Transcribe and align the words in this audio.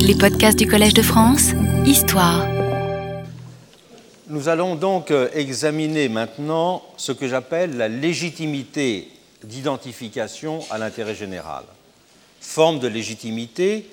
Les 0.00 0.14
podcasts 0.14 0.58
du 0.58 0.66
Collège 0.66 0.94
de 0.94 1.02
France, 1.02 1.50
Histoire. 1.86 2.46
Nous 4.28 4.48
allons 4.48 4.74
donc 4.74 5.10
euh, 5.10 5.28
examiner 5.34 6.08
maintenant 6.08 6.82
ce 6.96 7.12
que 7.12 7.28
j'appelle 7.28 7.76
la 7.76 7.88
légitimité 7.88 9.08
d'identification 9.42 10.60
à 10.70 10.78
l'intérêt 10.78 11.14
général. 11.14 11.64
Forme 12.40 12.78
de 12.78 12.88
légitimité 12.88 13.88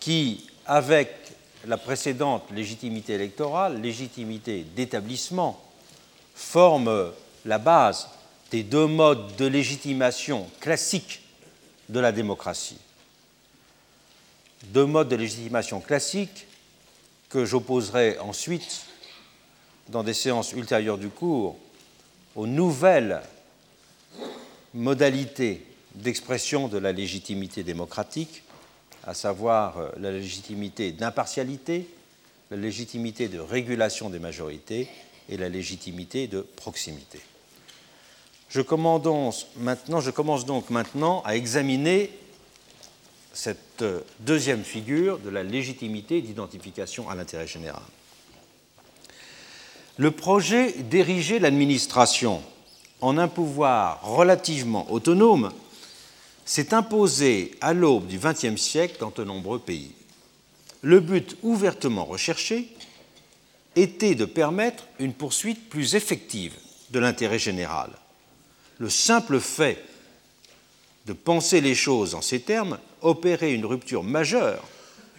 qui, 0.00 0.46
avec 0.66 1.10
la 1.66 1.76
précédente 1.76 2.44
légitimité 2.54 3.14
électorale, 3.14 3.80
légitimité 3.80 4.64
d'établissement, 4.76 5.60
forme 6.34 7.12
la 7.44 7.58
base 7.58 8.08
des 8.50 8.62
deux 8.62 8.86
modes 8.86 9.36
de 9.36 9.46
légitimation 9.46 10.46
classiques 10.60 11.22
de 11.88 12.00
la 12.00 12.12
démocratie. 12.12 12.78
Deux 14.64 14.86
modes 14.86 15.08
de 15.08 15.16
légitimation 15.16 15.80
classiques 15.80 16.46
que 17.28 17.44
j'opposerai 17.44 18.18
ensuite 18.18 18.86
dans 19.88 20.02
des 20.02 20.14
séances 20.14 20.52
ultérieures 20.52 20.98
du 20.98 21.08
cours 21.08 21.56
aux 22.34 22.46
nouvelles 22.46 23.22
modalités 24.74 25.64
d'expression 25.94 26.68
de 26.68 26.78
la 26.78 26.92
légitimité 26.92 27.62
démocratique, 27.62 28.42
à 29.04 29.14
savoir 29.14 29.78
euh, 29.78 29.90
la 29.98 30.10
légitimité 30.10 30.92
d'impartialité, 30.92 31.88
la 32.50 32.56
légitimité 32.56 33.28
de 33.28 33.38
régulation 33.38 34.10
des 34.10 34.18
majorités 34.18 34.88
et 35.28 35.36
la 35.36 35.48
légitimité 35.48 36.26
de 36.26 36.40
proximité. 36.40 37.20
Je 38.48 38.60
commence, 38.60 39.46
maintenant, 39.56 40.00
je 40.00 40.10
commence 40.10 40.46
donc 40.46 40.70
maintenant 40.70 41.22
à 41.24 41.36
examiner 41.36 42.10
cette 43.38 43.82
euh, 43.82 44.00
deuxième 44.18 44.64
figure 44.64 45.20
de 45.20 45.30
la 45.30 45.44
légitimité 45.44 46.20
d'identification 46.20 47.08
à 47.08 47.14
l'intérêt 47.14 47.46
général. 47.46 47.82
Le 49.96 50.10
projet 50.10 50.72
d'ériger 50.72 51.38
l'administration 51.38 52.42
en 53.00 53.16
un 53.16 53.28
pouvoir 53.28 54.02
relativement 54.02 54.90
autonome 54.90 55.52
s'est 56.46 56.74
imposé 56.74 57.52
à 57.60 57.74
l'aube 57.74 58.08
du 58.08 58.18
XXe 58.18 58.60
siècle 58.60 58.96
dans 58.98 59.10
de 59.10 59.22
nombreux 59.22 59.60
pays. 59.60 59.92
Le 60.82 60.98
but 60.98 61.36
ouvertement 61.44 62.06
recherché 62.06 62.74
était 63.76 64.16
de 64.16 64.24
permettre 64.24 64.82
une 64.98 65.12
poursuite 65.12 65.68
plus 65.68 65.94
effective 65.94 66.54
de 66.90 66.98
l'intérêt 66.98 67.38
général. 67.38 67.92
Le 68.78 68.90
simple 68.90 69.38
fait 69.38 69.84
de 71.06 71.12
penser 71.12 71.60
les 71.60 71.76
choses 71.76 72.16
en 72.16 72.20
ces 72.20 72.40
termes 72.40 72.80
opérait 73.02 73.54
une 73.54 73.66
rupture 73.66 74.02
majeure 74.02 74.64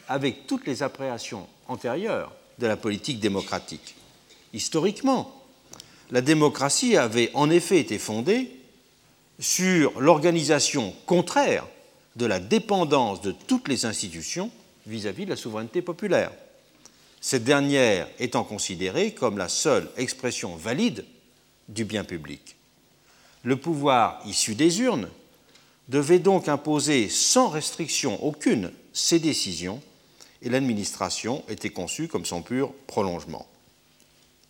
avec 0.08 0.48
toutes 0.48 0.66
les 0.66 0.84
appréhensions 0.84 1.48
antérieures 1.68 2.32
de 2.58 2.68
la 2.68 2.78
politique 2.78 3.20
démocratique. 3.20 3.96
Historiquement, 4.54 5.36
la 6.12 6.22
démocratie 6.22 6.98
avait 6.98 7.30
en 7.34 7.50
effet 7.50 7.80
été 7.80 8.00
fondée 8.00 8.52
sur 9.40 10.00
l'organisation 10.00 10.94
contraire 11.06 11.68
de 12.16 12.26
la 12.26 12.40
dépendance 12.40 13.22
de 13.22 13.32
toutes 13.32 13.68
les 13.68 13.86
institutions 13.86 14.52
vis-à-vis 14.88 15.24
-vis 15.24 15.26
de 15.26 15.30
la 15.32 15.36
souveraineté 15.36 15.82
populaire, 15.82 16.32
cette 17.22 17.44
dernière 17.44 18.08
étant 18.20 18.44
considérée 18.44 19.14
comme 19.14 19.38
la 19.38 19.50
seule 19.50 19.90
expression 19.98 20.56
valide 20.56 21.06
du 21.68 21.86
bien 21.86 22.04
public. 22.04 22.56
Le 23.44 23.56
pouvoir 23.56 24.22
issu 24.26 24.56
des 24.56 24.82
urnes 24.82 25.10
devait 25.90 26.20
donc 26.20 26.48
imposer 26.48 27.10
sans 27.10 27.50
restriction 27.50 28.24
aucune 28.24 28.72
ses 28.94 29.20
décisions 29.20 29.82
et 30.42 30.50
l'administration 30.50 31.44
était 31.50 31.70
conçue 31.70 32.08
comme 32.08 32.26
son 32.26 32.42
pur 32.42 32.72
prolongement 32.88 33.48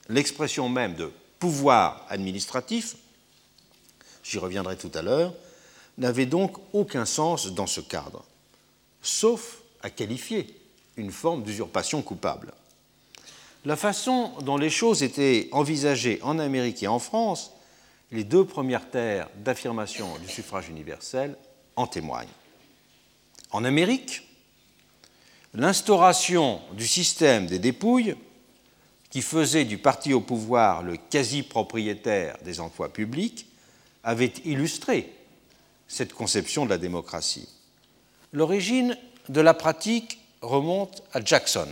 l'expression 0.09 0.67
même 0.67 0.95
de 0.95 1.11
pouvoir 1.39 2.05
administratif, 2.09 2.95
j'y 4.23 4.39
reviendrai 4.39 4.75
tout 4.75 4.91
à 4.93 5.01
l'heure, 5.01 5.33
n'avait 5.97 6.25
donc 6.25 6.57
aucun 6.73 7.05
sens 7.05 7.47
dans 7.47 7.67
ce 7.67 7.79
cadre, 7.79 8.25
sauf 9.01 9.59
à 9.81 9.89
qualifier 9.89 10.47
une 10.97 11.11
forme 11.11 11.43
d'usurpation 11.43 12.01
coupable. 12.01 12.51
La 13.65 13.75
façon 13.75 14.33
dont 14.41 14.57
les 14.57 14.69
choses 14.69 15.03
étaient 15.03 15.47
envisagées 15.51 16.19
en 16.23 16.39
Amérique 16.39 16.83
et 16.83 16.87
en 16.87 16.99
France, 16.99 17.51
les 18.11 18.23
deux 18.23 18.45
premières 18.45 18.89
terres 18.89 19.29
d'affirmation 19.37 20.17
du 20.19 20.27
suffrage 20.27 20.69
universel 20.69 21.35
en 21.75 21.87
témoignent. 21.87 22.27
En 23.51 23.63
Amérique, 23.63 24.27
l'instauration 25.53 26.61
du 26.73 26.87
système 26.87 27.47
des 27.47 27.59
dépouilles 27.59 28.15
qui 29.09 29.21
faisait 29.21 29.65
du 29.65 29.77
parti 29.77 30.13
au 30.13 30.21
pouvoir 30.21 30.83
le 30.83 30.97
quasi-propriétaire 30.97 32.37
des 32.43 32.59
emplois 32.59 32.93
publics, 32.93 33.47
avait 34.03 34.33
illustré 34.45 35.11
cette 35.87 36.13
conception 36.13 36.65
de 36.65 36.69
la 36.69 36.77
démocratie. 36.77 37.49
L'origine 38.31 38.95
de 39.29 39.41
la 39.41 39.53
pratique 39.53 40.19
remonte 40.41 41.03
à 41.13 41.23
Jackson. 41.23 41.67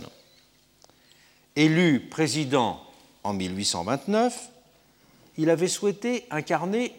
Élu 1.56 2.00
président 2.00 2.80
en 3.22 3.32
1829, 3.32 4.50
il 5.38 5.48
avait 5.48 5.68
souhaité 5.68 6.26
incarner 6.30 6.92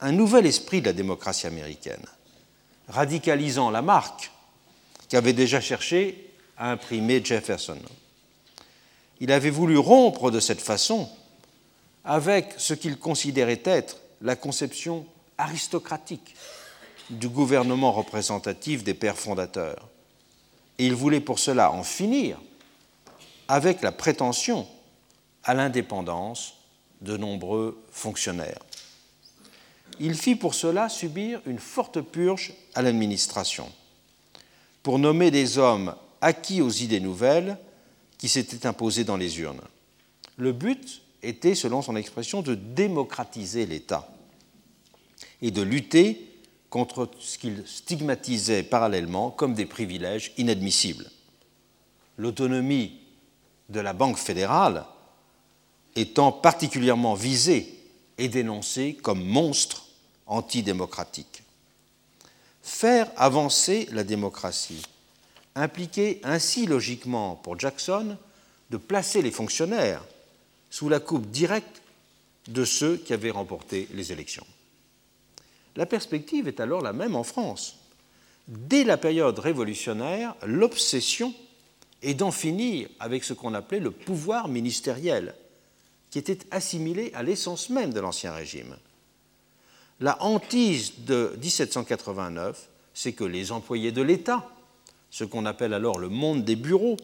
un 0.00 0.12
nouvel 0.12 0.46
esprit 0.46 0.80
de 0.80 0.86
la 0.86 0.92
démocratie 0.94 1.46
américaine, 1.46 2.04
radicalisant 2.88 3.70
la 3.70 3.82
marque 3.82 4.30
qu'avait 5.10 5.34
déjà 5.34 5.60
cherché 5.60 6.32
à 6.56 6.70
imprimer 6.70 7.22
Jefferson 7.22 7.78
il 9.20 9.30
avait 9.30 9.50
voulu 9.50 9.76
rompre 9.78 10.30
de 10.30 10.40
cette 10.40 10.60
façon 10.60 11.08
avec 12.04 12.54
ce 12.56 12.74
qu'il 12.74 12.98
considérait 12.98 13.60
être 13.64 13.98
la 14.22 14.34
conception 14.34 15.06
aristocratique 15.38 16.34
du 17.10 17.28
gouvernement 17.28 17.92
représentatif 17.92 18.82
des 18.82 18.94
pères 18.94 19.18
fondateurs. 19.18 19.88
Et 20.78 20.86
il 20.86 20.94
voulait 20.94 21.20
pour 21.20 21.38
cela 21.38 21.70
en 21.70 21.82
finir 21.82 22.38
avec 23.48 23.82
la 23.82 23.92
prétention 23.92 24.66
à 25.44 25.52
l'indépendance 25.52 26.54
de 27.00 27.16
nombreux 27.16 27.82
fonctionnaires. 27.90 28.60
Il 29.98 30.14
fit 30.14 30.36
pour 30.36 30.54
cela 30.54 30.88
subir 30.88 31.40
une 31.46 31.58
forte 31.58 32.00
purge 32.00 32.52
à 32.74 32.82
l'administration. 32.82 33.70
Pour 34.82 34.98
nommer 34.98 35.30
des 35.30 35.58
hommes 35.58 35.94
acquis 36.20 36.62
aux 36.62 36.70
idées 36.70 37.00
nouvelles, 37.00 37.58
qui 38.20 38.28
s'était 38.28 38.66
imposé 38.66 39.04
dans 39.04 39.16
les 39.16 39.40
urnes. 39.40 39.62
Le 40.36 40.52
but 40.52 41.00
était, 41.22 41.54
selon 41.54 41.80
son 41.80 41.96
expression, 41.96 42.42
de 42.42 42.54
démocratiser 42.54 43.64
l'État 43.64 44.12
et 45.40 45.50
de 45.50 45.62
lutter 45.62 46.30
contre 46.68 47.10
ce 47.18 47.38
qu'il 47.38 47.62
stigmatisait 47.66 48.62
parallèlement 48.62 49.30
comme 49.30 49.54
des 49.54 49.64
privilèges 49.64 50.32
inadmissibles. 50.36 51.10
L'autonomie 52.18 53.00
de 53.70 53.80
la 53.80 53.94
Banque 53.94 54.18
fédérale 54.18 54.84
étant 55.96 56.32
particulièrement 56.32 57.14
visée 57.14 57.74
et 58.18 58.28
dénoncée 58.28 58.98
comme 59.02 59.24
monstre 59.24 59.86
antidémocratique. 60.26 61.42
Faire 62.62 63.10
avancer 63.16 63.88
la 63.92 64.04
démocratie 64.04 64.82
impliquait 65.54 66.20
ainsi 66.22 66.66
logiquement 66.66 67.34
pour 67.36 67.58
Jackson 67.58 68.16
de 68.70 68.76
placer 68.76 69.22
les 69.22 69.30
fonctionnaires 69.30 70.04
sous 70.70 70.88
la 70.88 71.00
coupe 71.00 71.26
directe 71.30 71.82
de 72.48 72.64
ceux 72.64 72.96
qui 72.96 73.12
avaient 73.12 73.30
remporté 73.30 73.88
les 73.92 74.12
élections. 74.12 74.46
La 75.76 75.86
perspective 75.86 76.48
est 76.48 76.60
alors 76.60 76.82
la 76.82 76.92
même 76.92 77.16
en 77.16 77.24
France. 77.24 77.76
Dès 78.48 78.84
la 78.84 78.96
période 78.96 79.38
révolutionnaire, 79.38 80.34
l'obsession 80.44 81.34
est 82.02 82.14
d'en 82.14 82.30
finir 82.30 82.88
avec 82.98 83.24
ce 83.24 83.32
qu'on 83.32 83.54
appelait 83.54 83.80
le 83.80 83.90
pouvoir 83.90 84.48
ministériel, 84.48 85.34
qui 86.10 86.18
était 86.18 86.38
assimilé 86.50 87.12
à 87.14 87.22
l'essence 87.22 87.70
même 87.70 87.92
de 87.92 88.00
l'Ancien 88.00 88.32
Régime. 88.32 88.76
La 90.00 90.22
hantise 90.22 91.04
de 91.04 91.36
1789, 91.40 92.68
c'est 92.94 93.12
que 93.12 93.24
les 93.24 93.52
employés 93.52 93.92
de 93.92 94.02
l'État 94.02 94.48
ce 95.10 95.24
qu'on 95.24 95.46
appelle 95.46 95.74
alors 95.74 95.98
le 95.98 96.08
monde 96.08 96.44
des 96.44 96.56
bureaux, 96.56 96.96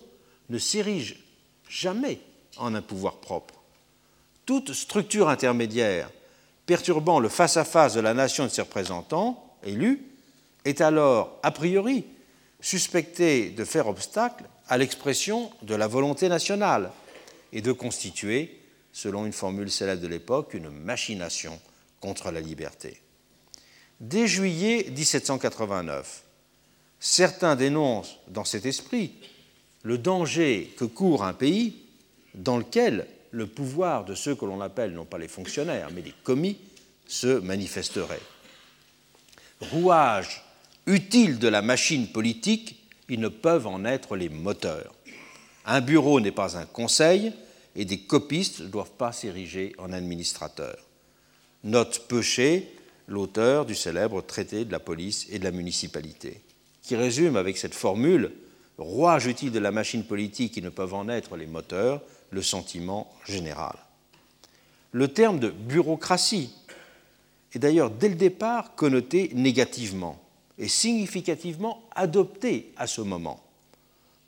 ne 0.49 0.58
s'érige 0.58 1.17
jamais 1.69 2.20
en 2.56 2.75
un 2.75 2.82
pouvoir 2.82 3.17
propre. 3.17 3.55
Toute 4.47 4.73
structure 4.73 5.29
intermédiaire 5.29 6.08
perturbant 6.67 7.19
le 7.19 7.29
face-à-face 7.29 7.94
de 7.94 8.00
la 8.00 8.14
nation 8.14 8.44
et 8.44 8.49
de 8.49 8.53
ses 8.53 8.62
représentants 8.62 9.56
élus 9.64 10.03
est 10.64 10.81
alors, 10.81 11.38
a 11.43 11.50
priori, 11.50 12.05
suspectée 12.61 13.50
de 13.50 13.64
faire 13.64 13.88
obstacle 13.88 14.44
à 14.69 14.79
l'expression 14.79 15.50
de 15.62 15.75
la 15.75 15.87
volonté 15.87 16.29
nationale 16.29 16.91
et 17.53 17.61
de 17.61 17.73
constituer, 17.73 18.61
selon 18.96 19.26
une 19.26 19.34
formule 19.34 19.70
célèbre 19.70 20.00
de 20.00 20.06
l'époque, 20.06 20.54
une 20.54 20.70
machination 20.70 21.60
contre 22.00 22.31
la 22.31 22.40
liberté. 22.40 23.02
Dès 24.00 24.26
juillet 24.26 24.87
1789, 24.88 26.22
Certains 26.98 27.56
dénoncent 27.56 28.16
dans 28.28 28.46
cet 28.46 28.64
esprit 28.64 29.12
le 29.82 29.98
danger 29.98 30.75
que 30.78 30.87
court 30.87 31.25
un 31.25 31.34
pays 31.34 31.76
dans 32.34 32.56
lequel 32.56 33.06
le 33.32 33.46
pouvoir 33.46 34.06
de 34.06 34.14
ceux 34.14 34.34
que 34.34 34.46
l'on 34.46 34.62
appelle 34.62 34.94
non 34.94 35.04
pas 35.04 35.19
les 35.19 35.28
fonctionnaires, 35.28 35.90
mais 35.94 36.00
les 36.00 36.14
commis, 36.25 36.56
se 37.06 37.38
manifesterait. 37.38 38.22
Rouage 39.60 40.43
utile 40.87 41.38
de 41.38 41.48
la 41.48 41.60
machine 41.60 42.08
politique, 42.08 42.82
ils 43.10 43.20
ne 43.20 43.28
peuvent 43.28 43.66
en 43.66 43.84
être 43.84 44.16
les 44.16 44.31
moteurs. 44.31 44.94
Un 45.66 45.82
bureau 45.82 46.19
n'est 46.19 46.32
pas 46.32 46.56
un 46.56 46.64
conseil 46.64 47.34
et 47.76 47.84
des 47.84 48.00
copistes 48.00 48.61
ne 48.61 48.69
doivent 48.69 48.96
pas 48.99 49.12
s'ériger 49.12 49.75
en 49.78 49.93
administrateurs. 49.93 50.78
Note 51.62 52.06
Peuchet, 52.08 52.69
l'auteur 53.06 53.67
du 53.67 53.75
célèbre 53.75 54.23
traité 54.23 54.64
de 54.64 54.73
la 54.73 54.81
police 54.81 55.26
et 55.31 55.38
de 55.38 55.44
la 55.44 55.50
municipalité, 55.50 56.40
qui 56.82 56.96
résume 56.96 57.37
avec 57.37 57.58
cette 57.58 57.75
formule 57.75 58.32
rouage 58.78 59.26
utile 59.26 59.52
de 59.52 59.58
la 59.58 59.70
machine 59.70 60.05
politique 60.05 60.55
qui 60.55 60.62
ne 60.62 60.70
peuvent 60.70 60.94
en 60.94 61.08
être 61.08 61.37
les 61.37 61.46
moteurs, 61.46 62.02
le 62.31 62.43
sentiment 62.43 63.12
général. 63.26 63.76
Le 64.93 65.08
terme 65.08 65.38
de 65.38 65.50
bureaucratie 65.50 66.50
est 67.52 67.58
d'ailleurs 67.58 67.90
dès 67.90 68.08
le 68.08 68.14
départ 68.14 68.75
connoté 68.75 69.31
négativement 69.34 70.20
et 70.58 70.69
significativement 70.69 71.82
adopté 71.94 72.72
à 72.76 72.87
ce 72.87 73.02
moment 73.02 73.43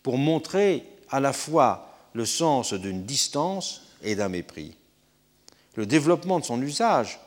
pour 0.03 0.19
montrer 0.19 0.85
à 1.11 1.21
la 1.21 1.33
fois 1.33 1.88
le 2.19 2.27
sens 2.27 2.75
d'une 2.75 3.05
distance 3.05 3.83
et 4.03 4.17
d'un 4.17 4.29
mépris. 4.29 4.75
Le 5.77 5.87
développement 5.87 6.41
de 6.41 6.45
son 6.45 6.61
usage 6.61 7.21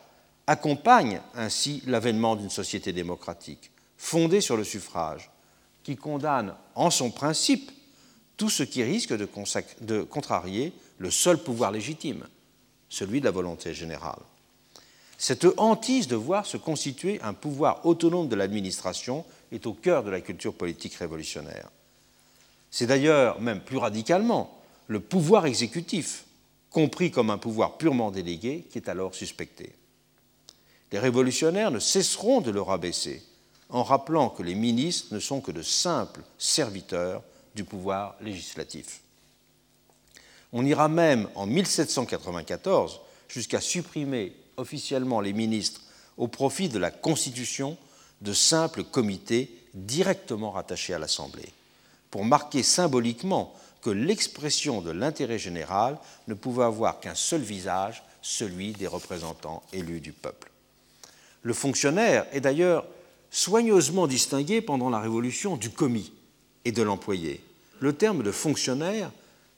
accompagne 0.47 1.21
ainsi 1.33 1.81
l'avènement 1.88 2.35
d'une 2.35 2.49
société 2.49 2.91
démocratique 2.91 3.71
fondée 3.97 4.41
sur 4.41 4.57
le 4.57 4.65
suffrage, 4.65 5.31
qui 5.83 5.95
condamne 5.95 6.53
en 6.75 6.89
son 6.89 7.09
principe 7.09 7.71
tout 8.35 8.49
ce 8.49 8.63
qui 8.63 8.83
risque 8.83 9.13
de, 9.15 10.01
contrarier 10.03 10.73
le 10.97 11.09
seul 11.09 11.38
pouvoir 11.38 11.71
légitime, 11.71 12.27
celui 12.89 13.21
de 13.21 13.25
la 13.25 13.31
volonté 13.31 13.73
générale. 13.73 14.19
Cette 15.17 15.47
hantise 15.55 16.09
de 16.09 16.17
voir 16.17 16.45
se 16.45 16.57
constituer 16.57 17.21
un 17.21 17.33
pouvoir 17.33 17.85
autonome 17.85 18.27
de 18.27 18.35
l'administration 18.35 19.23
est 19.53 19.65
au 19.67 19.73
cœur 19.73 20.03
de 20.03 20.09
la 20.09 20.19
culture 20.19 20.53
politique 20.53 20.95
révolutionnaire. 20.95 21.69
C'est 22.69 22.88
d'ailleurs, 22.88 23.39
même 23.39 23.61
plus 23.61 23.77
radicalement, 23.77 24.61
le 24.88 25.00
pouvoir 25.00 25.45
exécutif, 25.45 26.25
compris 26.69 27.12
comme 27.12 27.30
un 27.30 27.38
pouvoir 27.38 27.78
purement 27.78 28.12
délégué, 28.12 28.66
qui 28.69 28.78
est 28.78 28.89
alors 28.89 29.16
suspecté. 29.16 29.74
Les 30.92 31.00
révolutionnaires 31.00 31.72
ne 31.72 31.80
cesseront 31.80 32.42
de 32.42 32.51
le 32.51 32.62
rabaisser 32.62 33.24
en 33.69 33.83
rappelant 33.83 34.30
que 34.30 34.44
les 34.44 34.56
ministres 34.56 35.13
ne 35.13 35.19
sont 35.19 35.39
que 35.39 35.51
de 35.51 35.62
simples 35.62 36.22
serviteurs 36.38 37.24
du 37.56 37.63
pouvoir 37.63 38.16
législatif. 38.22 39.01
On 40.54 40.66
ira 40.66 40.89
même 40.89 41.30
en 41.36 41.45
1794 41.45 43.00
jusqu'à 43.30 43.62
supprimer 43.62 44.36
officiellement 44.57 45.22
les 45.22 45.31
ministres 45.31 45.81
au 46.18 46.27
profit 46.27 46.68
de 46.68 46.80
la 46.80 46.92
constitution 46.92 47.77
de 48.22 48.34
simples 48.34 48.84
comités 48.84 49.50
directement 49.74 50.51
rattachés 50.51 50.94
à 50.94 51.00
l'Assemblée, 51.00 51.50
pour 52.10 52.25
marquer 52.25 52.62
symboliquement 52.62 53.56
que 53.81 53.89
l'expression 53.89 54.81
de 54.81 54.92
l'intérêt 54.92 55.39
général 55.39 55.98
ne 56.28 56.33
pouvait 56.33 56.63
avoir 56.63 57.00
qu'un 57.00 57.16
seul 57.16 57.42
visage, 57.42 58.04
celui 58.22 58.74
des 58.74 58.88
représentants 58.88 59.63
élus 59.74 60.01
du 60.01 60.12
peuple. 60.12 60.51
Le 61.42 61.54
fonctionnaire 61.54 62.28
est 62.31 62.42
d'ailleurs 62.42 62.86
soigneusement 63.31 64.07
distingué 64.07 64.62
pendant 64.62 64.89
la 64.89 65.00
Révolution 65.00 65.57
du 65.57 65.72
commis 65.72 66.12
et 66.66 66.72
de 66.72 66.83
l'employé. 66.83 67.42
Le 67.80 67.94
terme 67.94 68.22
de 68.22 68.31
fonctionnaire 68.31 69.12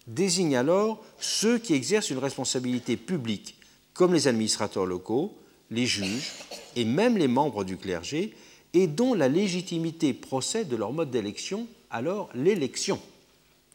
désigne 0.08 0.56
alors 0.56 1.04
ceux 1.20 1.58
qui 1.58 1.74
exercent 1.74 2.10
une 2.10 2.20
responsabilité 2.20 2.96
publique, 2.96 3.58
comme 3.94 4.14
les 4.14 4.28
administrateurs 4.28 4.86
locaux, 4.86 5.38
les 5.70 5.86
juges 5.86 6.32
et 6.76 6.86
même 6.86 7.18
les 7.18 7.28
membres 7.28 7.64
du 7.64 7.78
clergé, 7.78 8.34
et 8.74 8.88
dont 8.88 9.14
la 9.14 9.28
légitimité 9.28 10.14
procède 10.14 10.68
de 10.68 10.76
leur 10.76 10.94
mode 10.94 11.12
d'élection, 11.12 11.68
alors 11.92 12.30
l'élection. 12.34 13.00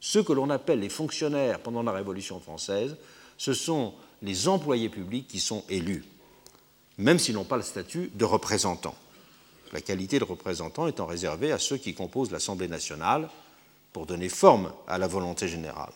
Ceux 0.00 0.22
que 0.22 0.32
l'on 0.32 0.50
appelle 0.50 0.80
les 0.80 0.88
fonctionnaires 0.88 1.60
pendant 1.60 1.82
la 1.82 1.92
Révolution 1.92 2.40
française, 2.40 2.96
ce 3.36 3.54
sont 3.54 3.94
les 4.22 4.48
employés 4.48 4.88
publics 4.88 5.28
qui 5.28 5.40
sont 5.40 5.64
élus, 5.68 6.04
même 6.98 7.18
s'ils 7.18 7.34
n'ont 7.34 7.44
pas 7.44 7.56
le 7.56 7.62
statut 7.62 8.10
de 8.14 8.24
représentant 8.24 8.94
la 9.72 9.80
qualité 9.80 10.18
de 10.18 10.24
représentant 10.24 10.86
étant 10.86 11.06
réservée 11.06 11.52
à 11.52 11.58
ceux 11.58 11.76
qui 11.76 11.94
composent 11.94 12.30
l'Assemblée 12.30 12.68
nationale 12.68 13.28
pour 13.92 14.06
donner 14.06 14.28
forme 14.28 14.72
à 14.86 14.98
la 14.98 15.06
volonté 15.06 15.48
générale. 15.48 15.92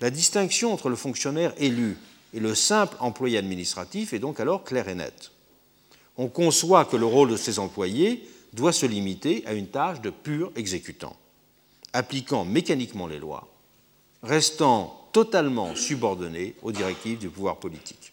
La 0.00 0.10
distinction 0.10 0.72
entre 0.72 0.88
le 0.88 0.96
fonctionnaire 0.96 1.54
élu 1.58 1.96
et 2.34 2.40
le 2.40 2.54
simple 2.54 2.96
employé 3.00 3.38
administratif 3.38 4.12
est 4.12 4.18
donc 4.18 4.40
alors 4.40 4.64
claire 4.64 4.88
et 4.88 4.94
nette. 4.94 5.32
On 6.16 6.28
conçoit 6.28 6.84
que 6.84 6.96
le 6.96 7.06
rôle 7.06 7.30
de 7.30 7.36
ces 7.36 7.58
employés 7.58 8.28
doit 8.52 8.72
se 8.72 8.86
limiter 8.86 9.44
à 9.46 9.52
une 9.52 9.68
tâche 9.68 10.00
de 10.00 10.10
pur 10.10 10.52
exécutant, 10.56 11.16
appliquant 11.96 12.44
mécaniquement 12.44 13.06
les 13.06 13.18
lois, 13.18 13.48
restant 14.22 15.08
totalement 15.12 15.74
subordonné 15.74 16.54
aux 16.62 16.72
directives 16.72 17.18
du 17.18 17.30
pouvoir 17.30 17.56
politique. 17.56 18.12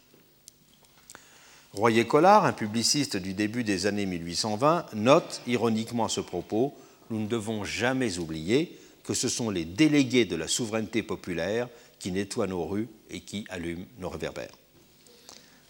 Royer-Collard, 1.73 2.45
un 2.45 2.53
publiciste 2.53 3.17
du 3.17 3.33
début 3.33 3.65
des 3.65 3.85
années 3.85 4.05
1820, 4.05 4.93
note 4.93 5.41
ironiquement 5.47 6.05
à 6.05 6.09
ce 6.09 6.21
propos 6.21 6.73
Nous 7.09 7.19
ne 7.19 7.27
devons 7.27 7.65
jamais 7.65 8.19
oublier 8.19 8.79
que 9.03 9.13
ce 9.13 9.27
sont 9.27 9.49
les 9.49 9.65
délégués 9.65 10.23
de 10.23 10.37
la 10.37 10.47
souveraineté 10.47 11.03
populaire 11.03 11.67
qui 11.99 12.11
nettoient 12.13 12.47
nos 12.47 12.65
rues 12.65 12.87
et 13.09 13.19
qui 13.19 13.45
allument 13.49 13.85
nos 13.99 14.09
réverbères. 14.09 14.55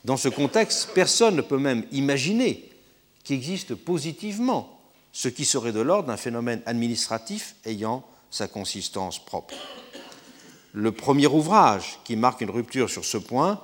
Dans 0.06 0.18
ce 0.18 0.30
contexte, 0.30 0.90
personne 0.94 1.36
ne 1.36 1.42
peut 1.42 1.58
même 1.58 1.84
imaginer 1.92 2.70
qu'il 3.24 3.38
existe 3.38 3.74
positivement 3.74 4.73
ce 5.14 5.30
qui 5.30 5.46
serait 5.46 5.72
de 5.72 5.80
l'ordre 5.80 6.08
d'un 6.08 6.18
phénomène 6.18 6.62
administratif 6.66 7.56
ayant 7.66 8.04
sa 8.32 8.48
consistance 8.48 9.24
propre. 9.24 9.54
Le 10.74 10.92
premier 10.92 11.28
ouvrage 11.28 12.00
qui 12.04 12.16
marque 12.16 12.42
une 12.42 12.50
rupture 12.50 12.90
sur 12.90 13.06
ce 13.06 13.18
point 13.18 13.62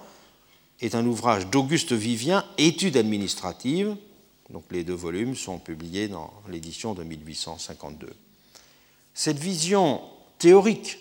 est 0.79 0.93
un 0.93 1.05
ouvrage 1.05 1.47
d'Auguste 1.47 1.91
Vivien, 1.91 2.45
Études 2.59 2.97
administratives. 2.97 3.95
Donc 4.51 4.63
les 4.71 4.83
deux 4.83 4.93
volumes 4.93 5.35
sont 5.35 5.57
publiés 5.57 6.07
dans 6.07 6.31
l'édition 6.47 6.93
de 6.93 7.03
1852. 7.03 8.13
Cette 9.15 9.39
vision 9.39 10.01
théorique 10.37 10.99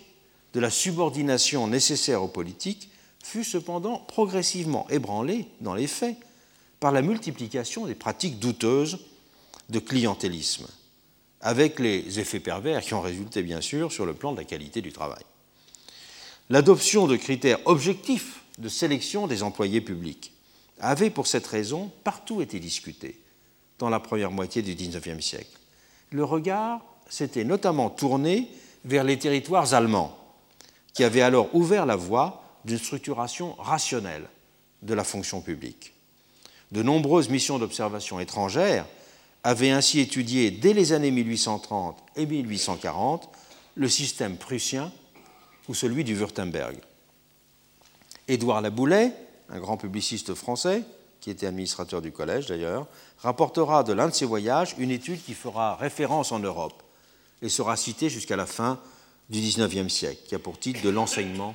de 0.54 0.60
la 0.60 0.70
subordination 0.70 1.66
nécessaire 1.68 2.22
aux 2.22 2.28
politiques 2.28 2.88
fut 3.22 3.44
cependant 3.44 3.98
progressivement 3.98 4.88
ébranlée 4.88 5.46
dans 5.60 5.74
les 5.74 5.86
faits 5.86 6.16
par 6.80 6.90
la 6.90 7.02
multiplication 7.02 7.84
des 7.84 7.94
pratiques 7.94 8.38
douteuses 8.38 8.98
de 9.68 9.78
clientélisme, 9.78 10.66
avec 11.40 11.78
les 11.78 12.18
effets 12.18 12.40
pervers 12.40 12.82
qui 12.82 12.94
ont 12.94 13.00
résulté 13.00 13.42
bien 13.42 13.60
sûr 13.60 13.92
sur 13.92 14.06
le 14.06 14.14
plan 14.14 14.32
de 14.32 14.38
la 14.38 14.44
qualité 14.44 14.80
du 14.80 14.92
travail. 14.92 15.22
L'adoption 16.50 17.06
de 17.06 17.16
critères 17.16 17.58
objectifs 17.66 18.40
de 18.58 18.68
sélection 18.68 19.26
des 19.26 19.42
employés 19.42 19.80
publics 19.80 20.32
avait 20.80 21.10
pour 21.10 21.26
cette 21.26 21.46
raison 21.46 21.90
partout 22.04 22.40
été 22.40 22.58
discuté 22.58 23.20
dans 23.78 23.90
la 23.90 24.00
première 24.00 24.30
moitié 24.30 24.62
du 24.62 24.74
XIXe 24.74 25.24
siècle. 25.24 25.58
Le 26.10 26.24
regard 26.24 26.80
s'était 27.08 27.44
notamment 27.44 27.90
tourné 27.90 28.48
vers 28.84 29.04
les 29.04 29.18
territoires 29.18 29.74
allemands, 29.74 30.16
qui 30.94 31.04
avaient 31.04 31.22
alors 31.22 31.54
ouvert 31.54 31.86
la 31.86 31.96
voie 31.96 32.42
d'une 32.64 32.78
structuration 32.78 33.54
rationnelle 33.54 34.28
de 34.82 34.94
la 34.94 35.04
fonction 35.04 35.40
publique. 35.40 35.92
De 36.72 36.82
nombreuses 36.82 37.28
missions 37.28 37.58
d'observation 37.58 38.20
étrangères 38.20 38.86
avaient 39.44 39.70
ainsi 39.70 40.00
étudié 40.00 40.50
dès 40.50 40.72
les 40.72 40.92
années 40.92 41.10
1830 41.10 41.96
et 42.16 42.26
1840 42.26 43.28
le 43.76 43.88
système 43.88 44.36
prussien 44.36 44.92
ou 45.68 45.74
celui 45.74 46.04
du 46.04 46.14
Württemberg. 46.14 46.76
Édouard 48.26 48.60
Laboulet, 48.60 49.12
un 49.48 49.58
grand 49.58 49.76
publiciste 49.76 50.34
français, 50.34 50.82
qui 51.20 51.30
était 51.30 51.46
administrateur 51.46 52.02
du 52.02 52.12
collège 52.12 52.46
d'ailleurs, 52.46 52.86
rapportera 53.18 53.82
de 53.84 53.92
l'un 53.92 54.08
de 54.08 54.14
ses 54.14 54.24
voyages 54.24 54.74
une 54.78 54.90
étude 54.90 55.22
qui 55.22 55.34
fera 55.34 55.76
référence 55.76 56.32
en 56.32 56.38
Europe 56.38 56.82
et 57.42 57.48
sera 57.48 57.76
citée 57.76 58.08
jusqu'à 58.08 58.36
la 58.36 58.46
fin 58.46 58.78
du 59.30 59.40
XIXe 59.40 59.92
siècle, 59.92 60.22
qui 60.26 60.34
a 60.34 60.38
pour 60.38 60.58
titre 60.58 60.82
De 60.82 60.88
l'enseignement 60.88 61.54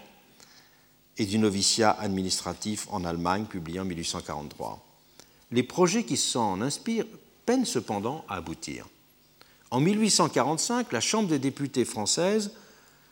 et 1.17 1.25
du 1.25 1.37
noviciat 1.37 1.91
administratif 1.91 2.87
en 2.91 3.05
Allemagne, 3.05 3.45
publié 3.45 3.79
en 3.79 3.85
1843. 3.85 4.83
Les 5.51 5.63
projets 5.63 6.03
qui 6.03 6.17
s'en 6.17 6.61
inspirent 6.61 7.05
peinent 7.45 7.65
cependant 7.65 8.25
à 8.29 8.35
aboutir. 8.35 8.87
En 9.71 9.79
1845, 9.79 10.91
la 10.91 11.01
Chambre 11.01 11.29
des 11.29 11.39
députés 11.39 11.85
française 11.85 12.51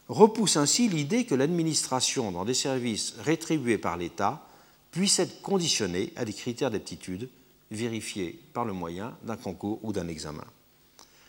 repousse 0.10 0.58
ainsi 0.58 0.90
l'idée 0.90 1.26
que 1.26 1.36
l'administration 1.36 2.32
dans 2.32 2.46
des 2.46 2.54
services 2.54 3.16
rétribués 3.24 3.78
par 3.78 3.98
l'État 3.98 4.46
puisse 4.92 5.20
être 5.20 5.42
conditionnée 5.42 6.14
à 6.16 6.26
des 6.26 6.34
critères 6.34 6.70
d'aptitude 6.70 7.30
vérifiés 7.72 8.38
par 8.54 8.66
le 8.66 8.74
moyen 8.74 9.16
d'un 9.24 9.38
concours 9.38 9.80
ou 9.84 9.94
d'un 9.94 10.08
examen. 10.08 10.46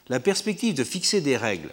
la 0.08 0.18
perspective 0.20 0.74
de 0.74 0.84
fixer 0.84 1.20
des 1.20 1.36
règles 1.36 1.70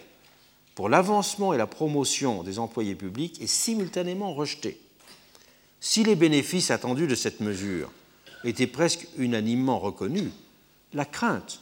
pour 0.76 0.88
l'avancement 0.88 1.52
et 1.52 1.58
la 1.58 1.66
promotion 1.66 2.42
des 2.42 2.58
employés 2.58 2.94
publics 2.94 3.42
est 3.42 3.46
simultanément 3.46 4.32
rejetée. 4.32 4.80
Si 5.80 6.04
les 6.04 6.14
bénéfices 6.14 6.70
attendus 6.70 7.08
de 7.08 7.14
cette 7.14 7.40
mesure 7.40 7.90
étaient 8.44 8.66
presque 8.66 9.06
unanimement 9.18 9.78
reconnus, 9.78 10.30
la 10.92 11.04
crainte 11.04 11.60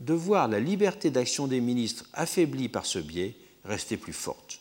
de 0.00 0.14
voir 0.14 0.48
la 0.48 0.60
liberté 0.60 1.10
d'action 1.10 1.46
des 1.46 1.60
ministres 1.60 2.04
affaiblie 2.12 2.68
par 2.68 2.86
ce 2.86 2.98
biais 2.98 3.34
restait 3.64 3.96
plus 3.96 4.12
forte. 4.12 4.60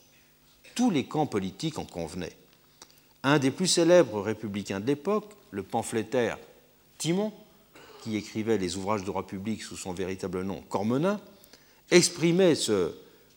Tous 0.76 0.90
les 0.90 1.06
camps 1.06 1.26
politiques 1.26 1.78
en 1.78 1.86
convenaient. 1.86 2.36
Un 3.24 3.40
des 3.40 3.52
plus 3.52 3.68
célèbres 3.68 4.22
républicains 4.22 4.80
de 4.80 4.88
l'époque, 4.88 5.32
le 5.52 5.64
pamphlétaire 5.64 6.38
Timon, 6.98 7.34
qui 8.04 8.16
écrivait 8.16 8.58
les 8.58 8.78
ouvrages 8.78 9.02
de 9.02 9.08
droit 9.08 9.26
public 9.26 9.64
sous 9.64 9.78
son 9.78 9.94
véritable 9.94 10.44
nom 10.44 10.62
Cormenin, 10.70 11.20
exprimait 11.92 12.56
ce 12.56 12.94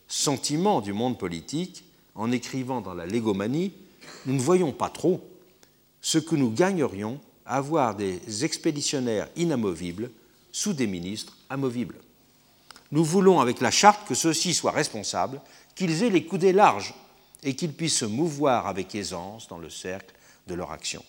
sentiment 0.07 0.81
du 0.81 0.93
monde 0.93 1.17
politique 1.17 1.83
en 2.15 2.31
écrivant 2.31 2.81
dans 2.81 2.93
la 2.93 3.05
légomanie 3.05 3.73
Nous 4.25 4.33
ne 4.33 4.39
voyons 4.39 4.71
pas 4.71 4.89
trop 4.89 5.21
ce 6.01 6.17
que 6.17 6.35
nous 6.35 6.51
gagnerions 6.51 7.19
à 7.45 7.57
avoir 7.57 7.95
des 7.95 8.45
expéditionnaires 8.45 9.27
inamovibles 9.35 10.11
sous 10.51 10.73
des 10.73 10.87
ministres 10.87 11.37
amovibles. 11.49 11.99
Nous 12.91 13.03
voulons 13.03 13.39
avec 13.39 13.61
la 13.61 13.71
charte 13.71 14.07
que 14.07 14.15
ceux-ci 14.15 14.53
soient 14.53 14.71
responsables, 14.71 15.41
qu'ils 15.75 16.03
aient 16.03 16.09
les 16.09 16.25
coudées 16.25 16.53
larges 16.53 16.93
et 17.43 17.55
qu'ils 17.55 17.73
puissent 17.73 17.99
se 17.99 18.05
mouvoir 18.05 18.67
avec 18.67 18.95
aisance 18.95 19.47
dans 19.47 19.59
le 19.59 19.69
cercle 19.69 20.15
de 20.47 20.55
leur 20.55 20.71
action. 20.71 21.03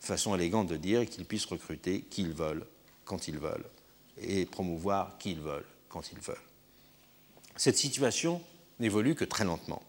Façon 0.00 0.34
élégante 0.34 0.68
de 0.68 0.76
dire 0.76 1.08
qu'ils 1.08 1.24
puissent 1.24 1.46
recruter 1.46 2.02
qui 2.10 2.22
ils 2.22 2.32
veulent, 2.32 2.66
quand 3.04 3.26
ils 3.26 3.38
veulent, 3.38 3.64
et 4.20 4.44
promouvoir 4.44 5.16
qui 5.18 5.32
ils 5.32 5.40
veulent, 5.40 5.66
quand 5.88 6.12
ils 6.12 6.20
veulent. 6.20 6.36
Cette 7.56 7.78
situation 7.78 8.42
n'évolue 8.80 9.14
que 9.14 9.24
très 9.24 9.44
lentement. 9.44 9.82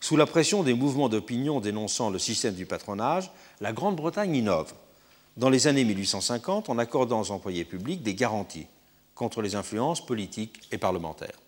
Sous 0.00 0.16
la 0.16 0.26
pression 0.26 0.62
des 0.62 0.74
mouvements 0.74 1.08
d'opinion 1.08 1.60
dénonçant 1.60 2.10
le 2.10 2.18
système 2.18 2.54
du 2.54 2.66
patronage, 2.66 3.30
la 3.60 3.72
Grande-Bretagne 3.72 4.34
innove 4.34 4.74
dans 5.36 5.50
les 5.50 5.66
années 5.66 5.84
1850 5.84 6.68
en 6.68 6.78
accordant 6.78 7.20
aux 7.20 7.30
employés 7.30 7.64
publics 7.64 8.02
des 8.02 8.14
garanties 8.14 8.66
contre 9.14 9.42
les 9.42 9.54
influences 9.54 10.04
politiques 10.04 10.60
et 10.72 10.78
parlementaires. 10.78 11.38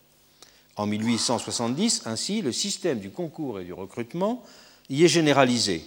En 0.76 0.87
1870, 0.87 2.03
ainsi, 2.07 2.43
le 2.43 2.53
système 2.53 2.99
du 2.99 3.11
concours 3.11 3.61
et 3.61 3.64
du 3.64 3.73
recrutement 3.73 4.43
y 4.88 5.05
est 5.05 5.09
généralisé, 5.09 5.85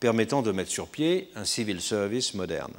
permettant 0.00 0.42
de 0.42 0.52
mettre 0.52 0.70
sur 0.70 0.88
pied 0.88 1.30
un 1.36 1.44
civil 1.44 1.80
service 1.80 2.34
moderne. 2.34 2.72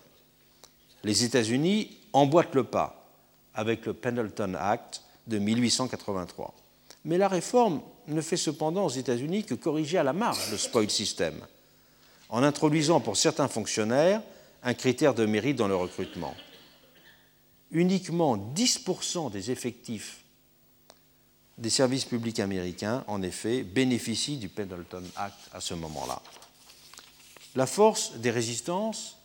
Les 1.03 1.23
États-Unis 1.23 1.97
emboîtent 2.11 2.55
le 2.55 2.63
pas 2.63 3.05
avec 3.53 3.85
le 3.85 3.93
Pendleton 3.93 4.55
Act 4.55 5.03
de 5.27 5.37
1883. 5.37 6.53
Mais 7.05 7.17
la 7.17 7.27
réforme 7.27 7.81
ne 8.07 8.21
fait 8.21 8.37
cependant 8.37 8.85
aux 8.85 8.89
États-Unis 8.89 9.43
que 9.43 9.55
corriger 9.55 9.97
à 9.97 10.03
la 10.03 10.13
marge 10.13 10.51
le 10.51 10.57
spoil 10.57 10.89
system, 10.89 11.35
en 12.29 12.43
introduisant 12.43 12.99
pour 12.99 13.15
certains 13.15 13.47
fonctionnaires 13.47 14.21
un 14.63 14.73
critère 14.73 15.13
de 15.13 15.25
mérite 15.25 15.57
dans 15.57 15.67
le 15.67 15.75
recrutement. 15.75 16.35
Uniquement 17.71 18.37
10% 18.37 19.31
des 19.31 19.51
effectifs 19.51 20.19
des 21.57 21.69
services 21.69 22.05
publics 22.05 22.39
américains, 22.39 23.03
en 23.07 23.21
effet, 23.21 23.61
bénéficient 23.61 24.37
du 24.37 24.49
Pendleton 24.49 25.03
Act 25.15 25.37
à 25.53 25.61
ce 25.61 25.75
moment-là. 25.75 26.21
La 27.55 27.67
force 27.67 28.13
des 28.15 28.31
résistances 28.31 29.19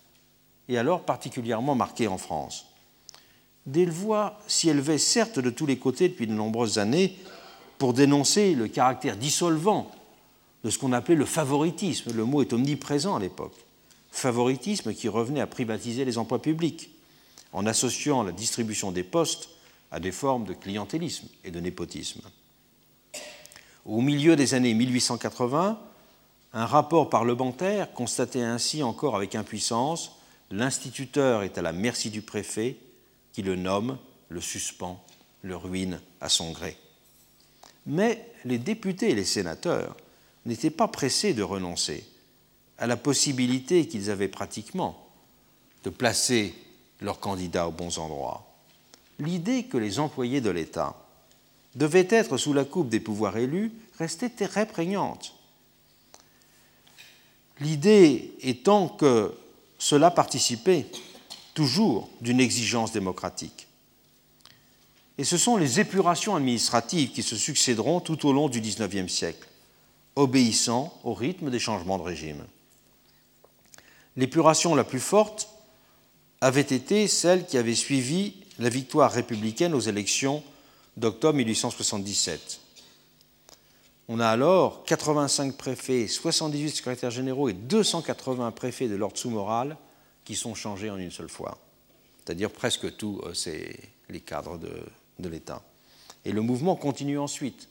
est 0.68 0.76
alors 0.76 1.04
particulièrement 1.04 1.74
marquée 1.74 2.06
en 2.06 2.18
France. 2.18 2.66
Des 3.64 3.86
voix 3.86 4.38
s'y 4.46 4.68
élevaient 4.68 4.98
certes 4.98 5.38
de 5.38 5.50
tous 5.50 5.64
les 5.64 5.78
côtés 5.78 6.08
depuis 6.08 6.26
de 6.26 6.32
nombreuses 6.32 6.78
années 6.78 7.16
pour 7.78 7.94
dénoncer 7.94 8.54
le 8.54 8.68
caractère 8.68 9.16
dissolvant 9.16 9.90
de 10.64 10.70
ce 10.70 10.78
qu'on 10.78 10.92
appelait 10.92 11.14
le 11.14 11.24
favoritisme. 11.24 12.12
Le 12.12 12.24
mot 12.24 12.42
est 12.42 12.52
omniprésent 12.52 13.16
à 13.16 13.20
l'époque 13.20 13.56
favoritisme 14.18 14.94
qui 14.94 15.08
revenait 15.08 15.40
à 15.40 15.46
privatiser 15.46 16.04
les 16.04 16.18
emplois 16.18 16.42
publics, 16.42 16.90
en 17.52 17.66
associant 17.66 18.22
la 18.22 18.32
distribution 18.32 18.92
des 18.92 19.04
postes 19.04 19.48
à 19.90 20.00
des 20.00 20.12
formes 20.12 20.44
de 20.44 20.52
clientélisme 20.52 21.28
et 21.44 21.50
de 21.50 21.60
népotisme. 21.60 22.20
Au 23.86 24.02
milieu 24.02 24.36
des 24.36 24.52
années 24.52 24.74
1880, 24.74 25.80
un 26.52 26.66
rapport 26.66 27.08
parlementaire 27.08 27.92
constatait 27.92 28.42
ainsi 28.42 28.82
encore 28.82 29.16
avec 29.16 29.34
impuissance 29.34 30.12
l'instituteur 30.50 31.42
est 31.42 31.58
à 31.58 31.62
la 31.62 31.72
merci 31.72 32.10
du 32.10 32.22
préfet 32.22 32.76
qui 33.32 33.42
le 33.42 33.56
nomme, 33.56 33.98
le 34.28 34.40
suspend, 34.40 35.04
le 35.42 35.56
ruine 35.56 36.00
à 36.20 36.28
son 36.28 36.52
gré. 36.52 36.76
Mais 37.86 38.30
les 38.44 38.58
députés 38.58 39.10
et 39.10 39.14
les 39.14 39.24
sénateurs 39.24 39.96
n'étaient 40.46 40.70
pas 40.70 40.88
pressés 40.88 41.34
de 41.34 41.42
renoncer 41.42 42.04
à 42.78 42.86
la 42.86 42.96
possibilité 42.96 43.86
qu'ils 43.88 44.10
avaient 44.10 44.28
pratiquement 44.28 45.08
de 45.84 45.90
placer 45.90 46.54
leurs 47.00 47.20
candidats 47.20 47.68
aux 47.68 47.72
bons 47.72 47.98
endroits. 47.98 48.46
L'idée 49.18 49.64
que 49.64 49.76
les 49.76 49.98
employés 49.98 50.40
de 50.40 50.50
l'État 50.50 50.96
devaient 51.74 52.08
être 52.10 52.36
sous 52.36 52.52
la 52.52 52.64
coupe 52.64 52.88
des 52.88 53.00
pouvoirs 53.00 53.36
élus 53.36 53.72
restait 53.98 54.30
très 54.30 54.66
prégnante. 54.66 55.34
L'idée 57.60 58.32
étant 58.42 58.88
que 58.88 59.34
cela 59.78 60.10
participait 60.10 60.86
toujours 61.54 62.08
d'une 62.20 62.40
exigence 62.40 62.92
démocratique. 62.92 63.66
Et 65.18 65.24
ce 65.24 65.36
sont 65.36 65.56
les 65.56 65.80
épurations 65.80 66.36
administratives 66.36 67.10
qui 67.10 67.24
se 67.24 67.34
succéderont 67.34 67.98
tout 67.98 68.24
au 68.26 68.32
long 68.32 68.48
du 68.48 68.60
XIXe 68.60 69.12
siècle, 69.12 69.48
obéissant 70.14 70.96
au 71.02 71.12
rythme 71.12 71.50
des 71.50 71.58
changements 71.58 71.98
de 71.98 72.04
régime 72.04 72.44
l'épuration 74.18 74.74
la 74.74 74.82
plus 74.82 75.00
forte 75.00 75.48
avait 76.40 76.60
été 76.60 77.06
celle 77.06 77.46
qui 77.46 77.56
avait 77.56 77.76
suivi 77.76 78.34
la 78.58 78.68
victoire 78.68 79.12
républicaine 79.12 79.74
aux 79.74 79.80
élections 79.80 80.42
d'octobre 80.96 81.36
1877. 81.38 82.60
On 84.08 84.18
a 84.18 84.26
alors 84.26 84.82
85 84.84 85.56
préfets, 85.56 86.08
78 86.08 86.70
secrétaires 86.70 87.10
généraux 87.12 87.48
et 87.48 87.52
280 87.52 88.50
préfets 88.50 88.88
de 88.88 88.96
l'ordre 88.96 89.16
sous-moral 89.16 89.76
qui 90.24 90.34
sont 90.34 90.54
changés 90.54 90.90
en 90.90 90.98
une 90.98 91.12
seule 91.12 91.28
fois, 91.28 91.58
c'est-à-dire 92.24 92.50
presque 92.50 92.96
tous 92.96 93.20
euh, 93.24 93.62
les 94.08 94.20
cadres 94.20 94.58
de, 94.58 94.82
de 95.20 95.28
l'État. 95.28 95.62
Et 96.24 96.32
le 96.32 96.40
mouvement 96.40 96.74
continue 96.74 97.18
ensuite. 97.18 97.68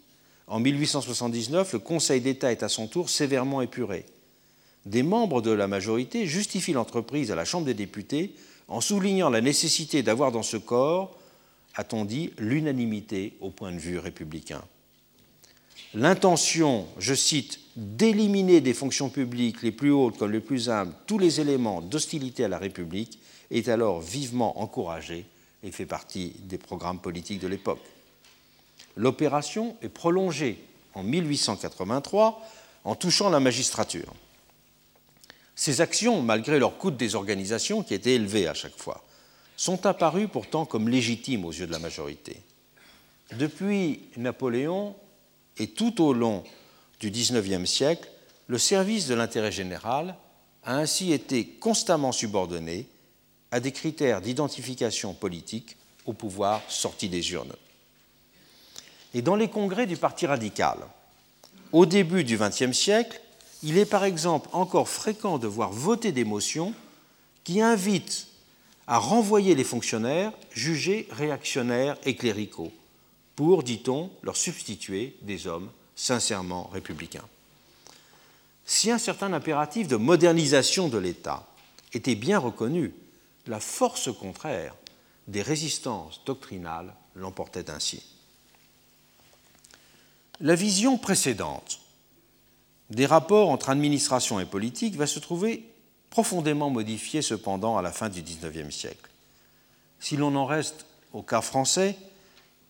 En 0.47 0.61
1879, 0.61 1.73
le 1.73 1.79
Conseil 1.79 2.21
d'État 2.21 2.53
est 2.53 2.63
à 2.63 2.69
son 2.69 2.87
tour 2.87 3.09
sévèrement 3.09 3.61
épuré 3.61 4.05
des 4.87 5.03
membres 5.03 5.41
de 5.41 5.51
la 5.51 5.67
majorité 5.67 6.25
justifient 6.25 6.73
l'entreprise 6.73 7.31
à 7.31 7.35
la 7.35 7.45
Chambre 7.45 7.65
des 7.65 7.73
députés 7.73 8.33
en 8.69 8.81
soulignant 8.81 9.29
la 9.29 9.41
nécessité 9.41 10.01
d'avoir 10.01 10.31
dans 10.31 10.43
ce 10.43 10.57
corps, 10.57 11.17
a-t-on 11.75 12.05
dit, 12.05 12.31
l'unanimité 12.37 13.33
au 13.41 13.49
point 13.49 13.71
de 13.71 13.79
vue 13.79 13.99
républicain. 13.99 14.63
L'intention, 15.93 16.87
je 16.99 17.13
cite, 17.13 17.59
d'éliminer 17.75 18.61
des 18.61 18.73
fonctions 18.73 19.09
publiques 19.09 19.61
les 19.61 19.71
plus 19.71 19.91
hautes 19.91 20.17
comme 20.17 20.31
les 20.31 20.39
plus 20.39 20.69
humbles 20.69 20.93
tous 21.05 21.17
les 21.17 21.39
éléments 21.41 21.81
d'hostilité 21.81 22.45
à 22.45 22.49
la 22.49 22.57
République 22.57 23.19
est 23.51 23.67
alors 23.69 24.01
vivement 24.01 24.61
encouragée 24.61 25.25
et 25.63 25.71
fait 25.71 25.85
partie 25.85 26.33
des 26.43 26.57
programmes 26.57 26.99
politiques 26.99 27.39
de 27.39 27.47
l'époque. 27.47 27.83
L'opération 28.95 29.75
est 29.81 29.89
prolongée 29.89 30.59
en 30.93 31.03
1883 31.03 32.41
en 32.83 32.95
touchant 32.95 33.29
la 33.29 33.39
magistrature. 33.39 34.13
Ces 35.57 35.81
actions, 35.81 36.21
malgré 36.21 36.59
leur 36.59 36.77
coût 36.77 36.91
de 36.91 36.97
désorganisation 36.97 37.81
qui 37.81 37.95
était 37.95 38.13
élevé 38.13 38.47
à 38.47 38.53
chaque 38.53 38.77
fois, 38.77 39.03
sont 39.57 39.87
apparues 39.87 40.27
pourtant 40.27 40.65
comme 40.65 40.87
légitimes 40.87 41.45
aux 41.45 41.51
yeux 41.51 41.65
de 41.65 41.71
la 41.71 41.79
majorité. 41.79 42.37
Depuis 43.33 44.01
Napoléon 44.17 44.95
et 45.57 45.65
tout 45.65 46.01
au 46.01 46.13
long 46.13 46.43
du 46.99 47.09
XIXe 47.09 47.67
siècle, 47.67 48.07
le 48.45 48.59
service 48.59 49.07
de 49.07 49.15
l'intérêt 49.15 49.51
général 49.51 50.15
a 50.63 50.77
ainsi 50.77 51.11
été 51.11 51.47
constamment 51.47 52.11
subordonné 52.11 52.87
à 53.49 53.59
des 53.59 53.71
critères 53.71 54.21
d'identification 54.21 55.15
politique 55.15 55.75
au 56.05 56.13
pouvoir 56.13 56.61
sorti 56.69 57.09
des 57.09 57.31
urnes. 57.31 57.55
Et 59.15 59.23
dans 59.23 59.35
les 59.35 59.49
congrès 59.49 59.87
du 59.87 59.97
Parti 59.97 60.27
radical, 60.27 60.77
au 61.71 61.87
début 61.87 62.23
du 62.23 62.37
XXe 62.37 62.77
siècle, 62.77 63.19
il 63.63 63.77
est 63.77 63.85
par 63.85 64.03
exemple 64.03 64.49
encore 64.53 64.89
fréquent 64.89 65.37
de 65.37 65.47
voir 65.47 65.71
voter 65.71 66.11
des 66.11 66.23
motions 66.23 66.73
qui 67.43 67.61
invitent 67.61 68.27
à 68.87 68.97
renvoyer 68.99 69.55
les 69.55 69.63
fonctionnaires 69.63 70.31
jugés 70.51 71.07
réactionnaires 71.11 71.97
et 72.05 72.15
cléricaux 72.15 72.71
pour, 73.35 73.63
dit-on, 73.63 74.09
leur 74.23 74.35
substituer 74.35 75.15
des 75.21 75.47
hommes 75.47 75.69
sincèrement 75.95 76.69
républicains. 76.73 77.27
Si 78.65 78.91
un 78.91 78.97
certain 78.97 79.33
impératif 79.33 79.87
de 79.87 79.95
modernisation 79.95 80.89
de 80.89 80.97
l'État 80.97 81.47
était 81.93 82.15
bien 82.15 82.39
reconnu, 82.39 82.93
la 83.45 83.59
force 83.59 84.13
contraire 84.13 84.75
des 85.27 85.41
résistances 85.41 86.21
doctrinales 86.25 86.93
l'emportait 87.15 87.69
ainsi. 87.69 88.03
La 90.39 90.55
vision 90.55 90.97
précédente 90.97 91.79
des 92.89 93.05
rapports 93.05 93.49
entre 93.49 93.69
administration 93.69 94.39
et 94.39 94.45
politique 94.45 94.95
va 94.95 95.07
se 95.07 95.19
trouver 95.19 95.65
profondément 96.09 96.69
modifiée 96.69 97.21
cependant 97.21 97.77
à 97.77 97.81
la 97.81 97.91
fin 97.91 98.09
du 98.09 98.21
XIXe 98.21 98.73
siècle. 98.73 99.09
Si 99.99 100.15
l'on 100.15 100.35
en 100.35 100.45
reste 100.45 100.85
au 101.13 101.21
cas 101.21 101.41
français, 101.41 101.97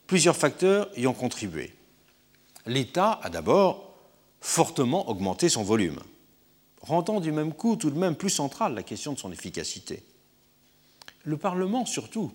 plusieurs 0.07 0.35
facteurs 0.35 0.89
y 0.97 1.07
ont 1.07 1.13
contribué. 1.13 1.73
L'État 2.65 3.19
a 3.21 3.29
d'abord 3.29 3.93
fortement 4.41 5.09
augmenté 5.09 5.49
son 5.49 5.63
volume, 5.63 5.99
rendant 6.81 7.19
du 7.19 7.31
même 7.31 7.53
coup 7.53 7.75
tout 7.75 7.91
de 7.91 7.99
même 7.99 8.15
plus 8.15 8.29
centrale 8.29 8.73
la 8.73 8.83
question 8.83 9.13
de 9.13 9.19
son 9.19 9.31
efficacité. 9.31 10.03
Le 11.23 11.37
Parlement, 11.37 11.85
surtout, 11.85 12.31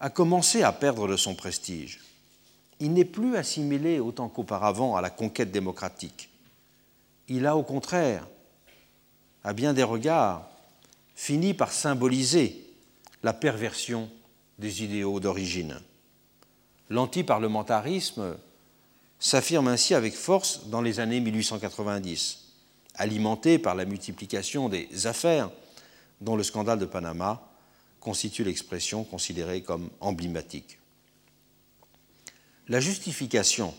a 0.00 0.10
commencé 0.10 0.62
à 0.62 0.72
perdre 0.72 1.08
de 1.08 1.16
son 1.16 1.34
prestige. 1.34 2.00
Il 2.80 2.92
n'est 2.92 3.04
plus 3.04 3.36
assimilé 3.36 4.00
autant 4.00 4.28
qu'auparavant 4.28 4.96
à 4.96 5.00
la 5.00 5.10
conquête 5.10 5.52
démocratique. 5.52 6.28
Il 7.28 7.46
a 7.46 7.56
au 7.56 7.62
contraire, 7.62 8.26
à 9.42 9.52
bien 9.52 9.72
des 9.72 9.82
regards, 9.82 10.50
fini 11.14 11.54
par 11.54 11.72
symboliser 11.72 12.64
la 13.22 13.32
perversion 13.32 14.10
des 14.58 14.82
idéaux 14.82 15.20
d'origine. 15.20 15.80
L'antiparlementarisme 16.90 18.36
s'affirme 19.18 19.68
ainsi 19.68 19.94
avec 19.94 20.14
force 20.14 20.66
dans 20.66 20.82
les 20.82 21.00
années 21.00 21.20
1890, 21.20 22.44
alimenté 22.96 23.58
par 23.58 23.74
la 23.74 23.84
multiplication 23.84 24.68
des 24.68 25.06
affaires 25.06 25.50
dont 26.20 26.36
le 26.36 26.42
scandale 26.42 26.78
de 26.78 26.84
Panama 26.84 27.42
constitue 28.00 28.44
l'expression 28.44 29.02
considérée 29.02 29.62
comme 29.62 29.88
emblématique. 30.00 30.78
La 32.68 32.80
justification 32.80 33.74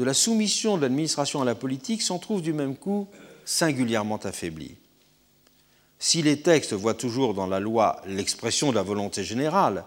de 0.00 0.04
la 0.06 0.14
soumission 0.14 0.78
de 0.78 0.82
l'administration 0.82 1.42
à 1.42 1.44
la 1.44 1.54
politique 1.54 2.00
s'en 2.00 2.18
trouve 2.18 2.40
du 2.40 2.54
même 2.54 2.74
coup 2.74 3.06
singulièrement 3.44 4.16
affaiblie. 4.16 4.76
Si 5.98 6.22
les 6.22 6.40
textes 6.40 6.72
voient 6.72 6.94
toujours 6.94 7.34
dans 7.34 7.46
la 7.46 7.60
loi 7.60 8.00
l'expression 8.06 8.70
de 8.70 8.76
la 8.76 8.82
volonté 8.82 9.24
générale, 9.24 9.84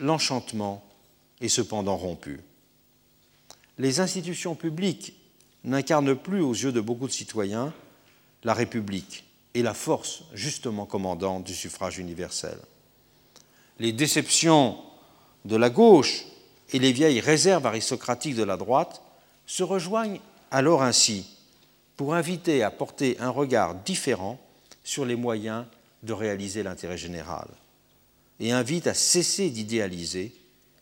l'enchantement 0.00 0.84
est 1.40 1.48
cependant 1.48 1.96
rompu. 1.96 2.40
Les 3.78 4.00
institutions 4.00 4.54
publiques 4.54 5.14
n'incarnent 5.64 6.14
plus 6.14 6.42
aux 6.42 6.52
yeux 6.52 6.72
de 6.72 6.82
beaucoup 6.82 7.06
de 7.06 7.12
citoyens 7.12 7.72
la 8.44 8.52
République 8.52 9.24
et 9.54 9.62
la 9.62 9.72
force 9.72 10.24
justement 10.34 10.84
commandante 10.84 11.44
du 11.44 11.54
suffrage 11.54 11.96
universel. 11.96 12.58
Les 13.78 13.94
déceptions 13.94 14.76
de 15.46 15.56
la 15.56 15.70
gauche 15.70 16.26
et 16.72 16.78
les 16.78 16.92
vieilles 16.92 17.20
réserves 17.20 17.66
aristocratiques 17.66 18.36
de 18.36 18.42
la 18.42 18.56
droite 18.56 19.02
se 19.46 19.62
rejoignent 19.62 20.20
alors 20.50 20.82
ainsi 20.82 21.26
pour 21.96 22.14
inviter 22.14 22.62
à 22.62 22.70
porter 22.70 23.16
un 23.20 23.30
regard 23.30 23.74
différent 23.74 24.38
sur 24.84 25.04
les 25.04 25.16
moyens 25.16 25.64
de 26.02 26.12
réaliser 26.12 26.62
l'intérêt 26.62 26.98
général 26.98 27.48
et 28.40 28.52
invitent 28.52 28.86
à 28.86 28.94
cesser 28.94 29.50
d'idéaliser 29.50 30.32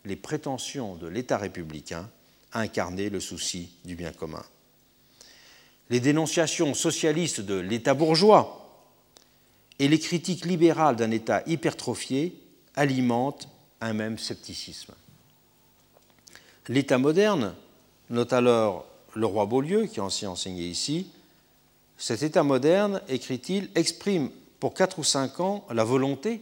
les 0.05 0.17
prétentions 0.17 0.97
de 0.97 1.07
l'État 1.07 1.39
républicain 1.39 2.09
à 2.53 2.61
incarner 2.61 3.11
le 3.11 3.21
souci 3.21 3.71
du 3.85 3.97
bien 3.97 4.13
commun. 4.13 4.45
Les 5.91 6.01
dénonciations 6.01 6.75
socialistes 6.75 7.41
de 7.41 7.55
l'État 7.55 7.95
bourgeois 7.95 8.61
et 9.79 9.89
les 9.89 9.99
critiques 9.99 10.45
libérales 10.45 10.97
d'un 10.97 11.11
État 11.11 11.43
hypertrophié 11.47 12.35
alimentent 12.77 13.49
un 13.81 13.93
même 13.93 14.19
scepticisme. 14.19 14.95
L'État 16.69 16.99
moderne, 16.99 17.55
note 18.11 18.33
alors 18.33 18.87
le 19.15 19.27
roi 19.27 19.47
Beaulieu, 19.47 19.87
qui 19.87 20.01
a 20.01 20.05
aussi 20.05 20.27
enseigné 20.27 20.67
ici, 20.67 21.09
cet 21.97 22.23
État 22.23 22.43
moderne, 22.43 23.01
écrit-il, 23.09 23.71
exprime 23.75 24.31
pour 24.61 24.75
quatre 24.75 24.99
ou 24.99 25.05
cinq 25.05 25.41
ans 25.41 25.65
la 25.71 25.85
volonté, 25.85 26.41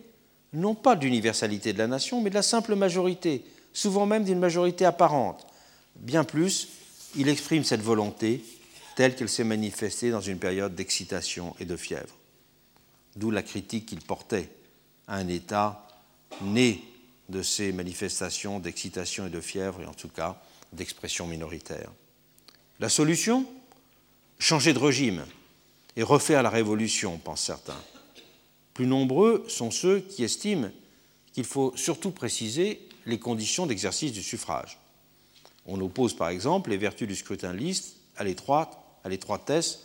non 0.52 0.74
pas 0.74 0.96
d'universalité 0.96 1.72
de 1.72 1.78
la 1.78 1.86
nation, 1.86 2.20
mais 2.20 2.30
de 2.30 2.34
la 2.34 2.42
simple 2.42 2.74
majorité, 2.74 3.44
souvent 3.72 4.06
même 4.06 4.24
d'une 4.24 4.38
majorité 4.38 4.84
apparente. 4.84 5.46
Bien 5.96 6.24
plus, 6.24 6.68
il 7.16 7.28
exprime 7.28 7.64
cette 7.64 7.82
volonté 7.82 8.44
telle 8.96 9.16
qu'elle 9.16 9.28
s'est 9.28 9.44
manifestée 9.44 10.10
dans 10.10 10.20
une 10.20 10.38
période 10.38 10.74
d'excitation 10.74 11.54
et 11.58 11.64
de 11.64 11.76
fièvre. 11.76 12.14
D'où 13.16 13.30
la 13.30 13.42
critique 13.42 13.86
qu'il 13.86 14.00
portait 14.00 14.50
à 15.06 15.16
un 15.16 15.28
État 15.28 15.86
né 16.42 16.82
de 17.32 17.42
ces 17.42 17.72
manifestations 17.72 18.60
d'excitation 18.60 19.26
et 19.26 19.30
de 19.30 19.40
fièvre, 19.40 19.82
et 19.82 19.86
en 19.86 19.94
tout 19.94 20.08
cas 20.08 20.40
d'expression 20.72 21.26
minoritaire. 21.26 21.90
La 22.78 22.88
solution? 22.88 23.46
Changer 24.38 24.72
de 24.72 24.78
régime 24.78 25.24
et 25.96 26.02
refaire 26.02 26.42
la 26.42 26.50
révolution, 26.50 27.18
pensent 27.18 27.44
certains. 27.44 27.80
Plus 28.74 28.86
nombreux 28.86 29.44
sont 29.48 29.70
ceux 29.70 30.00
qui 30.00 30.24
estiment 30.24 30.70
qu'il 31.32 31.44
faut 31.44 31.72
surtout 31.76 32.10
préciser 32.10 32.80
les 33.06 33.18
conditions 33.18 33.66
d'exercice 33.66 34.12
du 34.12 34.22
suffrage. 34.22 34.78
On 35.66 35.80
oppose 35.80 36.14
par 36.14 36.28
exemple 36.28 36.70
les 36.70 36.76
vertus 36.76 37.06
du 37.06 37.14
scrutin 37.14 37.52
liste 37.52 37.96
à 38.16 38.24
l'étroitesse 38.24 39.80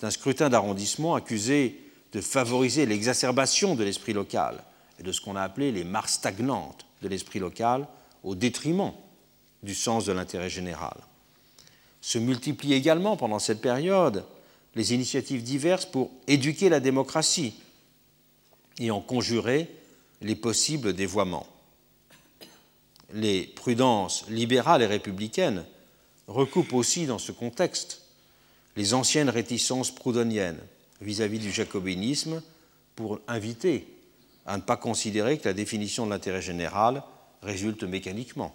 d'un 0.00 0.10
scrutin 0.10 0.48
d'arrondissement 0.48 1.14
accusé 1.14 1.80
de 2.12 2.20
favoriser 2.20 2.86
l'exacerbation 2.86 3.74
de 3.74 3.84
l'esprit 3.84 4.12
local 4.12 4.62
et 4.98 5.02
de 5.02 5.12
ce 5.12 5.20
qu'on 5.20 5.36
a 5.36 5.42
appelé 5.42 5.72
les 5.72 5.84
mares 5.84 6.08
stagnantes 6.08 6.85
de 7.02 7.08
l'esprit 7.08 7.38
local 7.38 7.86
au 8.22 8.34
détriment 8.34 8.92
du 9.62 9.74
sens 9.74 10.04
de 10.04 10.12
l'intérêt 10.12 10.50
général. 10.50 10.96
Se 12.00 12.18
multiplient 12.18 12.74
également 12.74 13.16
pendant 13.16 13.38
cette 13.38 13.60
période 13.60 14.24
les 14.74 14.94
initiatives 14.94 15.42
diverses 15.42 15.86
pour 15.86 16.10
éduquer 16.26 16.68
la 16.68 16.80
démocratie 16.80 17.54
et 18.78 18.90
en 18.90 19.00
conjurer 19.00 19.70
les 20.20 20.36
possibles 20.36 20.92
dévoiements. 20.92 21.46
Les 23.12 23.42
prudences 23.42 24.28
libérales 24.28 24.82
et 24.82 24.86
républicaines 24.86 25.64
recoupent 26.26 26.74
aussi 26.74 27.06
dans 27.06 27.18
ce 27.18 27.32
contexte 27.32 28.02
les 28.76 28.94
anciennes 28.94 29.30
réticences 29.30 29.94
proudhoniennes 29.94 30.60
vis-à-vis 31.00 31.38
du 31.38 31.50
jacobinisme 31.50 32.42
pour 32.94 33.20
inviter 33.28 33.86
à 34.46 34.56
ne 34.56 34.62
pas 34.62 34.76
considérer 34.76 35.38
que 35.38 35.48
la 35.48 35.54
définition 35.54 36.06
de 36.06 36.10
l'intérêt 36.10 36.42
général 36.42 37.02
résulte 37.42 37.82
mécaniquement 37.82 38.54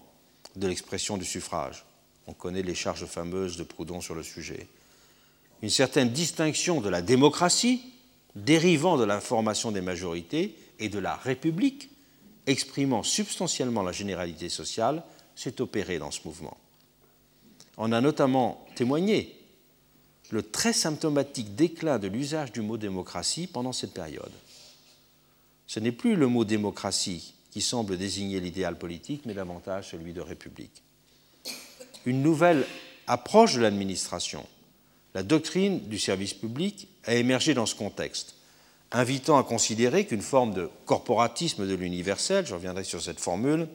de 0.55 0.67
l'expression 0.67 1.17
du 1.17 1.25
suffrage. 1.25 1.85
On 2.27 2.33
connaît 2.33 2.63
les 2.63 2.75
charges 2.75 3.05
fameuses 3.05 3.57
de 3.57 3.63
Proudhon 3.63 4.01
sur 4.01 4.15
le 4.15 4.23
sujet. 4.23 4.67
Une 5.61 5.69
certaine 5.69 6.09
distinction 6.09 6.81
de 6.81 6.89
la 6.89 7.01
démocratie 7.01 7.81
dérivant 8.35 8.97
de 8.97 9.03
la 9.03 9.19
formation 9.19 9.71
des 9.71 9.81
majorités 9.81 10.55
et 10.79 10.89
de 10.89 10.99
la 10.99 11.15
République 11.15 11.89
exprimant 12.47 13.03
substantiellement 13.03 13.83
la 13.83 13.91
généralité 13.91 14.49
sociale 14.49 15.03
s'est 15.35 15.61
opérée 15.61 15.99
dans 15.99 16.11
ce 16.11 16.21
mouvement. 16.25 16.57
On 17.77 17.91
a 17.91 18.01
notamment 18.01 18.65
témoigné 18.75 19.37
le 20.29 20.43
très 20.43 20.73
symptomatique 20.73 21.55
déclin 21.55 21.99
de 21.99 22.07
l'usage 22.07 22.51
du 22.51 22.61
mot 22.61 22.77
démocratie 22.77 23.47
pendant 23.47 23.73
cette 23.73 23.93
période. 23.93 24.31
Ce 25.71 25.79
n'est 25.79 25.93
plus 25.93 26.17
le 26.17 26.27
mot 26.27 26.43
démocratie 26.43 27.33
qui 27.49 27.61
semble 27.61 27.97
désigner 27.97 28.41
l'idéal 28.41 28.77
politique, 28.77 29.21
mais 29.25 29.33
davantage 29.33 29.91
celui 29.91 30.11
de 30.11 30.19
république. 30.19 30.83
Une 32.05 32.21
nouvelle 32.21 32.65
approche 33.07 33.55
de 33.55 33.61
l'administration, 33.61 34.45
la 35.13 35.23
doctrine 35.23 35.79
du 35.87 35.97
service 35.97 36.33
public, 36.33 36.89
a 37.05 37.15
émergé 37.15 37.53
dans 37.53 37.65
ce 37.65 37.75
contexte, 37.75 38.35
invitant 38.91 39.37
à 39.37 39.45
considérer 39.45 40.05
qu'une 40.05 40.21
forme 40.21 40.53
de 40.53 40.69
corporatisme 40.85 41.65
de 41.65 41.73
l'universel, 41.73 42.45
je 42.45 42.53
reviendrai 42.53 42.83
sur 42.83 43.01
cette 43.01 43.21
formule, 43.21 43.69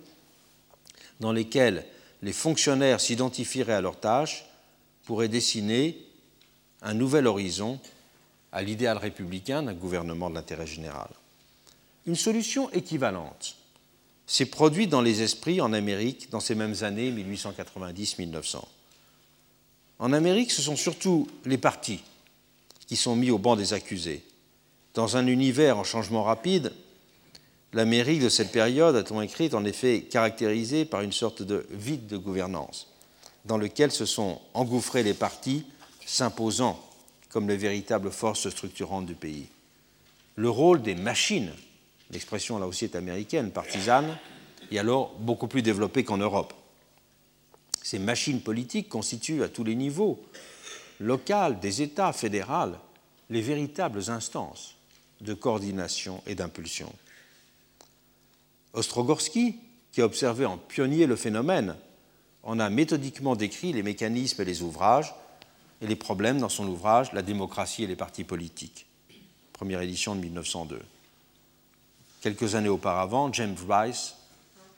dans 1.20 1.32
lesquelles 1.32 1.86
les 2.20 2.34
fonctionnaires 2.34 3.00
s'identifieraient 3.00 3.72
à 3.72 3.80
leurs 3.80 4.00
tâches, 4.00 4.44
pourrait 5.06 5.28
dessiner 5.28 5.96
un 6.82 6.92
nouvel 6.92 7.26
horizon 7.26 7.80
à 8.52 8.60
l'idéal 8.60 8.98
républicain 8.98 9.62
d'un 9.62 9.72
gouvernement 9.72 10.28
de 10.28 10.34
l'intérêt 10.34 10.66
général. 10.66 11.08
Une 12.06 12.16
solution 12.16 12.70
équivalente 12.70 13.56
s'est 14.26 14.46
produite 14.46 14.90
dans 14.90 15.02
les 15.02 15.22
esprits 15.22 15.60
en 15.60 15.72
Amérique 15.72 16.30
dans 16.30 16.40
ces 16.40 16.54
mêmes 16.54 16.76
années 16.82 17.10
1890-1900. 17.10 18.62
En 19.98 20.12
Amérique, 20.12 20.52
ce 20.52 20.62
sont 20.62 20.76
surtout 20.76 21.28
les 21.44 21.58
partis 21.58 22.02
qui 22.86 22.96
sont 22.96 23.16
mis 23.16 23.30
au 23.30 23.38
banc 23.38 23.56
des 23.56 23.72
accusés. 23.72 24.22
Dans 24.94 25.16
un 25.16 25.26
univers 25.26 25.78
en 25.78 25.84
changement 25.84 26.22
rapide, 26.22 26.72
l'Amérique 27.72 28.22
de 28.22 28.28
cette 28.28 28.52
période, 28.52 28.96
a-t-on 28.96 29.20
écrit, 29.20 29.50
en 29.52 29.64
effet 29.64 30.02
caractérisée 30.02 30.84
par 30.84 31.00
une 31.00 31.12
sorte 31.12 31.42
de 31.42 31.66
vide 31.70 32.06
de 32.06 32.16
gouvernance, 32.16 32.88
dans 33.44 33.58
lequel 33.58 33.90
se 33.90 34.06
sont 34.06 34.40
engouffrés 34.54 35.02
les 35.02 35.14
partis 35.14 35.64
s'imposant 36.04 36.80
comme 37.30 37.48
les 37.48 37.56
véritables 37.56 38.12
forces 38.12 38.48
structurantes 38.48 39.06
du 39.06 39.14
pays. 39.14 39.48
Le 40.36 40.48
rôle 40.48 40.82
des 40.82 40.94
machines, 40.94 41.52
l'expression 42.10 42.58
là 42.58 42.66
aussi 42.66 42.84
est 42.84 42.96
américaine, 42.96 43.50
partisane, 43.50 44.18
et 44.70 44.78
alors 44.78 45.14
beaucoup 45.18 45.48
plus 45.48 45.62
développée 45.62 46.04
qu'en 46.04 46.18
Europe. 46.18 46.54
Ces 47.82 47.98
machines 47.98 48.40
politiques 48.40 48.88
constituent 48.88 49.42
à 49.42 49.48
tous 49.48 49.64
les 49.64 49.76
niveaux, 49.76 50.20
local, 50.98 51.60
des 51.60 51.82
États, 51.82 52.12
fédéral, 52.12 52.78
les 53.30 53.42
véritables 53.42 54.10
instances 54.10 54.74
de 55.20 55.34
coordination 55.34 56.22
et 56.26 56.34
d'impulsion. 56.34 56.92
Ostrogorsky, 58.72 59.56
qui 59.92 60.02
a 60.02 60.04
observé 60.04 60.44
en 60.44 60.58
pionnier 60.58 61.06
le 61.06 61.16
phénomène, 61.16 61.76
en 62.42 62.60
a 62.60 62.70
méthodiquement 62.70 63.34
décrit 63.34 63.72
les 63.72 63.82
mécanismes 63.82 64.42
et 64.42 64.44
les 64.44 64.62
ouvrages 64.62 65.14
et 65.80 65.86
les 65.86 65.96
problèmes 65.96 66.38
dans 66.38 66.48
son 66.48 66.66
ouvrage 66.68 67.12
La 67.12 67.22
démocratie 67.22 67.84
et 67.84 67.86
les 67.86 67.96
partis 67.96 68.24
politiques, 68.24 68.86
première 69.52 69.80
édition 69.80 70.14
de 70.14 70.20
1902. 70.20 70.80
Quelques 72.26 72.56
années 72.56 72.68
auparavant, 72.68 73.32
James 73.32 73.54
Rice 73.68 74.16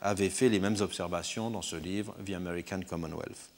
avait 0.01 0.29
fait 0.29 0.49
les 0.49 0.59
mêmes 0.59 0.79
observations 0.81 1.49
dans 1.49 1.63
ce 1.63 1.75
livre, 1.75 2.15
The 2.23 2.33
American 2.33 2.81
Commonwealth. 2.87 3.49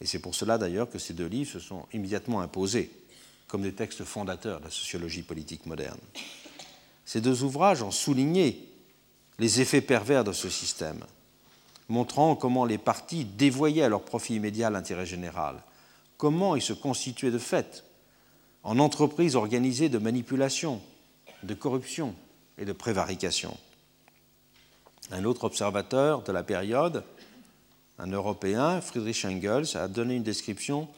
Et 0.00 0.06
c'est 0.06 0.20
pour 0.20 0.34
cela 0.34 0.56
d'ailleurs 0.56 0.88
que 0.88 0.98
ces 0.98 1.12
deux 1.12 1.26
livres 1.26 1.50
se 1.50 1.60
sont 1.60 1.84
immédiatement 1.92 2.40
imposés 2.40 2.90
comme 3.46 3.60
des 3.60 3.74
textes 3.74 4.04
fondateurs 4.04 4.60
de 4.60 4.64
la 4.64 4.70
sociologie 4.70 5.20
politique 5.20 5.66
moderne. 5.66 5.98
Ces 7.04 7.20
deux 7.20 7.42
ouvrages 7.42 7.82
ont 7.82 7.90
souligné 7.90 8.66
les 9.38 9.60
effets 9.60 9.82
pervers 9.82 10.24
de 10.24 10.32
ce 10.32 10.48
système, 10.48 11.04
montrant 11.90 12.36
comment 12.36 12.64
les 12.64 12.78
partis 12.78 13.26
dévoyaient 13.26 13.82
à 13.82 13.90
leur 13.90 14.02
profit 14.02 14.36
immédiat 14.36 14.70
l'intérêt 14.70 15.04
général, 15.04 15.62
comment 16.16 16.56
ils 16.56 16.62
se 16.62 16.72
constituaient 16.72 17.30
de 17.30 17.36
fait 17.38 17.84
en 18.62 18.78
entreprises 18.78 19.36
organisées 19.36 19.90
de 19.90 19.98
manipulation, 19.98 20.80
de 21.42 21.52
corruption 21.52 22.14
et 22.58 22.64
de 22.64 22.72
prévarication. 22.72 23.56
Un 25.10 25.24
autre 25.24 25.44
observateur 25.44 26.22
de 26.22 26.32
la 26.32 26.42
période, 26.42 27.04
un 27.98 28.10
Européen, 28.10 28.80
Friedrich 28.80 29.24
Engels, 29.24 29.76
a 29.76 29.88
donné 29.88 30.16
une 30.16 30.22
description 30.22 30.88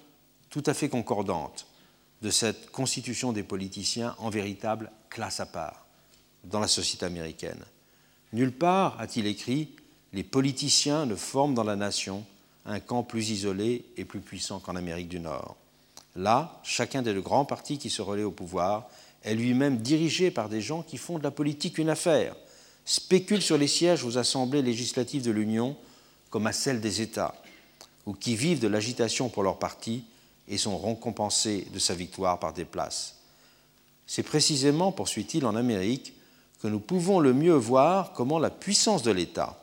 tout 0.51 0.63
à 0.67 0.75
fait 0.75 0.89
concordante 0.89 1.67
de 2.23 2.31
cette 2.31 2.71
constitution 2.71 3.33
des 3.33 3.43
politiciens 3.43 4.15
en 4.19 4.31
véritable 4.31 4.91
classe 5.09 5.41
à 5.41 5.47
part 5.47 5.87
dans 6.45 6.61
la 6.61 6.69
société 6.69 7.07
américaine. 7.07 7.63
Nulle 8.33 8.53
part, 8.53 9.01
a-t-il 9.01 9.27
écrit, 9.27 9.71
les 10.13 10.25
politiciens 10.25 11.07
ne 11.07 11.15
forment 11.15 11.55
dans 11.55 11.65
la 11.65 11.77
nation 11.77 12.25
un 12.67 12.81
camp 12.81 13.03
plus 13.03 13.31
isolé 13.31 13.85
et 13.97 14.05
plus 14.05 14.21
puissant 14.21 14.61
qu'en 14.61 14.77
Amérique 14.77 15.09
du 15.09 15.21
Nord. 15.21 15.57
Là, 16.17 16.61
chacun 16.63 17.03
des 17.03 17.15
grands 17.15 17.45
partis 17.45 17.79
qui 17.79 17.91
se 17.91 18.03
relaient 18.03 18.25
au 18.25 18.31
pouvoir 18.31 18.89
est 19.23 19.35
lui-même 19.35 19.79
dirigé 19.79 20.31
par 20.31 20.49
des 20.49 20.61
gens 20.61 20.83
qui 20.83 20.97
font 20.97 21.19
de 21.19 21.23
la 21.23 21.31
politique 21.31 21.79
une 21.79 21.91
affaire, 21.91 22.35
spéculent 22.85 23.43
sur 23.43 23.59
les 23.59 23.69
sièges 23.69 24.05
aux 24.05 24.19
assemblées 24.19 24.63
législatives 24.63 25.23
de 25.23 25.31
l'Union 25.31 25.77
comme 26.31 26.47
à 26.47 26.53
celles 26.53 26.81
des 26.81 27.01
États, 27.01 27.35
ou 28.07 28.15
qui 28.15 28.37
vivent 28.37 28.61
de 28.61 28.69
l'agitation 28.69 29.29
pour 29.29 29.43
leur 29.43 29.59
parti 29.59 30.05
et 30.49 30.59
sont 30.59 30.79
récompensés 30.79 31.67
de 31.73 31.79
sa 31.79 31.95
victoire 31.95 32.39
par 32.39 32.53
des 32.53 32.65
places. 32.65 33.17
C'est 34.07 34.23
précisément, 34.23 34.93
poursuit-il, 34.93 35.45
en 35.45 35.55
Amérique 35.55 36.15
que 36.63 36.69
nous 36.69 36.81
pouvons 36.81 37.21
le 37.21 37.33
mieux 37.33 37.55
voir 37.55 38.13
comment 38.13 38.39
la 38.39 38.51
puissance 38.51 39.03
de 39.03 39.11
l'État 39.11 39.63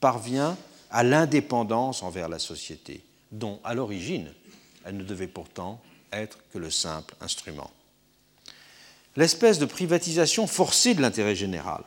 parvient 0.00 0.56
à 0.90 1.02
l'indépendance 1.02 2.02
envers 2.02 2.28
la 2.28 2.38
société, 2.38 3.02
dont 3.32 3.60
à 3.64 3.74
l'origine 3.74 4.32
elle 4.84 4.96
ne 4.96 5.04
devait 5.04 5.26
pourtant 5.26 5.80
être 6.12 6.38
que 6.52 6.58
le 6.58 6.70
simple 6.70 7.14
instrument. 7.20 7.70
L'espèce 9.16 9.58
de 9.58 9.66
privatisation 9.66 10.46
forcée 10.46 10.94
de 10.94 11.02
l'intérêt 11.02 11.36
général 11.36 11.82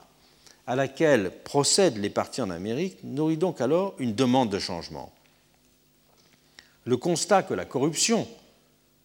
à 0.68 0.76
laquelle 0.76 1.32
procèdent 1.46 1.98
les 1.98 2.10
partis 2.10 2.42
en 2.42 2.50
Amérique 2.50 2.98
nourrit 3.04 3.38
donc 3.38 3.62
alors 3.62 3.96
une 4.00 4.13
demande 4.13 4.50
de 4.50 4.60
changement. 4.60 5.13
Le 6.84 6.98
constat 6.98 7.44
que 7.44 7.54
la 7.54 7.66
corruption 7.66 8.28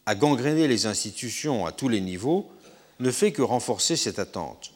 a 0.06 0.16
gangréné 0.16 0.66
les 0.66 0.86
institutions 0.86 1.64
à 1.64 1.72
tous 1.72 1.88
les 1.88 2.00
niveaux 2.00 2.50
ne 2.98 3.10
fait 3.12 3.32
que 3.32 3.42
renforcer 3.42 3.96
cette 3.96 4.18
attente. 4.18 4.72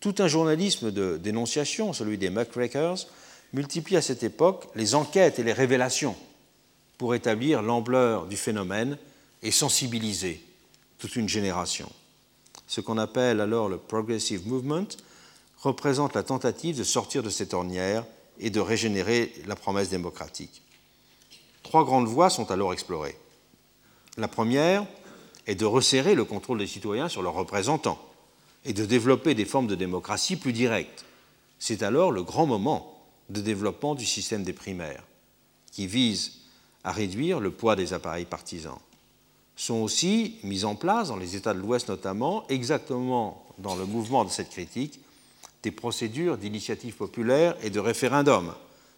Tout 0.00 0.16
un 0.18 0.28
journalisme 0.28 0.90
de 0.90 1.16
dénonciation, 1.16 1.92
celui 1.92 2.18
des 2.18 2.30
muckrakers, 2.30 3.06
multiplie 3.52 3.96
à 3.96 4.02
cette 4.02 4.22
époque 4.22 4.66
les 4.74 4.94
enquêtes 4.94 5.38
et 5.38 5.44
les 5.44 5.52
révélations 5.52 6.16
pour 6.98 7.14
établir 7.14 7.62
l'ampleur 7.62 8.26
du 8.26 8.36
phénomène 8.36 8.98
et 9.42 9.52
sensibiliser 9.52 10.42
toute 10.98 11.14
une 11.14 11.28
génération. 11.28 11.88
Ce 12.68 12.80
qu'on 12.80 12.98
appelle 12.98 13.40
alors 13.40 13.68
le 13.68 13.78
Progressive 13.78 14.46
Movement 14.46 14.86
représente 15.62 16.14
la 16.14 16.22
tentative 16.22 16.78
de 16.78 16.84
sortir 16.84 17.22
de 17.22 17.30
cette 17.30 17.54
ornière 17.54 18.04
et 18.38 18.50
de 18.50 18.60
régénérer 18.60 19.32
la 19.46 19.56
promesse 19.56 19.88
démocratique. 19.88 20.62
Trois 21.62 21.84
grandes 21.84 22.06
voies 22.06 22.30
sont 22.30 22.50
alors 22.50 22.72
explorées. 22.72 23.18
La 24.16 24.28
première 24.28 24.86
est 25.46 25.54
de 25.54 25.64
resserrer 25.64 26.14
le 26.14 26.24
contrôle 26.24 26.58
des 26.58 26.66
citoyens 26.66 27.08
sur 27.08 27.22
leurs 27.22 27.34
représentants 27.34 27.98
et 28.64 28.74
de 28.74 28.84
développer 28.84 29.34
des 29.34 29.46
formes 29.46 29.66
de 29.66 29.74
démocratie 29.74 30.36
plus 30.36 30.52
directes. 30.52 31.04
C'est 31.58 31.82
alors 31.82 32.12
le 32.12 32.22
grand 32.22 32.46
moment 32.46 33.02
de 33.30 33.40
développement 33.40 33.94
du 33.94 34.04
système 34.04 34.44
des 34.44 34.52
primaires, 34.52 35.04
qui 35.72 35.86
vise 35.86 36.32
à 36.84 36.92
réduire 36.92 37.40
le 37.40 37.50
poids 37.50 37.76
des 37.76 37.92
appareils 37.92 38.24
partisans. 38.24 38.78
Sont 39.58 39.82
aussi 39.82 40.36
mises 40.42 40.64
en 40.64 40.74
place, 40.74 41.08
dans 41.08 41.16
les 41.16 41.36
États 41.36 41.52
de 41.52 41.58
l'Ouest 41.58 41.88
notamment, 41.88 42.46
exactement 42.48 43.44
dans 43.58 43.74
le 43.74 43.84
mouvement 43.84 44.24
de 44.24 44.30
cette 44.30 44.50
critique, 44.50 45.00
des 45.62 45.72
procédures 45.72 46.38
d'initiative 46.38 46.94
populaire 46.94 47.56
et 47.62 47.68
de 47.68 47.80
référendum 47.80 48.54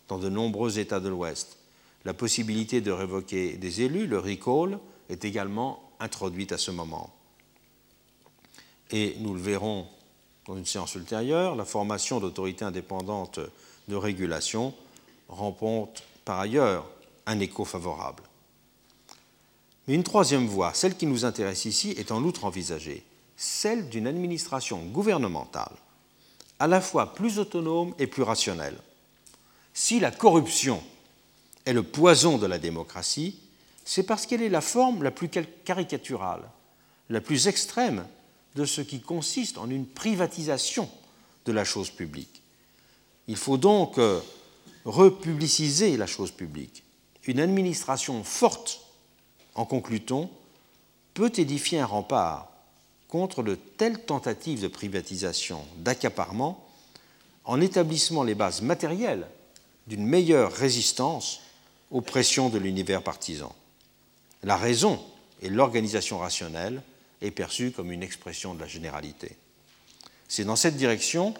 dans 0.06 0.18
de 0.18 0.28
nombreux 0.28 0.78
États 0.78 1.00
de 1.00 1.08
l'Ouest. 1.08 1.56
La 2.04 2.14
possibilité 2.14 2.80
de 2.80 2.92
révoquer 2.92 3.56
des 3.56 3.80
élus, 3.82 4.06
le 4.06 4.18
recall, 4.18 4.78
est 5.08 5.24
également 5.24 5.82
introduite 5.98 6.52
à 6.52 6.58
ce 6.58 6.70
moment 6.70 7.10
et 8.92 9.16
nous 9.20 9.34
le 9.34 9.40
verrons 9.40 9.86
dans 10.46 10.56
une 10.56 10.66
séance 10.66 10.94
ultérieure, 10.94 11.54
la 11.54 11.64
formation 11.64 12.20
d'autorités 12.20 12.64
indépendantes 12.64 13.40
de 13.88 13.96
régulation 13.96 14.74
remporte 15.28 16.02
par 16.24 16.40
ailleurs 16.40 16.86
un 17.26 17.38
écho 17.40 17.64
favorable. 17.64 18.22
Une 19.90 20.04
troisième 20.04 20.46
voie, 20.46 20.72
celle 20.72 20.96
qui 20.96 21.06
nous 21.06 21.24
intéresse 21.24 21.64
ici, 21.64 21.90
est 21.98 22.12
en 22.12 22.22
outre 22.22 22.44
envisagée, 22.44 23.02
celle 23.36 23.88
d'une 23.88 24.06
administration 24.06 24.84
gouvernementale 24.84 25.72
à 26.60 26.68
la 26.68 26.80
fois 26.80 27.12
plus 27.12 27.40
autonome 27.40 27.92
et 27.98 28.06
plus 28.06 28.22
rationnelle. 28.22 28.78
Si 29.74 29.98
la 29.98 30.12
corruption 30.12 30.80
est 31.64 31.72
le 31.72 31.82
poison 31.82 32.38
de 32.38 32.46
la 32.46 32.58
démocratie, 32.58 33.40
c'est 33.84 34.04
parce 34.04 34.26
qu'elle 34.26 34.42
est 34.42 34.48
la 34.48 34.60
forme 34.60 35.02
la 35.02 35.10
plus 35.10 35.28
caricaturale, 35.64 36.48
la 37.08 37.20
plus 37.20 37.48
extrême 37.48 38.06
de 38.54 38.64
ce 38.64 38.82
qui 38.82 39.00
consiste 39.00 39.58
en 39.58 39.70
une 39.70 39.86
privatisation 39.86 40.88
de 41.46 41.52
la 41.52 41.64
chose 41.64 41.90
publique. 41.90 42.42
Il 43.26 43.36
faut 43.36 43.56
donc 43.56 43.98
euh, 43.98 44.20
republiciser 44.84 45.96
la 45.96 46.06
chose 46.06 46.30
publique. 46.30 46.84
Une 47.26 47.40
administration 47.40 48.22
forte, 48.22 48.80
en 49.54 49.64
conclut-on, 49.64 50.30
peut 51.14 51.32
édifier 51.36 51.80
un 51.80 51.86
rempart 51.86 52.48
contre 53.08 53.42
de 53.42 53.56
telles 53.56 54.04
tentatives 54.04 54.62
de 54.62 54.68
privatisation, 54.68 55.64
d'accaparement, 55.78 56.66
en 57.44 57.60
établissant 57.60 58.22
les 58.22 58.34
bases 58.34 58.62
matérielles 58.62 59.26
d'une 59.86 60.06
meilleure 60.06 60.52
résistance 60.52 61.40
aux 61.90 62.00
pressions 62.00 62.48
de 62.48 62.58
l'univers 62.58 63.02
partisan. 63.02 63.54
La 64.44 64.56
raison 64.56 65.00
et 65.42 65.48
l'organisation 65.48 66.18
rationnelle 66.18 66.82
est 67.20 67.32
perçue 67.32 67.72
comme 67.72 67.90
une 67.90 68.02
expression 68.02 68.54
de 68.54 68.60
la 68.60 68.66
généralité. 68.66 69.36
C'est 70.28 70.44
dans 70.44 70.56
cette 70.56 70.76
direction 70.76 71.34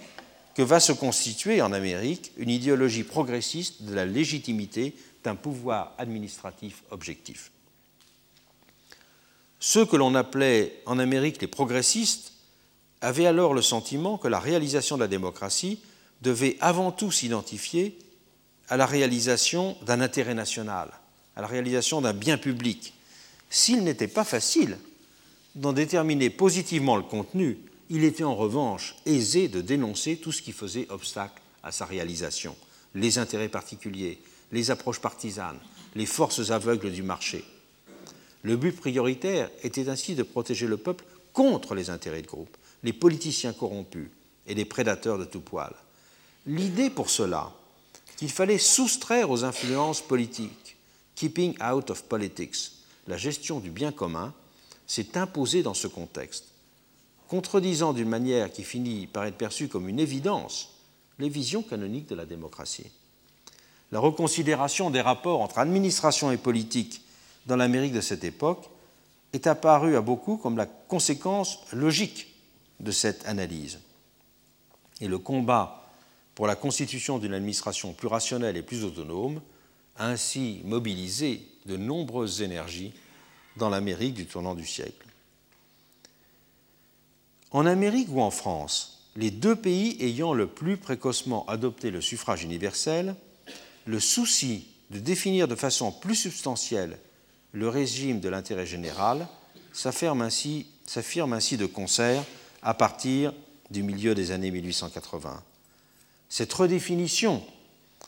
que 0.54 0.62
va 0.62 0.80
se 0.80 0.92
constituer 0.92 1.62
en 1.62 1.72
Amérique 1.72 2.32
une 2.36 2.50
idéologie 2.50 3.04
progressiste 3.04 3.82
de 3.82 3.94
la 3.94 4.04
légitimité 4.04 4.96
d'un 5.22 5.36
pouvoir 5.36 5.94
administratif 5.96 6.82
objectif. 6.90 7.52
Ceux 9.60 9.84
que 9.84 9.96
l'on 9.96 10.14
appelait 10.14 10.82
en 10.86 10.98
Amérique 10.98 11.40
les 11.42 11.46
progressistes 11.46 12.32
avaient 13.02 13.26
alors 13.26 13.52
le 13.52 13.62
sentiment 13.62 14.16
que 14.16 14.28
la 14.28 14.40
réalisation 14.40 14.96
de 14.96 15.02
la 15.02 15.08
démocratie 15.08 15.80
devait 16.22 16.56
avant 16.60 16.92
tout 16.92 17.12
s'identifier 17.12 17.98
à 18.68 18.78
la 18.78 18.86
réalisation 18.86 19.76
d'un 19.84 20.00
intérêt 20.00 20.34
national, 20.34 20.90
à 21.36 21.42
la 21.42 21.46
réalisation 21.46 22.00
d'un 22.00 22.14
bien 22.14 22.38
public. 22.38 22.94
S'il 23.50 23.84
n'était 23.84 24.08
pas 24.08 24.24
facile 24.24 24.78
d'en 25.54 25.72
déterminer 25.72 26.30
positivement 26.30 26.96
le 26.96 27.02
contenu, 27.02 27.58
il 27.90 28.04
était 28.04 28.24
en 28.24 28.36
revanche 28.36 28.96
aisé 29.04 29.48
de 29.48 29.60
dénoncer 29.60 30.16
tout 30.16 30.32
ce 30.32 30.42
qui 30.42 30.52
faisait 30.52 30.86
obstacle 30.88 31.42
à 31.62 31.72
sa 31.72 31.84
réalisation, 31.84 32.56
les 32.94 33.18
intérêts 33.18 33.48
particuliers, 33.48 34.22
les 34.52 34.70
approches 34.70 35.00
partisanes, 35.00 35.58
les 35.96 36.06
forces 36.06 36.50
aveugles 36.50 36.92
du 36.92 37.02
marché. 37.02 37.44
Le 38.42 38.56
but 38.56 38.72
prioritaire 38.72 39.50
était 39.62 39.88
ainsi 39.88 40.14
de 40.14 40.22
protéger 40.22 40.66
le 40.66 40.76
peuple 40.76 41.04
contre 41.32 41.74
les 41.74 41.90
intérêts 41.90 42.22
de 42.22 42.26
groupe, 42.26 42.56
les 42.82 42.92
politiciens 42.92 43.52
corrompus 43.52 44.08
et 44.46 44.54
les 44.54 44.64
prédateurs 44.64 45.18
de 45.18 45.24
tout 45.24 45.40
poil. 45.40 45.74
l'idée 46.46 46.90
pour 46.90 47.10
cela 47.10 47.52
qu'il 48.16 48.30
fallait 48.30 48.58
soustraire 48.58 49.30
aux 49.30 49.44
influences 49.44 50.00
politiques, 50.00 50.76
keeping 51.14 51.54
out 51.62 51.90
of 51.90 52.04
politics, 52.04 52.72
la 53.06 53.16
gestion 53.16 53.60
du 53.60 53.70
bien 53.70 53.92
commun, 53.92 54.34
s'est 54.86 55.16
imposée 55.16 55.62
dans 55.62 55.74
ce 55.74 55.86
contexte, 55.86 56.46
contredisant 57.28 57.92
d'une 57.92 58.08
manière 58.08 58.52
qui 58.52 58.64
finit 58.64 59.06
par 59.06 59.24
être 59.24 59.36
perçue 59.36 59.68
comme 59.68 59.88
une 59.88 60.00
évidence 60.00 60.70
les 61.18 61.28
visions 61.28 61.62
canoniques 61.62 62.08
de 62.08 62.14
la 62.14 62.26
démocratie. 62.26 62.90
La 63.92 64.00
reconsidération 64.00 64.90
des 64.90 65.00
rapports 65.00 65.40
entre 65.40 65.58
administration 65.58 66.30
et 66.32 66.36
politique 66.36 67.02
dans 67.46 67.56
l'Amérique 67.56 67.92
de 67.92 68.00
cette 68.00 68.24
époque 68.24 68.68
est 69.32 69.46
apparue 69.46 69.96
à 69.96 70.00
beaucoup 70.00 70.36
comme 70.36 70.56
la 70.56 70.66
conséquence 70.66 71.60
logique 71.72 72.28
de 72.80 72.90
cette 72.90 73.26
analyse. 73.26 73.80
Et 75.00 75.08
le 75.08 75.18
combat 75.18 75.88
pour 76.34 76.46
la 76.46 76.56
constitution 76.56 77.18
d'une 77.18 77.34
administration 77.34 77.92
plus 77.92 78.08
rationnelle 78.08 78.56
et 78.56 78.62
plus 78.62 78.84
autonome 78.84 79.40
a 79.96 80.06
ainsi 80.06 80.60
mobilisé 80.64 81.46
de 81.66 81.76
nombreuses 81.76 82.42
énergies 82.42 82.92
dans 83.56 83.68
l'Amérique 83.68 84.14
du 84.14 84.26
tournant 84.26 84.54
du 84.54 84.66
siècle. 84.66 85.06
En 87.50 87.66
Amérique 87.66 88.08
ou 88.10 88.20
en 88.20 88.30
France, 88.30 89.08
les 89.16 89.30
deux 89.30 89.56
pays 89.56 89.96
ayant 90.00 90.32
le 90.32 90.46
plus 90.46 90.76
précocement 90.76 91.44
adopté 91.46 91.90
le 91.90 92.00
suffrage 92.00 92.44
universel, 92.44 93.16
le 93.86 94.00
souci 94.00 94.68
de 94.90 94.98
définir 94.98 95.48
de 95.48 95.54
façon 95.54 95.92
plus 95.92 96.14
substantielle 96.14 96.98
le 97.52 97.68
régime 97.68 98.20
de 98.20 98.28
l'intérêt 98.28 98.66
général 98.66 99.26
s'affirme 99.72 100.22
ainsi, 100.22 100.66
de 100.86 101.66
concert 101.66 102.24
à 102.62 102.74
partir 102.74 103.32
du 103.70 103.82
milieu 103.82 104.14
des 104.14 104.30
années 104.30 104.50
1880. 104.50 105.42
Cette 106.28 106.52
redéfinition, 106.52 107.42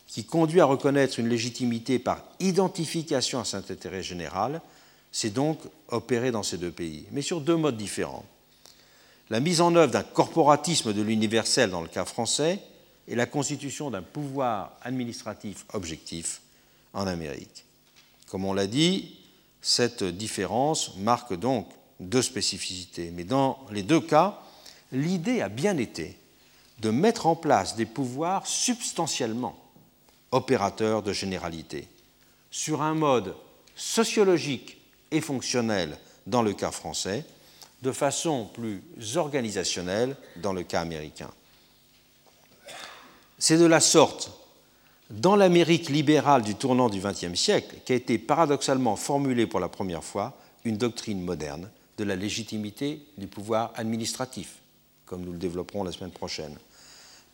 qui 0.07 0.25
conduit 0.25 0.61
à 0.61 0.67
reconnaître 0.67 1.19
une 1.19 1.29
légitimité 1.29 1.99
par 1.99 2.23
identification 2.39 3.41
à 3.41 3.45
cet 3.45 3.71
intérêt 3.71 4.03
général, 4.03 4.61
s'est 5.11 5.31
donc 5.31 5.61
opérée 5.89 6.31
dans 6.31 6.43
ces 6.43 6.59
deux 6.59 6.71
pays, 6.71 7.07
mais 7.13 7.23
sur 7.23 7.41
deux 7.41 7.57
modes 7.57 7.77
différents. 7.77 8.25
La 9.31 9.41
mise 9.41 9.61
en 9.61 9.75
œuvre 9.75 9.93
d'un 9.93 10.03
corporatisme 10.03 10.93
de 10.93 11.03
l'universel 11.03 11.71
dans 11.71 11.81
le 11.81 11.89
cas 11.89 12.05
français 12.05 12.61
et 13.09 13.15
la 13.15 13.27
constitution 13.27 13.91
d'un 13.91 14.03
pouvoir 14.03 14.77
administratif 14.83 15.65
objectif 15.73 16.43
en 16.93 17.07
Amérique. 17.07 17.65
Comme 18.29 18.45
on 18.45 18.53
l'a 18.53 18.67
dit, 18.67 19.17
cette 19.63 20.05
différence 20.05 20.97
marque 20.97 21.35
donc 21.35 21.69
deux 22.01 22.23
spécificités. 22.23 23.11
Mais 23.13 23.25
dans 23.25 23.59
les 23.71 23.83
deux 23.83 24.01
cas, 24.01 24.41
l'idée 24.91 25.41
a 25.41 25.49
bien 25.49 25.79
été 25.79 26.19
de 26.81 26.91
mettre 26.91 27.27
en 27.27 27.37
place 27.37 27.77
des 27.77 27.87
pouvoirs 27.87 28.47
substantiellement 28.47 29.57
opérateurs 30.33 31.03
de 31.03 31.13
généralité, 31.13 31.87
sur 32.51 32.83
un 32.83 32.95
mode 32.95 33.35
sociologique 33.77 34.79
et 35.11 35.21
fonctionnel 35.21 35.97
dans 36.27 36.43
le 36.43 36.55
cas 36.55 36.71
français, 36.71 37.25
de 37.83 37.93
façon 37.93 38.47
plus 38.47 38.83
organisationnelle 39.17 40.17
dans 40.37 40.53
le 40.53 40.63
cas 40.63 40.81
américain. 40.81 41.31
C'est 43.39 43.59
de 43.59 43.67
la 43.67 43.81
sorte, 43.81 44.31
dans 45.13 45.37
l'Amérique 45.37 45.91
libérale 45.91 46.43
du 46.43 46.55
tournant 46.55 46.89
du 46.89 47.01
XXe 47.01 47.39
siècle, 47.39 47.77
qu'a 47.85 47.95
été 47.95 48.17
paradoxalement 48.17 48.97
formulée 48.97 49.47
pour 49.47 49.61
la 49.61 49.69
première 49.69 50.03
fois 50.03 50.39
une 50.65 50.79
doctrine 50.79 51.21
moderne 51.21 51.69
de 51.99 52.05
la 52.05 52.17
légitimité 52.17 53.03
du 53.19 53.27
pouvoir 53.27 53.73
administratif, 53.75 54.55
comme 55.05 55.23
nous 55.23 55.33
le 55.33 55.39
développerons 55.39 55.85
la 55.85 55.93
semaine 55.93 56.13
prochaine. 56.13 56.57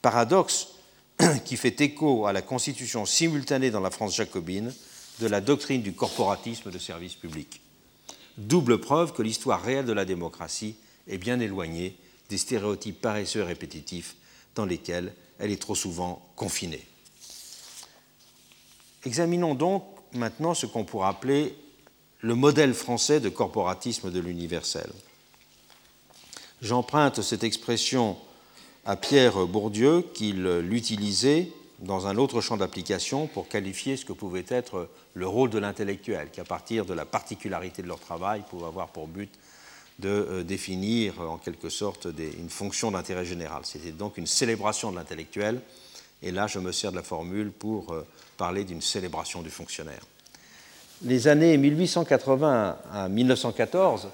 Paradoxe 0.02 0.68
qui 1.44 1.56
fait 1.56 1.80
écho 1.80 2.26
à 2.26 2.32
la 2.32 2.42
constitution 2.42 3.06
simultanée 3.06 3.70
dans 3.70 3.80
la 3.80 3.92
France 3.92 4.16
jacobine 4.16 4.74
de 5.20 5.26
la 5.28 5.40
doctrine 5.40 5.82
du 5.82 5.92
corporatisme 5.92 6.72
de 6.72 6.78
service 6.78 7.14
public. 7.14 7.60
Double 8.38 8.80
preuve 8.80 9.12
que 9.12 9.22
l'histoire 9.22 9.62
réelle 9.62 9.86
de 9.86 9.92
la 9.92 10.04
démocratie 10.04 10.74
est 11.06 11.18
bien 11.18 11.38
éloignée 11.38 11.96
des 12.28 12.38
stéréotypes 12.38 13.00
paresseux 13.00 13.44
répétitifs 13.44 14.16
dans 14.56 14.64
lesquels 14.64 15.12
elle 15.38 15.52
est 15.52 15.62
trop 15.62 15.76
souvent 15.76 16.26
confinée. 16.34 16.84
Examinons 19.04 19.54
donc 19.54 19.84
maintenant 20.12 20.54
ce 20.54 20.66
qu'on 20.66 20.84
pourrait 20.84 21.08
appeler 21.08 21.54
le 22.20 22.34
modèle 22.34 22.74
français 22.74 23.20
de 23.20 23.28
corporatisme 23.28 24.10
de 24.10 24.20
l'universel. 24.20 24.90
J'emprunte 26.62 27.22
cette 27.22 27.44
expression 27.44 28.16
à 28.84 28.96
Pierre 28.96 29.46
Bourdieu 29.46 30.02
qu'il 30.14 30.42
l'utilisait 30.42 31.52
dans 31.80 32.08
un 32.08 32.16
autre 32.16 32.40
champ 32.40 32.56
d'application 32.56 33.28
pour 33.28 33.48
qualifier 33.48 33.96
ce 33.96 34.04
que 34.04 34.12
pouvait 34.12 34.46
être 34.48 34.88
le 35.14 35.28
rôle 35.28 35.50
de 35.50 35.58
l'intellectuel, 35.58 36.30
qui 36.32 36.40
à 36.40 36.44
partir 36.44 36.84
de 36.84 36.94
la 36.94 37.04
particularité 37.04 37.82
de 37.82 37.86
leur 37.86 38.00
travail 38.00 38.42
pouvait 38.48 38.66
avoir 38.66 38.88
pour 38.88 39.06
but 39.06 39.30
de 40.00 40.08
euh, 40.08 40.42
définir 40.42 41.20
en 41.20 41.38
quelque 41.38 41.68
sorte 41.68 42.06
une 42.18 42.50
fonction 42.50 42.90
d'intérêt 42.90 43.24
général. 43.24 43.62
C'était 43.64 43.92
donc 43.92 44.16
une 44.16 44.26
célébration 44.26 44.90
de 44.90 44.96
l'intellectuel, 44.96 45.60
et 46.22 46.30
là 46.30 46.46
je 46.46 46.58
me 46.58 46.72
sers 46.72 46.90
de 46.90 46.96
la 46.96 47.02
formule 47.02 47.50
pour 47.50 47.92
euh, 47.92 48.06
parler 48.36 48.64
d'une 48.64 48.82
célébration 48.82 49.42
du 49.42 49.50
fonctionnaire 49.50 50.02
les 51.02 51.28
années 51.28 51.56
1880 51.56 52.76
à 52.92 53.08
1914 53.08 54.08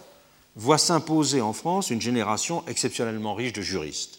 voient 0.57 0.79
s'imposer 0.79 1.41
en 1.41 1.53
France 1.53 1.91
une 1.91 2.01
génération 2.01 2.63
exceptionnellement 2.69 3.35
riche 3.35 3.53
de 3.53 3.63
juristes. 3.63 4.19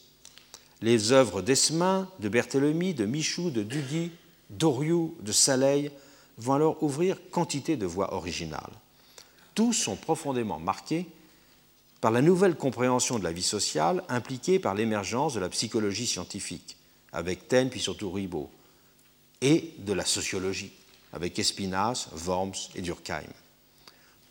Les 0.82 1.12
œuvres 1.12 1.42
d'Esmin, 1.42 2.10
de 2.20 2.30
Berthélemy, 2.30 2.94
de 2.94 3.06
Michou, 3.06 3.50
de 3.50 3.64
Dudy, 3.64 4.12
d'Oriou, 4.50 5.16
de 5.22 5.32
Saleil 5.32 5.92
vont 6.38 6.54
alors 6.54 6.84
ouvrir 6.84 7.18
quantité 7.32 7.78
de 7.78 7.86
voies 7.86 8.14
originales. 8.14 8.74
Tous 9.54 9.72
sont 9.72 9.96
profondément 9.96 10.60
marqués 10.60 11.08
par 12.02 12.12
la 12.12 12.22
nouvelle 12.22 12.56
compréhension 12.56 13.20
de 13.20 13.24
la 13.24 13.32
vie 13.32 13.42
sociale 13.42 14.04
impliquée 14.10 14.60
par 14.60 14.76
l'émergence 14.76 15.34
de 15.34 15.40
la 15.40 15.50
psychologie 15.50 16.08
scientifique, 16.08 16.76
avec 17.16 17.48
Taine 17.48 17.70
puis 17.70 17.80
surtout 17.80 18.12
Ribot, 18.12 18.50
et 19.42 19.74
de 19.80 19.94
la 19.94 20.06
sociologie, 20.06 20.72
avec 21.14 21.40
Espinasse, 21.40 22.10
Worms 22.14 22.70
et 22.76 22.82
Durkheim. 22.82 23.24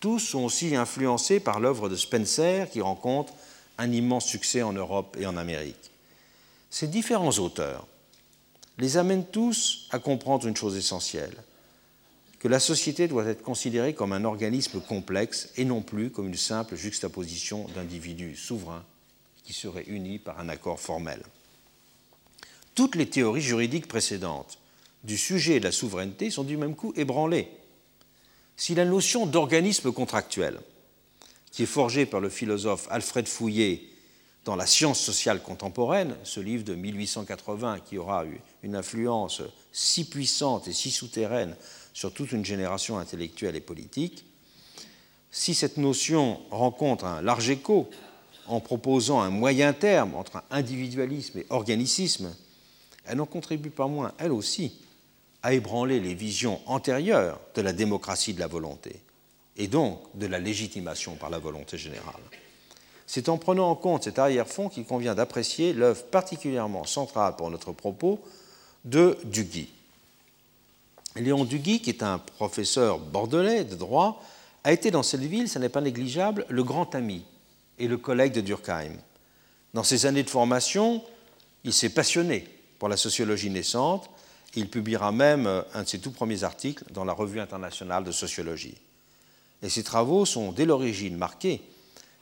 Tous 0.00 0.18
sont 0.18 0.44
aussi 0.44 0.76
influencés 0.76 1.40
par 1.40 1.60
l'œuvre 1.60 1.88
de 1.88 1.96
Spencer 1.96 2.68
qui 2.70 2.80
rencontre 2.80 3.32
un 3.78 3.90
immense 3.90 4.26
succès 4.26 4.62
en 4.62 4.72
Europe 4.72 5.16
et 5.18 5.26
en 5.26 5.36
Amérique. 5.36 5.90
Ces 6.70 6.86
différents 6.86 7.38
auteurs 7.38 7.86
les 8.78 8.96
amènent 8.96 9.26
tous 9.26 9.88
à 9.90 9.98
comprendre 9.98 10.46
une 10.46 10.56
chose 10.56 10.76
essentielle, 10.76 11.36
que 12.38 12.48
la 12.48 12.60
société 12.60 13.08
doit 13.08 13.24
être 13.24 13.42
considérée 13.42 13.94
comme 13.94 14.12
un 14.12 14.24
organisme 14.24 14.80
complexe 14.80 15.48
et 15.56 15.64
non 15.64 15.80
plus 15.80 16.10
comme 16.10 16.28
une 16.28 16.36
simple 16.36 16.76
juxtaposition 16.76 17.66
d'individus 17.74 18.36
souverains 18.36 18.84
qui 19.44 19.54
seraient 19.54 19.86
unis 19.86 20.18
par 20.18 20.38
un 20.38 20.50
accord 20.50 20.80
formel. 20.80 21.22
Toutes 22.74 22.96
les 22.96 23.06
théories 23.06 23.40
juridiques 23.40 23.88
précédentes 23.88 24.58
du 25.04 25.16
sujet 25.16 25.56
et 25.56 25.60
de 25.60 25.64
la 25.64 25.72
souveraineté 25.72 26.30
sont 26.30 26.44
du 26.44 26.56
même 26.56 26.74
coup 26.74 26.92
ébranlés. 26.96 27.48
Si 28.56 28.74
la 28.74 28.84
notion 28.84 29.26
d'organisme 29.26 29.92
contractuel, 29.92 30.58
qui 31.52 31.62
est 31.62 31.66
forgée 31.66 32.06
par 32.06 32.20
le 32.20 32.28
philosophe 32.28 32.88
Alfred 32.90 33.28
Fouillet 33.28 33.82
dans 34.44 34.56
La 34.56 34.66
science 34.66 35.00
sociale 35.00 35.40
contemporaine, 35.42 36.16
ce 36.24 36.40
livre 36.40 36.64
de 36.64 36.74
1880 36.74 37.80
qui 37.80 37.96
aura 37.96 38.26
eu 38.26 38.40
une 38.62 38.76
influence 38.76 39.42
si 39.72 40.04
puissante 40.04 40.68
et 40.68 40.72
si 40.72 40.90
souterraine 40.90 41.56
sur 41.92 42.12
toute 42.12 42.32
une 42.32 42.44
génération 42.44 42.98
intellectuelle 42.98 43.56
et 43.56 43.60
politique, 43.60 44.26
si 45.30 45.54
cette 45.54 45.78
notion 45.78 46.40
rencontre 46.50 47.04
un 47.04 47.22
large 47.22 47.50
écho 47.50 47.88
en 48.46 48.60
proposant 48.60 49.20
un 49.20 49.30
moyen 49.30 49.72
terme 49.72 50.14
entre 50.14 50.42
individualisme 50.50 51.38
et 51.38 51.46
organicisme, 51.50 52.34
elle 53.06 53.18
n'en 53.18 53.26
contribue 53.26 53.70
pas 53.70 53.86
moins, 53.86 54.12
elle 54.18 54.32
aussi, 54.32 54.72
à 55.42 55.52
ébranler 55.52 56.00
les 56.00 56.14
visions 56.14 56.60
antérieures 56.66 57.38
de 57.54 57.62
la 57.62 57.72
démocratie 57.72 58.32
de 58.32 58.40
la 58.40 58.46
volonté 58.46 58.96
et 59.56 59.68
donc 59.68 60.00
de 60.14 60.26
la 60.26 60.38
légitimation 60.38 61.16
par 61.16 61.30
la 61.30 61.38
volonté 61.38 61.76
générale. 61.76 62.14
C'est 63.06 63.28
en 63.28 63.36
prenant 63.36 63.70
en 63.70 63.74
compte 63.74 64.04
cet 64.04 64.18
arrière-fond 64.18 64.68
qu'il 64.68 64.86
convient 64.86 65.14
d'apprécier 65.14 65.74
l'œuvre 65.74 66.02
particulièrement 66.04 66.84
centrale 66.84 67.36
pour 67.36 67.50
notre 67.50 67.72
propos 67.72 68.20
de 68.84 69.18
Duguy. 69.24 69.68
Léon 71.16 71.44
Duguy, 71.44 71.80
qui 71.80 71.90
est 71.90 72.02
un 72.02 72.18
professeur 72.18 72.98
bordelais 72.98 73.64
de 73.64 73.76
droit, 73.76 74.22
a 74.64 74.72
été 74.72 74.90
dans 74.90 75.02
cette 75.02 75.20
ville, 75.20 75.48
ce 75.48 75.58
n'est 75.58 75.68
pas 75.68 75.82
négligeable, 75.82 76.46
le 76.48 76.64
grand 76.64 76.94
ami 76.94 77.24
et 77.78 77.86
le 77.86 77.98
collègue 77.98 78.32
de 78.32 78.40
Durkheim. 78.40 78.92
Dans 79.74 79.84
ses 79.84 80.06
années 80.06 80.22
de 80.22 80.30
formation, 80.30 81.02
il 81.64 81.72
s'est 81.72 81.90
passionné 81.90 82.48
pour 82.84 82.90
la 82.90 82.98
sociologie 82.98 83.48
naissante 83.48 84.10
il 84.56 84.68
publiera 84.68 85.10
même 85.10 85.46
euh, 85.46 85.62
un 85.72 85.84
de 85.84 85.88
ses 85.88 86.00
tout 86.00 86.10
premiers 86.10 86.44
articles 86.44 86.84
dans 86.90 87.06
la 87.06 87.14
Revue 87.14 87.40
internationale 87.40 88.04
de 88.04 88.12
sociologie. 88.12 88.76
Et 89.62 89.70
ses 89.70 89.82
travaux 89.82 90.26
sont 90.26 90.52
dès 90.52 90.66
l'origine 90.66 91.16
marqués 91.16 91.62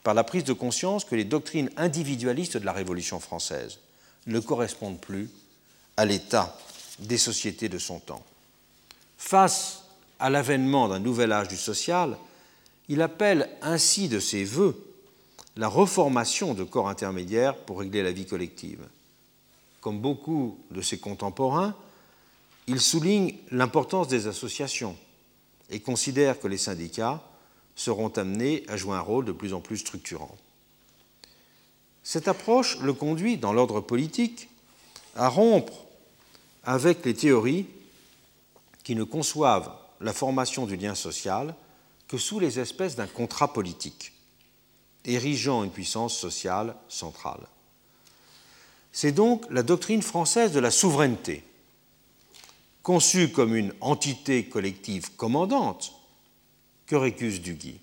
par 0.04 0.14
la 0.14 0.22
prise 0.22 0.44
de 0.44 0.52
conscience 0.52 1.04
que 1.04 1.16
les 1.16 1.24
doctrines 1.24 1.68
individualistes 1.76 2.58
de 2.58 2.64
la 2.64 2.72
Révolution 2.72 3.18
française 3.18 3.80
ne 4.28 4.38
correspondent 4.38 5.00
plus 5.00 5.30
à 5.96 6.04
l'état 6.04 6.56
des 7.00 7.18
sociétés 7.18 7.68
de 7.68 7.78
son 7.78 7.98
temps. 7.98 8.24
Face 9.18 9.82
à 10.20 10.30
l'avènement 10.30 10.86
d'un 10.86 11.00
nouvel 11.00 11.32
âge 11.32 11.48
du 11.48 11.56
social, 11.56 12.16
il 12.88 13.02
appelle 13.02 13.50
ainsi 13.62 14.08
de 14.08 14.20
ses 14.20 14.44
voeux 14.44 14.80
la 15.56 15.66
reformation 15.66 16.54
de 16.54 16.62
corps 16.62 16.88
intermédiaires 16.88 17.56
pour 17.56 17.80
régler 17.80 18.04
la 18.04 18.12
vie 18.12 18.26
collective. 18.26 18.86
Comme 19.82 20.00
beaucoup 20.00 20.60
de 20.70 20.80
ses 20.80 20.98
contemporains, 20.98 21.74
il 22.68 22.80
souligne 22.80 23.34
l'importance 23.50 24.06
des 24.06 24.28
associations 24.28 24.96
et 25.70 25.80
considère 25.80 26.38
que 26.38 26.46
les 26.46 26.56
syndicats 26.56 27.20
seront 27.74 28.10
amenés 28.10 28.64
à 28.68 28.76
jouer 28.76 28.96
un 28.96 29.00
rôle 29.00 29.24
de 29.24 29.32
plus 29.32 29.52
en 29.52 29.60
plus 29.60 29.78
structurant. 29.78 30.36
Cette 32.04 32.28
approche 32.28 32.78
le 32.78 32.92
conduit, 32.92 33.38
dans 33.38 33.52
l'ordre 33.52 33.80
politique, 33.80 34.48
à 35.16 35.28
rompre 35.28 35.84
avec 36.62 37.04
les 37.04 37.14
théories 37.14 37.66
qui 38.84 38.94
ne 38.94 39.02
conçoivent 39.02 39.76
la 40.00 40.12
formation 40.12 40.64
du 40.64 40.76
lien 40.76 40.94
social 40.94 41.56
que 42.06 42.18
sous 42.18 42.38
les 42.38 42.60
espèces 42.60 42.94
d'un 42.94 43.08
contrat 43.08 43.52
politique, 43.52 44.12
érigeant 45.04 45.64
une 45.64 45.72
puissance 45.72 46.16
sociale 46.16 46.76
centrale. 46.88 47.48
C'est 48.92 49.12
donc 49.12 49.46
la 49.50 49.62
doctrine 49.62 50.02
française 50.02 50.52
de 50.52 50.60
la 50.60 50.70
souveraineté, 50.70 51.42
conçue 52.82 53.30
comme 53.30 53.56
une 53.56 53.72
entité 53.80 54.44
collective 54.44 55.16
commandante, 55.16 55.94
que 56.86 56.96
récuse 56.96 57.40
Duguy. 57.40 57.80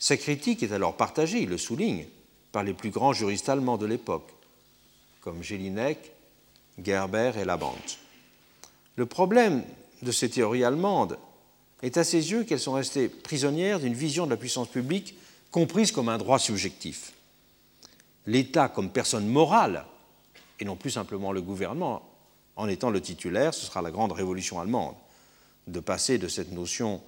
Sa 0.00 0.16
critique 0.16 0.64
est 0.64 0.72
alors 0.72 0.96
partagée, 0.96 1.42
il 1.42 1.48
le 1.48 1.58
souligne, 1.58 2.06
par 2.50 2.64
les 2.64 2.74
plus 2.74 2.90
grands 2.90 3.12
juristes 3.12 3.48
allemands 3.48 3.78
de 3.78 3.86
l'époque, 3.86 4.28
comme 5.20 5.42
Jelinek, 5.42 6.12
Gerber 6.82 7.32
et 7.40 7.44
Laband. 7.44 7.78
Le 8.96 9.06
problème 9.06 9.62
de 10.02 10.10
ces 10.10 10.28
théories 10.28 10.64
allemandes 10.64 11.16
est 11.82 11.96
à 11.96 12.04
ses 12.04 12.32
yeux 12.32 12.42
qu'elles 12.42 12.60
sont 12.60 12.72
restées 12.72 13.08
prisonnières 13.08 13.78
d'une 13.78 13.94
vision 13.94 14.26
de 14.26 14.30
la 14.30 14.36
puissance 14.36 14.68
publique 14.68 15.16
comprise 15.52 15.92
comme 15.92 16.08
un 16.08 16.18
droit 16.18 16.38
subjectif. 16.38 17.12
L'État 18.26 18.68
comme 18.68 18.90
personne 18.90 19.26
morale, 19.26 19.84
et 20.62 20.64
non 20.64 20.76
plus 20.76 20.92
simplement 20.92 21.32
le 21.32 21.42
gouvernement, 21.42 22.08
en 22.54 22.68
étant 22.68 22.90
le 22.90 23.00
titulaire, 23.00 23.52
ce 23.52 23.66
sera 23.66 23.82
la 23.82 23.90
grande 23.90 24.12
révolution 24.12 24.60
allemande, 24.60 24.94
de 25.66 25.80
passer 25.80 26.18
de 26.18 26.28
cette 26.28 26.52
notion 26.52 27.02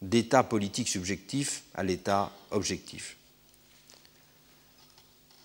d'État 0.00 0.42
politique 0.42 0.88
subjectif 0.88 1.64
à 1.74 1.82
l'État 1.82 2.32
objectif. 2.50 3.18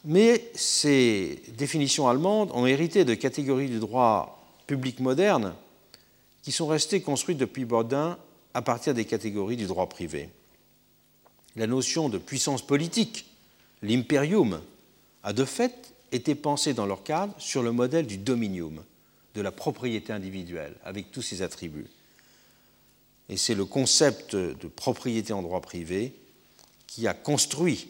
Mais 0.05 0.49
ces 0.55 1.43
définitions 1.57 2.07
allemandes 2.07 2.51
ont 2.53 2.65
hérité 2.65 3.03
de 3.03 3.15
catégories 3.15 3.69
du 3.69 3.79
droit 3.79 4.41
public 4.65 5.01
moderne 5.01 5.53
qui 6.43 6.53
sont 6.53 6.67
restées 6.67 7.01
construites 7.01 7.37
depuis 7.37 7.65
Baudin 7.65 8.17
à 8.53 8.61
partir 8.61 8.93
des 8.93 9.05
catégories 9.05 9.57
du 9.57 9.65
droit 9.65 9.89
privé. 9.89 10.29
La 11.57 11.67
notion 11.67 12.07
de 12.07 12.17
puissance 12.17 12.65
politique, 12.65 13.25
l'imperium, 13.81 14.61
a 15.23 15.33
de 15.33 15.43
fait 15.43 15.90
été 16.11 16.35
pensée 16.35 16.73
dans 16.73 16.85
leur 16.85 17.03
cadre 17.03 17.33
sur 17.37 17.63
le 17.63 17.71
modèle 17.71 18.07
du 18.07 18.17
dominium, 18.17 18.83
de 19.35 19.41
la 19.41 19.51
propriété 19.51 20.11
individuelle, 20.11 20.75
avec 20.83 21.11
tous 21.11 21.21
ses 21.21 21.41
attributs. 21.41 21.87
Et 23.29 23.37
c'est 23.37 23.55
le 23.55 23.65
concept 23.65 24.35
de 24.35 24.67
propriété 24.67 25.31
en 25.31 25.41
droit 25.41 25.61
privé 25.61 26.13
qui 26.87 27.07
a 27.07 27.13
construit 27.13 27.87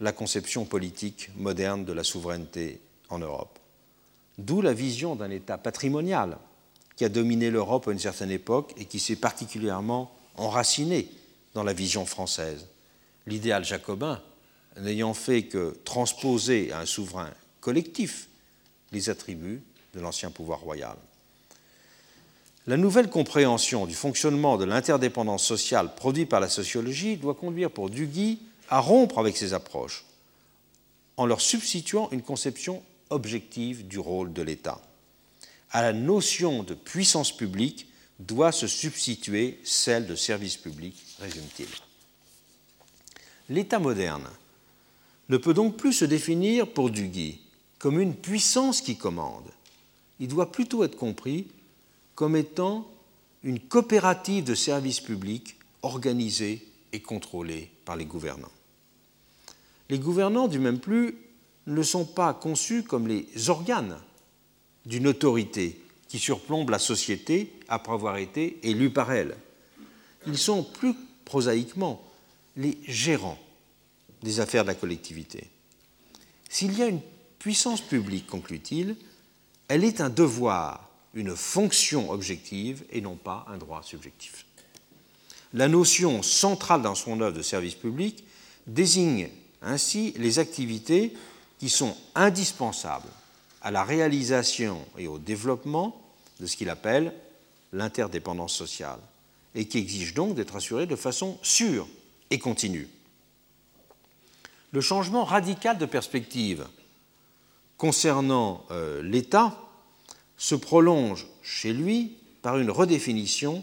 la 0.00 0.12
conception 0.12 0.64
politique 0.64 1.30
moderne 1.36 1.84
de 1.84 1.92
la 1.92 2.04
souveraineté 2.04 2.80
en 3.08 3.18
Europe. 3.18 3.58
D'où 4.38 4.62
la 4.62 4.72
vision 4.72 5.16
d'un 5.16 5.30
État 5.30 5.58
patrimonial 5.58 6.38
qui 6.96 7.04
a 7.04 7.08
dominé 7.08 7.50
l'Europe 7.50 7.88
à 7.88 7.92
une 7.92 7.98
certaine 7.98 8.30
époque 8.30 8.72
et 8.76 8.84
qui 8.84 9.00
s'est 9.00 9.16
particulièrement 9.16 10.14
enraciné 10.36 11.08
dans 11.54 11.62
la 11.62 11.72
vision 11.72 12.06
française. 12.06 12.66
L'idéal 13.26 13.64
jacobin 13.64 14.20
n'ayant 14.80 15.14
fait 15.14 15.44
que 15.44 15.76
transposer 15.84 16.72
à 16.72 16.80
un 16.80 16.86
souverain 16.86 17.30
collectif 17.60 18.28
les 18.92 19.10
attributs 19.10 19.62
de 19.94 20.00
l'ancien 20.00 20.30
pouvoir 20.30 20.60
royal. 20.60 20.96
La 22.66 22.76
nouvelle 22.76 23.10
compréhension 23.10 23.86
du 23.86 23.94
fonctionnement 23.94 24.56
de 24.56 24.64
l'interdépendance 24.64 25.44
sociale 25.44 25.94
produite 25.94 26.28
par 26.28 26.40
la 26.40 26.48
sociologie 26.48 27.16
doit 27.16 27.34
conduire 27.34 27.70
pour 27.70 27.90
Duguy 27.90 28.38
à 28.68 28.78
rompre 28.78 29.18
avec 29.18 29.36
ces 29.36 29.52
approches 29.52 30.04
en 31.16 31.26
leur 31.26 31.40
substituant 31.40 32.08
une 32.12 32.22
conception 32.22 32.82
objective 33.10 33.86
du 33.86 33.98
rôle 33.98 34.32
de 34.32 34.42
l'État. 34.42 34.80
À 35.70 35.82
la 35.82 35.92
notion 35.92 36.62
de 36.62 36.74
puissance 36.74 37.36
publique 37.36 37.88
doit 38.20 38.52
se 38.52 38.66
substituer 38.66 39.58
celle 39.64 40.06
de 40.06 40.14
service 40.14 40.56
public, 40.56 40.94
résume-t-il. 41.20 41.68
L'État 43.48 43.78
moderne 43.78 44.28
ne 45.28 45.36
peut 45.36 45.54
donc 45.54 45.76
plus 45.76 45.92
se 45.92 46.04
définir 46.04 46.68
pour 46.68 46.90
Duguy 46.90 47.40
comme 47.78 48.00
une 48.00 48.14
puissance 48.14 48.80
qui 48.80 48.96
commande. 48.96 49.50
Il 50.20 50.28
doit 50.28 50.52
plutôt 50.52 50.84
être 50.84 50.96
compris 50.96 51.48
comme 52.14 52.36
étant 52.36 52.88
une 53.42 53.58
coopérative 53.58 54.44
de 54.44 54.54
services 54.54 55.00
publics 55.00 55.56
organisée 55.82 56.64
et 56.92 57.00
contrôlée 57.00 57.70
par 57.84 57.96
les 57.96 58.04
gouvernants. 58.04 58.52
Les 59.90 59.98
gouvernants, 59.98 60.46
du 60.46 60.60
même 60.60 60.78
plus, 60.78 61.16
ne 61.66 61.82
sont 61.82 62.04
pas 62.04 62.32
conçus 62.34 62.84
comme 62.84 63.08
les 63.08 63.26
organes 63.48 63.98
d'une 64.86 65.08
autorité 65.08 65.80
qui 66.06 66.18
surplombe 66.18 66.70
la 66.70 66.78
société 66.78 67.52
après 67.68 67.92
avoir 67.92 68.18
été 68.18 68.60
élus 68.62 68.90
par 68.90 69.12
elle. 69.12 69.36
Ils 70.26 70.38
sont 70.38 70.62
plus 70.62 70.94
prosaïquement 71.24 72.00
les 72.56 72.78
gérants 72.86 73.38
des 74.22 74.40
affaires 74.40 74.64
de 74.64 74.68
la 74.68 74.74
collectivité. 74.74 75.48
S'il 76.48 76.76
y 76.78 76.82
a 76.82 76.86
une 76.86 77.00
puissance 77.38 77.80
publique, 77.80 78.26
conclut-il, 78.26 78.96
elle 79.68 79.84
est 79.84 80.00
un 80.00 80.10
devoir, 80.10 80.90
une 81.14 81.34
fonction 81.34 82.10
objective 82.10 82.84
et 82.90 83.00
non 83.00 83.16
pas 83.16 83.46
un 83.48 83.56
droit 83.56 83.82
subjectif. 83.82 84.46
La 85.54 85.68
notion 85.68 86.22
centrale 86.22 86.82
dans 86.82 86.94
son 86.94 87.20
œuvre 87.20 87.36
de 87.36 87.42
service 87.42 87.74
public 87.74 88.24
désigne 88.66 89.28
ainsi 89.60 90.14
les 90.16 90.38
activités 90.38 91.14
qui 91.58 91.68
sont 91.68 91.96
indispensables 92.14 93.08
à 93.60 93.70
la 93.70 93.84
réalisation 93.84 94.84
et 94.98 95.06
au 95.06 95.18
développement 95.18 96.00
de 96.40 96.46
ce 96.46 96.56
qu'il 96.56 96.70
appelle 96.70 97.14
l'interdépendance 97.72 98.54
sociale 98.54 98.98
et 99.54 99.66
qui 99.66 99.78
exigent 99.78 100.14
donc 100.14 100.34
d'être 100.34 100.56
assurées 100.56 100.86
de 100.86 100.96
façon 100.96 101.38
sûre 101.42 101.86
et 102.30 102.38
continue. 102.38 102.88
Le 104.72 104.80
changement 104.80 105.24
radical 105.24 105.76
de 105.76 105.84
perspective 105.84 106.66
concernant 107.76 108.64
euh, 108.70 109.02
l'État 109.02 109.58
se 110.38 110.54
prolonge 110.54 111.26
chez 111.42 111.74
lui 111.74 112.16
par 112.40 112.58
une 112.58 112.70
redéfinition 112.70 113.62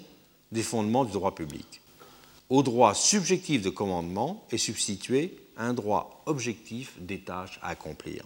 des 0.52 0.62
fondements 0.62 1.06
du 1.06 1.12
droit 1.12 1.34
public. 1.34 1.82
Au 2.50 2.64
droit 2.64 2.94
subjectif 2.94 3.62
de 3.62 3.70
commandement 3.70 4.46
est 4.52 4.58
substitué 4.58 5.36
un 5.58 5.74
droit 5.74 6.22
objectif 6.28 6.94
des 7.00 7.20
tâches 7.20 7.60
à 7.64 7.70
accomplir. 7.70 8.24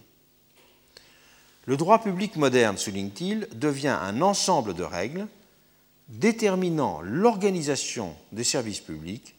Le 1.66 1.78
droit 1.78 2.00
public 2.00 2.36
moderne, 2.36 2.78
souligne-t-il, 2.78 3.48
devient 3.54 3.98
un 4.02 4.22
ensemble 4.22 4.74
de 4.74 4.84
règles 4.84 5.28
déterminant 6.10 7.00
l'organisation 7.02 8.14
des 8.34 8.44
services 8.44 8.82
publics 8.82 9.36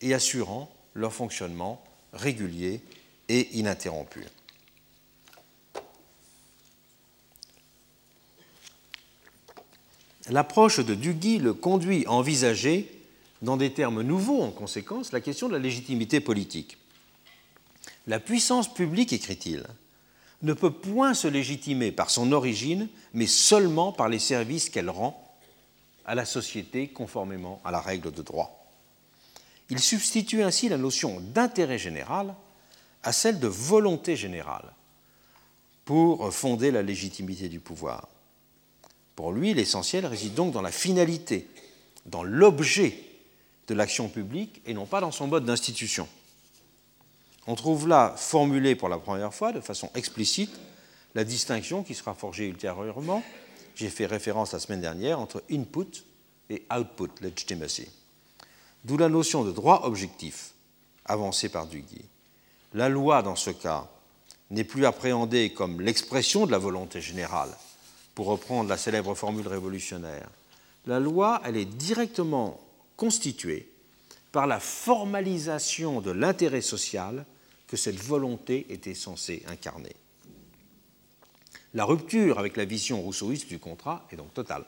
et 0.00 0.14
assurant 0.14 0.68
leur 0.94 1.12
fonctionnement 1.12 1.82
régulier 2.18 2.82
et 3.28 3.56
ininterrompu. 3.56 4.24
L'approche 10.30 10.80
de 10.80 10.94
Duguy 10.94 11.38
le 11.38 11.54
conduit 11.54 12.04
à 12.06 12.12
envisager, 12.12 12.92
dans 13.40 13.56
des 13.56 13.72
termes 13.72 14.02
nouveaux 14.02 14.42
en 14.42 14.50
conséquence, 14.50 15.12
la 15.12 15.20
question 15.20 15.48
de 15.48 15.54
la 15.54 15.58
légitimité 15.58 16.20
politique. 16.20 16.76
La 18.06 18.20
puissance 18.20 18.72
publique, 18.72 19.12
écrit-il, 19.12 19.64
ne 20.42 20.52
peut 20.52 20.70
point 20.70 21.14
se 21.14 21.28
légitimer 21.28 21.92
par 21.92 22.10
son 22.10 22.32
origine, 22.32 22.88
mais 23.14 23.26
seulement 23.26 23.92
par 23.92 24.08
les 24.08 24.18
services 24.18 24.70
qu'elle 24.70 24.90
rend 24.90 25.24
à 26.04 26.14
la 26.14 26.24
société 26.24 26.88
conformément 26.88 27.60
à 27.64 27.70
la 27.70 27.80
règle 27.80 28.12
de 28.12 28.22
droit. 28.22 28.57
Il 29.70 29.80
substitue 29.80 30.42
ainsi 30.42 30.68
la 30.68 30.78
notion 30.78 31.20
d'intérêt 31.20 31.78
général 31.78 32.34
à 33.02 33.12
celle 33.12 33.38
de 33.38 33.48
volonté 33.48 34.16
générale 34.16 34.72
pour 35.84 36.32
fonder 36.32 36.70
la 36.70 36.82
légitimité 36.82 37.48
du 37.48 37.60
pouvoir. 37.60 38.08
Pour 39.14 39.32
lui, 39.32 39.54
l'essentiel 39.54 40.06
réside 40.06 40.34
donc 40.34 40.52
dans 40.52 40.62
la 40.62 40.72
finalité, 40.72 41.48
dans 42.06 42.22
l'objet 42.22 42.98
de 43.66 43.74
l'action 43.74 44.08
publique 44.08 44.62
et 44.66 44.74
non 44.74 44.86
pas 44.86 45.00
dans 45.00 45.12
son 45.12 45.26
mode 45.26 45.44
d'institution 45.44 46.08
on 47.48 47.54
trouve 47.54 47.88
là 47.88 48.12
formulée 48.14 48.76
pour 48.76 48.90
la 48.90 48.98
première 48.98 49.32
fois, 49.32 49.52
de 49.52 49.60
façon 49.60 49.90
explicite, 49.94 50.50
la 51.14 51.24
distinction 51.24 51.82
qui 51.82 51.94
sera 51.94 52.14
forgée 52.14 52.46
ultérieurement, 52.46 53.24
j'ai 53.74 53.88
fait 53.88 54.04
référence 54.04 54.52
la 54.52 54.58
semaine 54.58 54.82
dernière, 54.82 55.18
entre 55.18 55.42
input 55.50 56.04
et 56.50 56.64
output 56.70 57.08
legitimacy. 57.22 57.88
D'où 58.88 58.96
la 58.96 59.10
notion 59.10 59.44
de 59.44 59.52
droit 59.52 59.82
objectif 59.84 60.54
avancée 61.04 61.50
par 61.50 61.66
Duguy. 61.66 62.06
La 62.72 62.88
loi, 62.88 63.22
dans 63.22 63.36
ce 63.36 63.50
cas, 63.50 63.86
n'est 64.50 64.64
plus 64.64 64.86
appréhendée 64.86 65.52
comme 65.52 65.82
l'expression 65.82 66.46
de 66.46 66.52
la 66.52 66.58
volonté 66.58 67.02
générale, 67.02 67.50
pour 68.14 68.28
reprendre 68.28 68.70
la 68.70 68.78
célèbre 68.78 69.14
formule 69.14 69.46
révolutionnaire. 69.46 70.30
La 70.86 71.00
loi, 71.00 71.42
elle 71.44 71.58
est 71.58 71.66
directement 71.66 72.58
constituée 72.96 73.70
par 74.32 74.46
la 74.46 74.58
formalisation 74.58 76.00
de 76.00 76.10
l'intérêt 76.10 76.62
social 76.62 77.26
que 77.66 77.76
cette 77.76 78.00
volonté 78.00 78.66
était 78.70 78.94
censée 78.94 79.42
incarner. 79.48 79.96
La 81.74 81.84
rupture 81.84 82.38
avec 82.38 82.56
la 82.56 82.64
vision 82.64 83.02
rousseauiste 83.02 83.48
du 83.48 83.58
contrat 83.58 84.06
est 84.10 84.16
donc 84.16 84.32
totale. 84.32 84.64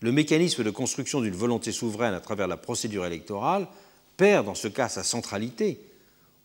Le 0.00 0.12
mécanisme 0.12 0.62
de 0.62 0.70
construction 0.70 1.20
d'une 1.20 1.34
volonté 1.34 1.72
souveraine 1.72 2.14
à 2.14 2.20
travers 2.20 2.46
la 2.46 2.56
procédure 2.56 3.04
électorale 3.04 3.66
perd 4.16 4.46
dans 4.46 4.54
ce 4.54 4.68
cas 4.68 4.88
sa 4.88 5.02
centralité 5.02 5.80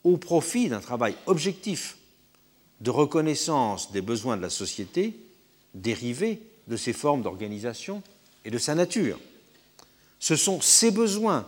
au 0.03 0.17
profit 0.17 0.69
d'un 0.69 0.79
travail 0.79 1.15
objectif 1.27 1.97
de 2.81 2.89
reconnaissance 2.89 3.91
des 3.91 4.01
besoins 4.01 4.37
de 4.37 4.41
la 4.41 4.49
société 4.49 5.15
dérivés 5.73 6.41
de 6.67 6.77
ses 6.77 6.93
formes 6.93 7.21
d'organisation 7.21 8.01
et 8.45 8.51
de 8.51 8.57
sa 8.57 8.75
nature. 8.75 9.19
Ce 10.19 10.35
sont 10.35 10.61
ces 10.61 10.91
besoins 10.91 11.47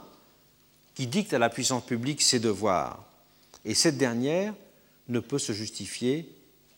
qui 0.93 1.07
dictent 1.07 1.33
à 1.33 1.39
la 1.39 1.49
puissance 1.49 1.85
publique 1.85 2.21
ses 2.21 2.39
devoirs, 2.39 3.03
et 3.65 3.73
cette 3.73 3.97
dernière 3.97 4.53
ne 5.09 5.19
peut 5.19 5.39
se 5.39 5.51
justifier 5.51 6.29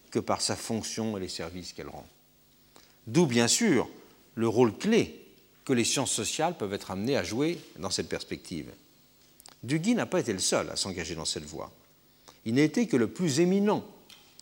que 0.09 0.19
par 0.19 0.41
sa 0.41 0.55
fonction 0.55 1.17
et 1.17 1.19
les 1.19 1.27
services 1.27 1.73
qu'elle 1.73 1.89
rend. 1.89 2.07
D'où, 3.05 3.25
bien 3.25 3.47
sûr, 3.47 3.87
le 4.37 4.47
rôle 4.47 4.77
clé 4.77 5.19
que 5.65 5.73
les 5.73 5.83
sciences 5.83 6.11
sociales 6.11 6.55
peuvent 6.55 6.73
être 6.73 6.91
amenées 6.91 7.17
à 7.17 7.23
jouer 7.23 7.59
dans 7.79 7.89
cette 7.89 8.07
perspective. 8.07 8.71
Duguy 9.63 9.95
n'a 9.95 10.05
pas 10.05 10.19
été 10.19 10.31
le 10.31 10.39
seul 10.39 10.69
à 10.69 10.75
s'engager 10.75 11.15
dans 11.15 11.25
cette 11.25 11.43
voie. 11.43 11.71
Il 12.45 12.53
n'a 12.53 12.61
été 12.61 12.87
que 12.87 12.95
le 12.95 13.07
plus 13.07 13.39
éminent 13.39 13.83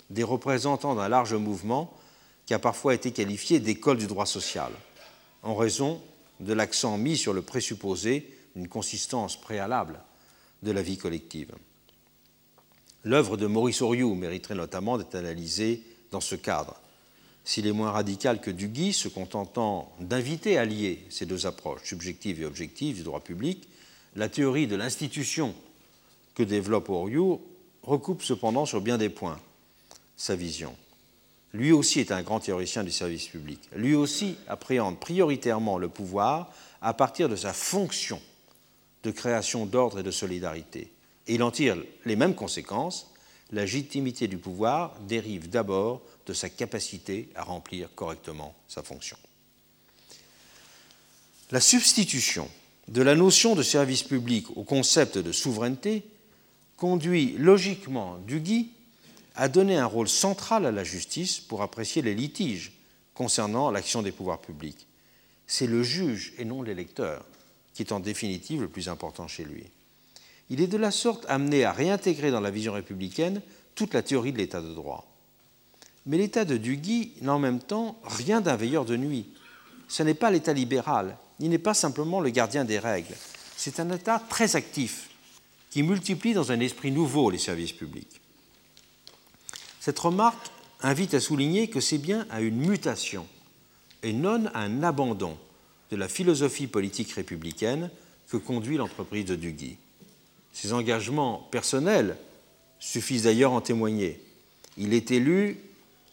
des 0.10 0.24
représentants 0.24 0.96
d'un 0.96 1.08
large 1.08 1.34
mouvement 1.34 1.98
qui 2.46 2.54
a 2.54 2.60
parfois 2.60 2.94
été 2.94 3.12
qualifié 3.12 3.60
d'école 3.60 3.98
du 3.98 4.06
droit 4.06 4.26
social, 4.26 4.72
en 5.42 5.56
raison 5.56 6.02
de 6.42 6.54
l'accent 6.54 6.98
mis 6.98 7.16
sur 7.16 7.34
le 7.34 7.42
présupposé 7.42 8.30
d'une 8.56 8.68
consistance 8.68 9.40
préalable 9.40 10.00
de 10.62 10.72
la 10.72 10.82
vie 10.82 10.98
collective. 10.98 11.54
L'œuvre 13.06 13.38
de 13.38 13.48
Maurice 13.48 13.82
Oriou 13.82 14.14
mériterait 14.14 14.56
notamment 14.56 14.98
d'être 14.98 15.16
analysée 15.16 15.82
dans 16.12 16.22
ce 16.22 16.36
cadre. 16.36 16.76
S'il 17.46 17.68
est 17.68 17.72
moins 17.72 17.92
radical 17.92 18.42
que 18.42 18.50
Duguy, 18.50 18.92
se 18.92 19.08
contentant 19.08 19.94
d'inviter 20.00 20.58
à 20.58 20.66
lier 20.66 21.06
ces 21.10 21.28
deux 21.28 21.46
approches, 21.46 21.84
subjectives 21.84 22.42
et 22.42 22.46
objectives, 22.46 22.98
du 22.98 23.04
droit 23.04 23.20
public, 23.20 23.70
la 24.16 24.30
théorie 24.30 24.66
de 24.66 24.76
l'institution 24.76 25.54
que 26.34 26.42
développe 26.42 26.90
Oriou 26.90 27.42
recoupe 27.84 28.24
cependant 28.24 28.66
sur 28.66 28.82
bien 28.82 28.98
des 28.98 29.10
points 29.10 29.40
sa 30.18 30.36
vision. 30.36 30.76
Lui 31.54 31.72
aussi 31.72 32.00
est 32.00 32.12
un 32.12 32.24
grand 32.24 32.40
théoricien 32.40 32.84
du 32.84 32.92
service 32.92 33.28
public. 33.28 33.60
Lui 33.76 33.94
aussi 33.94 34.36
appréhende 34.48 35.00
prioritairement 35.00 35.78
le 35.78 35.88
pouvoir 35.88 36.52
à 36.82 36.94
partir 36.94 37.30
de 37.30 37.36
sa 37.36 37.54
fonction 37.54 38.20
de 39.04 39.12
création 39.12 39.66
d'ordre 39.66 40.00
et 40.00 40.04
de 40.04 40.12
solidarité. 40.12 40.92
Et 41.28 41.36
il 41.36 41.44
en 41.44 41.52
tire 41.52 41.78
les 42.06 42.16
mêmes 42.16 42.36
conséquences. 42.36 43.12
La 43.52 43.62
légitimité 43.62 44.28
du 44.28 44.38
pouvoir 44.38 44.96
dérive 45.08 45.50
d'abord 45.50 46.02
de 46.26 46.34
sa 46.34 46.50
capacité 46.50 47.30
à 47.36 47.44
remplir 47.44 47.90
correctement 47.96 48.56
sa 48.68 48.84
fonction. 48.84 49.18
La 51.52 51.62
substitution 51.62 52.50
de 52.88 53.02
la 53.02 53.16
notion 53.16 53.56
de 53.56 53.64
service 53.64 54.04
public 54.04 54.46
au 54.58 54.64
concept 54.64 55.18
de 55.18 55.32
souveraineté 55.32 56.04
conduit 56.78 57.36
logiquement 57.38 58.18
Duguy 58.26 58.70
à 59.36 59.48
donner 59.50 59.78
un 59.78 59.86
rôle 59.86 60.10
central 60.10 60.66
à 60.66 60.72
la 60.72 60.84
justice 60.84 61.40
pour 61.40 61.62
apprécier 61.62 62.02
les 62.02 62.16
litiges 62.16 62.74
concernant 63.14 63.72
l'action 63.72 64.02
des 64.02 64.12
pouvoirs 64.12 64.42
publics. 64.42 64.88
C'est 65.48 65.68
le 65.68 65.84
juge 65.84 66.34
et 66.38 66.46
non 66.46 66.62
l'électeur 66.62 67.26
qui 67.74 67.84
est 67.84 67.92
en 67.92 68.00
définitive 68.00 68.62
le 68.62 68.70
plus 68.70 68.90
important 68.90 69.28
chez 69.28 69.44
lui. 69.44 69.66
Il 70.50 70.62
est 70.62 70.68
de 70.68 70.78
la 70.78 70.92
sorte 70.92 71.26
amené 71.28 71.64
à 71.64 71.72
réintégrer 71.72 72.32
dans 72.32 72.40
la 72.40 72.52
vision 72.52 72.74
républicaine 72.74 73.42
toute 73.74 73.94
la 73.94 74.02
théorie 74.02 74.32
de 74.32 74.38
l'état 74.38 74.62
de 74.62 74.74
droit. 74.74 75.15
Mais 76.06 76.18
l'état 76.18 76.46
de 76.46 76.58
Duguy 76.58 77.12
n'a 77.22 77.34
en 77.34 77.40
même 77.40 77.60
temps 77.60 78.00
rien 78.04 78.42
d'un 78.42 78.56
veilleur 78.56 78.86
de 78.86 78.96
nuit. 78.96 79.26
Ce 79.88 80.04
n'est 80.04 80.14
pas 80.14 80.32
l'état 80.32 80.54
libéral, 80.54 81.18
il 81.40 81.50
n'est 81.50 81.58
pas 81.58 81.74
simplement 81.74 82.20
le 82.20 82.30
gardien 82.30 82.66
des 82.66 82.80
règles. 82.80 83.16
C'est 83.58 83.80
un 83.80 83.92
état 83.92 84.22
très 84.30 84.56
actif 84.56 85.10
qui 85.70 85.84
multiplie 85.84 86.34
dans 86.34 86.52
un 86.52 86.60
esprit 86.60 86.92
nouveau 86.92 87.30
les 87.30 87.38
services 87.38 87.74
publics. 87.74 88.22
Cette 89.80 90.00
remarque 90.00 90.48
invite 90.82 91.14
à 91.14 91.20
souligner 91.20 91.70
que 91.70 91.80
c'est 91.80 91.98
bien 91.98 92.26
à 92.30 92.42
une 92.42 92.58
mutation 92.58 93.28
et 94.04 94.14
non 94.14 94.46
à 94.54 94.62
un 94.62 94.84
abandon 94.84 95.38
de 95.92 95.96
la 95.96 96.08
philosophie 96.08 96.68
politique 96.68 97.12
républicaine 97.12 97.90
que 98.30 98.38
conduit 98.38 98.78
l'entreprise 98.78 99.26
de 99.26 99.36
Duguy. 99.36 99.78
Ses 100.54 100.74
engagements 100.74 101.48
personnels 101.52 102.18
suffisent 102.80 103.24
d'ailleurs 103.24 103.52
en 103.52 103.62
témoigner. 103.62 104.22
Il 104.78 104.94
est 104.94 105.12
élu 105.12 105.58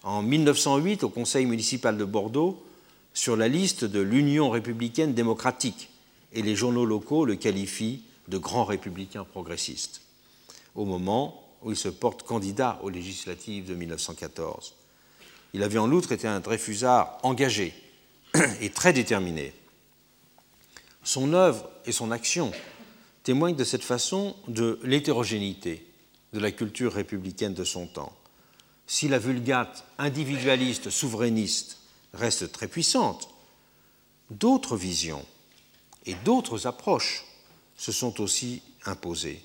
en 0.03 0.23
1908 0.23 1.05
au 1.05 1.09
Conseil 1.09 1.47
municipal 1.47 1.97
de 1.97 2.05
Bordeaux 2.05 2.63
sur 3.15 3.37
la 3.37 3.49
liste 3.49 3.85
de 3.85 4.01
l'Union 4.01 4.51
républicaine 4.51 5.15
démocratique 5.15 5.91
et 6.33 6.43
les 6.43 6.57
journaux 6.57 6.87
locaux 6.87 7.25
le 7.25 7.37
qualifient 7.37 8.03
de 8.29 8.39
grand 8.39 8.65
républicain 8.65 9.25
progressiste, 9.25 10.03
au 10.75 10.85
moment 10.85 11.43
où 11.63 11.71
il 11.71 11.77
se 11.77 11.89
porte 11.89 12.23
candidat 12.23 12.81
aux 12.83 12.91
législatives 12.91 13.67
de 13.67 13.75
1914. 13.75 14.75
Il 15.55 15.63
avait 15.63 15.79
en 15.79 15.93
outre 15.93 16.13
été 16.13 16.27
un 16.27 16.41
Dreyfusard 16.41 17.19
engagé 17.23 17.75
et 18.61 18.71
très 18.71 18.93
déterminé. 18.93 19.53
Son 21.05 21.35
œuvre 21.35 21.69
et 21.85 21.93
son 21.93 22.11
action 22.11 22.53
témoigne 23.23 23.57
de 23.57 23.65
cette 23.65 23.85
façon 23.85 24.35
de 24.49 24.81
l'hétérogénéité 24.83 25.87
de 26.33 26.41
la 26.41 26.51
culture 26.51 26.93
républicaine 26.93 27.55
de 27.55 27.65
son 27.65 27.87
temps. 27.87 28.13
Si 28.93 29.09
la 29.09 29.19
vulgate 29.19 29.85
individualiste 29.97 30.91
souverainiste 30.91 31.79
reste 32.13 32.53
très 32.53 32.69
puissante, 32.69 33.31
d'autres 34.29 34.77
visions 34.77 35.25
et 36.05 36.13
d'autres 36.27 36.67
approches 36.67 37.25
se 37.79 37.91
sont 37.91 38.21
aussi 38.21 38.61
imposées. 38.85 39.41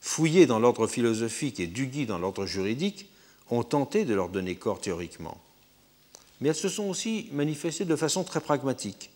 Fouillés 0.00 0.46
dans 0.46 0.58
l'ordre 0.58 0.88
philosophique 0.88 1.60
et 1.60 1.68
Duguy 1.68 2.04
dans 2.04 2.18
l'ordre 2.18 2.46
juridique 2.46 3.08
ont 3.48 3.62
tenté 3.62 4.04
de 4.04 4.12
leur 4.12 4.28
donner 4.28 4.56
corps 4.56 4.80
théoriquement. 4.80 5.40
Mais 6.40 6.48
elles 6.48 6.56
se 6.56 6.68
sont 6.68 6.88
aussi 6.88 7.28
manifestées 7.30 7.84
de 7.84 7.94
façon 7.94 8.24
très 8.24 8.40
pragmatique, 8.40 9.10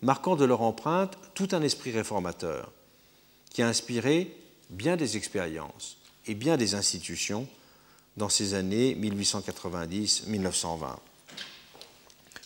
marquant 0.00 0.34
de 0.34 0.46
leur 0.46 0.62
empreinte 0.62 1.18
tout 1.34 1.48
un 1.52 1.60
esprit 1.60 1.90
réformateur 1.90 2.72
qui 3.50 3.60
a 3.60 3.68
inspiré 3.68 4.34
bien 4.70 4.96
des 4.96 5.18
expériences 5.18 5.98
et 6.26 6.34
bien 6.34 6.56
des 6.56 6.74
institutions 6.74 7.46
dans 8.16 8.28
ces 8.28 8.54
années 8.54 8.94
1890-1920. 8.94 10.96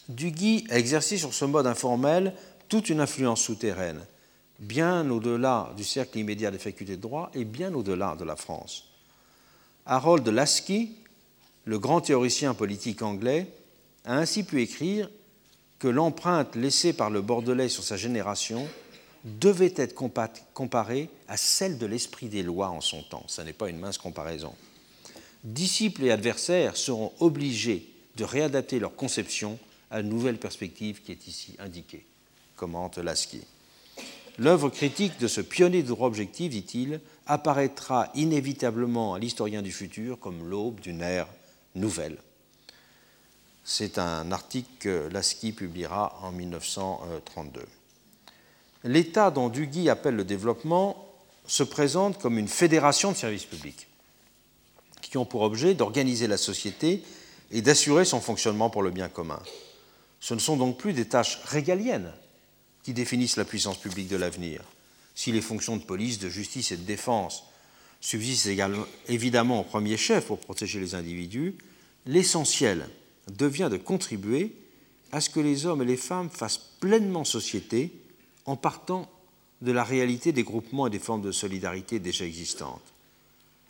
Duguy 0.09 0.67
a 0.71 0.79
exercé 0.79 1.19
sur 1.19 1.35
ce 1.35 1.45
mode 1.45 1.67
informel 1.67 2.35
toute 2.69 2.89
une 2.89 3.01
influence 3.01 3.43
souterraine, 3.43 4.01
bien 4.59 5.09
au-delà 5.11 5.73
du 5.77 5.85
cercle 5.85 6.19
immédiat 6.19 6.51
des 6.51 6.59
facultés 6.59 6.97
de 6.97 7.03
droit 7.03 7.31
et 7.35 7.45
bien 7.45 7.75
au-delà 7.75 8.17
de 8.17 8.25
la 8.25 8.37
France. 8.37 8.89
Harold 9.85 10.27
Lasky, 10.29 10.97
le 11.65 11.79
grand 11.79 12.01
théoricien 12.01 12.55
politique 12.55 13.03
anglais, 13.03 13.47
a 14.05 14.17
ainsi 14.17 14.45
pu 14.45 14.63
écrire 14.63 15.11
que 15.79 15.89
l'empreinte 15.89 16.57
laissée 16.57 16.93
par 16.93 17.11
le 17.11 17.21
Bordelais 17.21 17.69
sur 17.69 17.85
sa 17.85 17.97
génération 17.97 18.67
devait 19.25 19.75
être 19.77 19.95
comparée 20.55 21.11
à 21.29 21.37
celle 21.37 21.79
de 21.79 21.87
l'esprit 21.87 22.29
des 22.29 22.43
lois 22.43 22.71
en 22.71 22.81
son 22.81 23.03
temps. 23.03 23.25
Ce 23.27 23.43
n'est 23.43 23.53
pas 23.53 23.69
une 23.69 23.79
mince 23.79 23.99
comparaison. 23.99 24.55
Disciples 25.45 26.05
et 26.05 26.11
adversaires 26.11 26.77
seront 26.77 27.13
obligés 27.21 27.89
de 28.17 28.25
réadapter 28.25 28.79
leur 28.79 28.97
conception 28.97 29.59
à 29.91 30.01
une 30.01 30.09
nouvelle 30.09 30.39
perspective 30.39 31.03
qui 31.03 31.13
est 31.13 31.27
ici 31.27 31.55
indiquée, 31.59 32.05
commente 32.57 32.99
Lasky. 32.99 33.41
L'œuvre 34.39 34.69
critique 34.69 35.19
de 35.19 35.29
ce 35.29 35.41
pionnier 35.41 35.83
de 35.83 35.89
droit 35.89 36.07
objectif, 36.07 36.51
dit-il, 36.51 37.01
apparaîtra 37.27 38.11
inévitablement 38.15 39.15
à 39.15 39.19
l'historien 39.19 39.63
du 39.63 39.73
futur 39.73 40.19
comme 40.19 40.49
l'aube 40.49 40.81
d'une 40.81 41.03
ère 41.03 41.29
nouvelle. 41.75 42.19
C'est 43.65 43.99
un 43.99 44.31
article 44.33 44.71
que 44.79 45.09
Lasky 45.11 45.53
publiera 45.53 46.19
en 46.23 46.33
1932 46.33 47.63
l'État 48.85 49.31
dont 49.31 49.49
Duguy 49.49 49.89
appelle 49.91 50.17
le 50.17 50.25
développement 50.25 51.07
se 51.47 51.63
présente 51.63 52.19
comme 52.19 52.39
une 52.39 52.49
fédération 52.49 53.13
de 53.13 53.17
services 53.17 53.45
publics 53.45 53.88
qui 55.01 55.17
ont 55.17 55.25
pour 55.25 55.43
objet 55.43 55.75
d'organiser 55.75 56.27
la 56.27 56.37
société 56.37 57.03
et 57.51 57.63
d'assurer 57.63 58.05
son 58.05 58.21
fonctionnement 58.21 58.71
pour 58.71 58.83
le 58.83 58.91
bien 58.91 59.09
commun. 59.09 59.41
Ce 60.21 60.35
ne 60.35 60.39
sont 60.39 60.57
donc 60.57 60.79
plus 60.79 60.93
des 60.93 61.07
tâches 61.07 61.39
régaliennes 61.45 62.13
qui 62.83 62.93
définissent 62.93 63.37
la 63.37 63.45
puissance 63.45 63.79
publique 63.79 64.09
de 64.09 64.17
l'avenir. 64.17 64.63
Si 65.15 65.33
les 65.33 65.41
fonctions 65.41 65.77
de 65.77 65.83
police, 65.83 66.19
de 66.19 66.29
justice 66.29 66.73
et 66.73 66.77
de 66.77 66.85
défense 66.85 67.45
subsistent 68.01 68.51
évidemment 69.09 69.61
au 69.61 69.65
premier 69.65 69.97
chef 69.97 70.27
pour 70.27 70.39
protéger 70.39 70.81
les 70.81 70.95
individus, 70.95 71.57
l'essentiel 72.07 72.89
devient 73.37 73.69
de 73.71 73.77
contribuer 73.77 74.55
à 75.13 75.21
ce 75.21 75.31
que 75.31 75.41
les 75.41 75.67
hommes 75.67 75.83
et 75.83 75.87
les 75.87 75.97
femmes 75.97 76.31
fassent 76.31 76.61
pleinement 76.81 77.25
société 77.25 77.93
en 78.47 78.57
partant 78.57 79.11
de 79.63 79.73
la 79.73 79.85
réalité 79.85 80.33
des 80.33 80.45
groupements 80.45 80.87
et 80.87 80.91
des 80.91 80.99
formes 80.99 81.23
de 81.23 81.33
solidarité 81.33 81.99
déjà 81.99 82.25
existantes. 82.25 82.83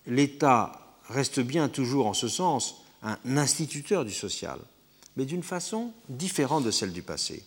L'État 0.07 0.88
reste 1.09 1.41
bien 1.41 1.69
toujours 1.69 2.07
en 2.07 2.15
ce 2.15 2.29
sens 2.29 2.83
un 3.03 3.19
instituteur 3.37 4.05
du 4.05 4.13
social, 4.13 4.59
mais 5.17 5.25
d'une 5.25 5.43
façon 5.43 5.93
différente 6.09 6.65
de 6.65 6.71
celle 6.71 6.93
du 6.93 7.03
passé. 7.03 7.45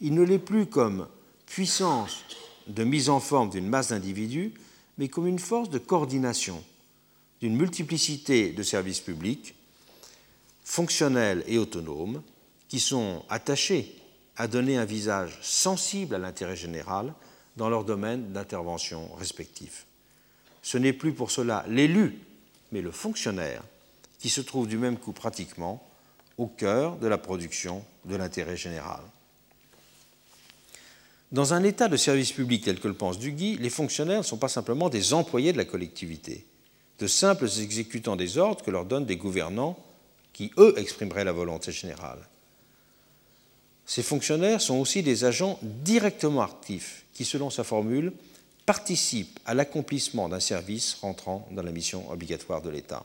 Il 0.00 0.14
ne 0.14 0.22
l'est 0.22 0.38
plus 0.38 0.66
comme 0.66 1.08
puissance 1.46 2.24
de 2.66 2.84
mise 2.84 3.08
en 3.08 3.20
forme 3.20 3.50
d'une 3.50 3.68
masse 3.68 3.88
d'individus, 3.88 4.52
mais 4.98 5.08
comme 5.08 5.26
une 5.26 5.38
force 5.38 5.70
de 5.70 5.78
coordination 5.78 6.62
d'une 7.40 7.56
multiplicité 7.56 8.52
de 8.52 8.62
services 8.62 9.00
publics, 9.00 9.54
fonctionnels 10.64 11.44
et 11.46 11.58
autonomes, 11.58 12.22
qui 12.68 12.80
sont 12.80 13.24
attachés 13.28 13.94
à 14.36 14.46
donner 14.46 14.76
un 14.76 14.84
visage 14.84 15.38
sensible 15.40 16.14
à 16.14 16.18
l'intérêt 16.18 16.56
général 16.56 17.14
dans 17.56 17.68
leurs 17.68 17.84
domaines 17.84 18.32
d'intervention 18.32 19.12
respectifs. 19.14 19.86
Ce 20.62 20.78
n'est 20.78 20.92
plus 20.92 21.12
pour 21.12 21.30
cela 21.30 21.64
l'élu, 21.68 22.18
mais 22.72 22.80
le 22.80 22.90
fonctionnaire 22.90 23.62
qui 24.18 24.28
se 24.28 24.40
trouve 24.40 24.66
du 24.66 24.78
même 24.78 24.98
coup 24.98 25.12
pratiquement 25.12 25.86
au 26.36 26.46
cœur 26.46 26.96
de 26.96 27.06
la 27.06 27.18
production 27.18 27.84
de 28.04 28.16
l'intérêt 28.16 28.56
général. 28.56 29.00
Dans 31.30 31.52
un 31.52 31.62
état 31.62 31.88
de 31.88 31.96
service 31.96 32.32
public 32.32 32.64
tel 32.64 32.80
que 32.80 32.88
le 32.88 32.94
pense 32.94 33.18
Duguy, 33.18 33.58
les 33.58 33.70
fonctionnaires 33.70 34.18
ne 34.18 34.22
sont 34.22 34.38
pas 34.38 34.48
simplement 34.48 34.88
des 34.88 35.12
employés 35.12 35.52
de 35.52 35.58
la 35.58 35.66
collectivité, 35.66 36.46
de 36.98 37.06
simples 37.06 37.48
exécutants 37.60 38.16
des 38.16 38.38
ordres 38.38 38.64
que 38.64 38.70
leur 38.70 38.86
donnent 38.86 39.04
des 39.04 39.16
gouvernants 39.16 39.78
qui, 40.32 40.52
eux, 40.56 40.74
exprimeraient 40.78 41.24
la 41.24 41.32
volonté 41.32 41.70
générale. 41.70 42.26
Ces 43.84 44.02
fonctionnaires 44.02 44.60
sont 44.60 44.76
aussi 44.76 45.02
des 45.02 45.24
agents 45.24 45.58
directement 45.62 46.42
actifs 46.42 47.04
qui, 47.12 47.24
selon 47.24 47.50
sa 47.50 47.64
formule, 47.64 48.12
participent 48.68 49.40
à 49.46 49.54
l'accomplissement 49.54 50.28
d'un 50.28 50.40
service 50.40 50.98
rentrant 51.00 51.48
dans 51.52 51.62
la 51.62 51.72
mission 51.72 52.10
obligatoire 52.10 52.60
de 52.60 52.68
l'État. 52.68 53.02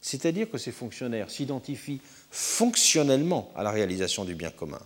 C'est-à-dire 0.00 0.50
que 0.50 0.58
ces 0.58 0.72
fonctionnaires 0.72 1.30
s'identifient 1.30 2.00
fonctionnellement 2.32 3.52
à 3.54 3.62
la 3.62 3.70
réalisation 3.70 4.24
du 4.24 4.34
bien 4.34 4.50
commun. 4.50 4.80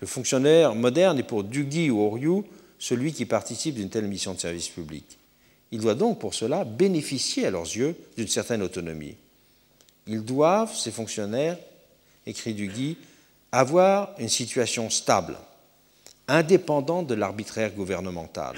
Le 0.00 0.06
fonctionnaire 0.06 0.76
moderne 0.76 1.18
est 1.18 1.24
pour 1.24 1.42
Duguy 1.42 1.90
ou 1.90 2.02
Oriou 2.02 2.44
celui 2.78 3.12
qui 3.12 3.26
participe 3.26 3.74
d'une 3.74 3.90
telle 3.90 4.06
mission 4.06 4.32
de 4.32 4.38
service 4.38 4.68
public. 4.68 5.18
Il 5.72 5.80
doit 5.80 5.96
donc 5.96 6.20
pour 6.20 6.32
cela 6.32 6.62
bénéficier 6.62 7.46
à 7.46 7.50
leurs 7.50 7.64
yeux 7.64 7.96
d'une 8.16 8.28
certaine 8.28 8.62
autonomie. 8.62 9.16
Ils 10.06 10.24
doivent, 10.24 10.72
ces 10.72 10.92
fonctionnaires, 10.92 11.58
écrit 12.26 12.54
Duguy, 12.54 12.96
avoir 13.50 14.14
une 14.20 14.28
situation 14.28 14.88
stable, 14.88 15.36
indépendante 16.28 17.08
de 17.08 17.14
l'arbitraire 17.14 17.72
gouvernemental, 17.72 18.54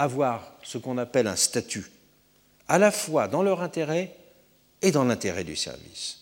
avoir 0.00 0.54
ce 0.62 0.78
qu'on 0.78 0.96
appelle 0.96 1.26
un 1.26 1.36
statut, 1.36 1.90
à 2.68 2.78
la 2.78 2.90
fois 2.90 3.28
dans 3.28 3.42
leur 3.42 3.60
intérêt 3.60 4.16
et 4.80 4.92
dans 4.92 5.04
l'intérêt 5.04 5.44
du 5.44 5.56
service. 5.56 6.20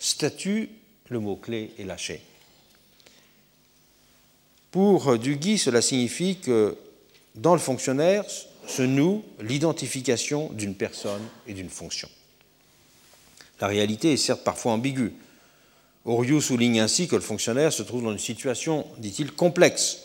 Statut, 0.00 0.68
le 1.08 1.20
mot-clé 1.20 1.72
est 1.78 1.84
lâché. 1.84 2.22
Pour 4.72 5.16
Duguy, 5.16 5.58
cela 5.58 5.80
signifie 5.80 6.38
que 6.38 6.76
dans 7.36 7.54
le 7.54 7.60
fonctionnaire 7.60 8.24
se 8.66 8.82
noue 8.82 9.24
l'identification 9.40 10.48
d'une 10.52 10.74
personne 10.74 11.22
et 11.46 11.54
d'une 11.54 11.70
fonction. 11.70 12.08
La 13.60 13.68
réalité 13.68 14.12
est 14.12 14.16
certes 14.16 14.42
parfois 14.42 14.72
ambiguë. 14.72 15.12
Oriou 16.04 16.40
souligne 16.40 16.80
ainsi 16.80 17.06
que 17.06 17.14
le 17.14 17.22
fonctionnaire 17.22 17.72
se 17.72 17.84
trouve 17.84 18.02
dans 18.02 18.12
une 18.12 18.18
situation, 18.18 18.86
dit-il, 18.98 19.32
complexe, 19.32 19.98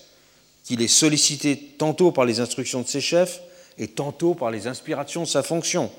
qu'il 0.66 0.82
est 0.82 0.88
sollicité 0.88 1.58
tantôt 1.78 2.12
par 2.12 2.26
les 2.26 2.42
instructions 2.42 2.82
de 2.82 2.88
ses 2.88 3.00
chefs 3.00 3.42
et 3.78 3.88
tantôt 3.88 4.34
par 4.34 4.52
les 4.52 4.68
inspirations 4.68 5.22
de 5.22 5.28
sa 5.28 5.44
fonction. 5.44 5.92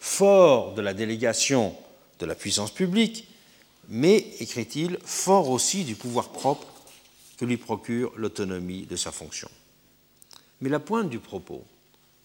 Fort 0.00 0.74
de 0.74 0.80
la 0.80 0.94
délégation 0.94 1.76
de 2.18 2.26
la 2.26 2.34
puissance 2.34 2.72
publique, 2.72 3.28
mais, 3.88 4.24
écrit-il, 4.40 4.98
fort 5.04 5.50
aussi 5.50 5.84
du 5.84 5.94
pouvoir 5.94 6.30
propre 6.30 6.66
que 7.36 7.44
lui 7.44 7.58
procure 7.58 8.12
l'autonomie 8.16 8.86
de 8.86 8.96
sa 8.96 9.12
fonction. 9.12 9.48
Mais 10.60 10.68
la 10.68 10.80
pointe 10.80 11.10
du 11.10 11.18
propos, 11.18 11.64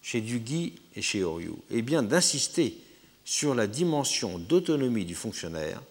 chez 0.00 0.20
Duguy 0.20 0.74
et 0.94 1.02
chez 1.02 1.22
Oriou, 1.22 1.58
est 1.70 1.82
bien 1.82 2.02
d'insister 2.02 2.78
sur 3.24 3.54
la 3.54 3.66
dimension 3.66 4.38
d'autonomie 4.38 5.04
du 5.04 5.14
fonctionnaire 5.14 5.82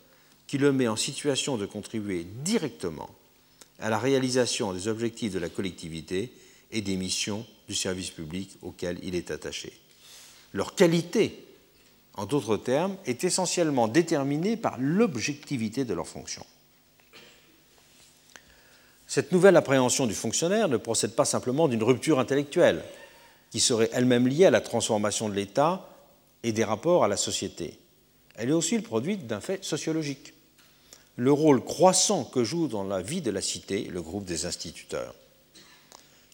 qui 0.48 0.58
le 0.58 0.72
met 0.72 0.88
en 0.88 0.96
situation 0.96 1.58
de 1.58 1.66
contribuer 1.66 2.26
directement 2.44 3.10
à 3.80 3.90
la 3.90 3.98
réalisation 3.98 4.74
des 4.74 4.88
objectifs 4.88 5.34
de 5.34 5.40
la 5.40 5.50
collectivité 5.50 6.32
et 6.72 6.82
des 6.82 6.96
missions 6.96 7.46
du 7.68 7.76
service 7.76 8.12
public 8.12 8.58
auxquelles 8.62 9.00
il 9.04 9.16
est 9.16 9.32
attaché. 9.32 9.74
Leur 10.54 10.76
qualité, 10.76 11.44
en 12.14 12.26
d'autres 12.26 12.58
termes, 12.58 12.96
est 13.06 13.24
essentiellement 13.24 13.88
déterminée 13.88 14.58
par 14.58 14.78
l'objectivité 14.80 15.84
de 15.84 15.94
leur 15.94 16.08
fonction. 16.08 16.46
Cette 19.08 19.32
nouvelle 19.32 19.58
appréhension 19.58 20.08
du 20.08 20.14
fonctionnaire 20.14 20.68
ne 20.68 20.78
procède 20.78 21.14
pas 21.14 21.26
simplement 21.26 21.68
d'une 21.68 21.84
rupture 21.84 22.20
intellectuelle, 22.20 22.84
qui 23.52 23.60
serait 23.60 23.90
elle-même 23.94 24.28
liée 24.28 24.46
à 24.46 24.52
la 24.52 24.62
transformation 24.62 25.30
de 25.30 25.36
l'État 25.36 25.90
et 26.44 26.52
des 26.52 26.64
rapports 26.64 27.04
à 27.04 27.08
la 27.08 27.18
société. 27.18 27.80
Elle 28.36 28.50
est 28.50 28.54
aussi 28.54 28.76
le 28.76 28.84
produit 28.84 29.18
d'un 29.18 29.40
fait 29.40 29.64
sociologique 29.64 30.35
le 31.18 31.32
rôle 31.32 31.64
croissant 31.64 32.24
que 32.24 32.44
joue 32.44 32.68
dans 32.68 32.84
la 32.84 33.02
vie 33.02 33.22
de 33.22 33.32
la 33.32 33.42
cité 33.42 33.84
le 33.84 34.02
groupe 34.02 34.26
des 34.26 34.46
instituteurs. 34.46 35.14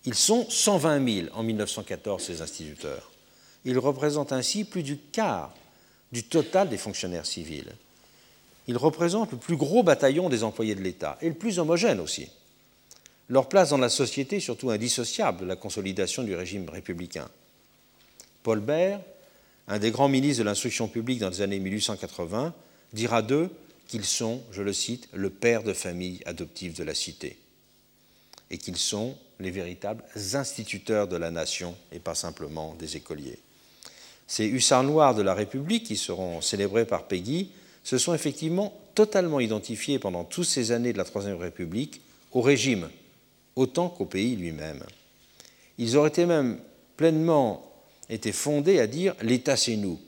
Ils 0.06 0.16
sont 0.16 0.48
120 0.50 1.24
000 1.24 1.28
en 1.34 1.44
1914, 1.44 2.24
ces 2.24 2.42
instituteurs. 2.42 3.12
Ils 3.66 3.78
représentent 3.78 4.32
ainsi 4.32 4.64
plus 4.64 4.82
du 4.82 4.98
quart 4.98 5.54
du 6.12 6.24
total 6.24 6.70
des 6.70 6.78
fonctionnaires 6.78 7.28
civils. 7.28 7.72
Ils 8.68 8.78
représentent 8.78 9.32
le 9.32 9.38
plus 9.38 9.56
gros 9.56 9.84
bataillon 9.84 10.30
des 10.30 10.44
employés 10.44 10.76
de 10.76 10.82
l'État 10.82 11.18
et 11.22 11.30
le 11.30 11.36
plus 11.36 11.60
homogène 11.60 12.00
aussi. 12.00 12.30
Leur 13.30 13.48
place 13.48 13.70
dans 13.70 13.78
la 13.78 13.90
société 13.90 14.38
est 14.38 14.42
surtout 14.42 14.72
indissociable 14.72 15.42
de 15.42 15.46
la 15.46 15.56
consolidation 15.56 16.24
du 16.24 16.36
régime 16.36 16.68
républicain. 16.70 17.30
Paul 18.44 18.60
Bert, 18.60 19.00
un 19.68 19.80
des 19.80 19.92
grands 19.92 20.10
ministres 20.10 20.40
de 20.40 20.46
l'instruction 20.46 20.88
publique 20.88 21.20
dans 21.20 21.30
les 21.30 21.42
années 21.42 21.60
1880, 21.60 22.54
dira 22.94 23.22
d'eux 23.22 23.50
qu'ils 23.92 24.06
sont, 24.06 24.42
je 24.54 24.62
le 24.62 24.72
cite, 24.72 25.10
le 25.12 25.30
père 25.30 25.64
de 25.64 25.74
famille 25.74 26.22
adoptive 26.26 26.74
de 26.78 26.84
la 26.86 26.96
cité, 26.96 27.38
et 28.50 28.58
qu'ils 28.58 28.78
sont 28.78 29.18
les 29.42 29.52
véritables 29.52 30.06
instituteurs 30.34 31.10
de 31.10 31.18
la 31.18 31.30
nation 31.30 31.76
et 31.92 32.00
pas 32.00 32.16
simplement 32.16 32.74
des 32.76 32.96
écoliers. 32.96 33.40
Ces 34.28 34.46
hussards 34.46 34.86
noirs 34.86 35.14
de 35.14 35.22
la 35.22 35.34
République, 35.34 35.84
qui 35.84 35.98
seront 35.98 36.40
célébrés 36.40 36.86
par 36.86 37.10
Peggy, 37.10 37.52
se 37.84 37.98
sont 37.98 38.14
effectivement 38.14 38.74
totalement 38.96 39.42
identifiés 39.42 40.00
pendant 40.00 40.24
toutes 40.24 40.46
ces 40.46 40.72
années 40.72 40.94
de 40.94 40.98
la 40.98 41.04
Troisième 41.04 41.36
République 41.36 42.00
au 42.32 42.40
régime, 42.40 42.90
autant 43.58 43.90
qu'au 43.90 44.06
pays 44.06 44.38
lui-même. 44.38 44.86
Ils 45.78 45.98
auraient 45.98 46.08
été 46.08 46.26
même 46.26 46.60
pleinement 46.96 47.70
été 48.08 48.32
fondés 48.32 48.80
à 48.80 48.88
dire 48.88 49.16
l'État 49.22 49.58
c'est 49.58 49.76
nous, 49.76 50.00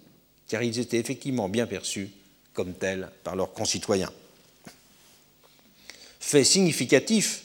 car 0.47 0.63
ils 0.63 0.79
étaient 0.79 0.99
effectivement 0.99 1.49
bien 1.49 1.67
perçus 1.67 2.11
comme 2.53 2.73
tels 2.73 3.09
par 3.23 3.35
leurs 3.35 3.53
concitoyens. 3.53 4.11
Fait 6.19 6.43
significatif, 6.43 7.43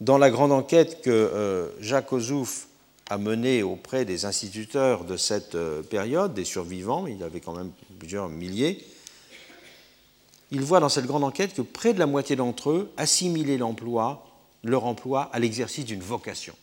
dans 0.00 0.18
la 0.18 0.30
grande 0.30 0.52
enquête 0.52 1.02
que 1.02 1.10
euh, 1.10 1.68
Jacques 1.80 2.12
Ozouf 2.12 2.68
a 3.10 3.18
menée 3.18 3.62
auprès 3.62 4.04
des 4.04 4.24
instituteurs 4.24 5.04
de 5.04 5.16
cette 5.16 5.54
euh, 5.54 5.82
période, 5.82 6.34
des 6.34 6.44
survivants, 6.44 7.06
il 7.06 7.18
y 7.18 7.24
avait 7.24 7.40
quand 7.40 7.54
même 7.54 7.72
plusieurs 7.98 8.28
milliers, 8.28 8.84
il 10.50 10.60
voit 10.60 10.80
dans 10.80 10.88
cette 10.88 11.06
grande 11.06 11.24
enquête 11.24 11.54
que 11.54 11.62
près 11.62 11.94
de 11.94 11.98
la 11.98 12.06
moitié 12.06 12.36
d'entre 12.36 12.70
eux 12.70 12.92
assimilaient 12.96 13.58
l'emploi, 13.58 14.26
leur 14.62 14.84
emploi 14.84 15.30
à 15.32 15.38
l'exercice 15.38 15.84
d'une 15.84 16.00
vocation, 16.00 16.54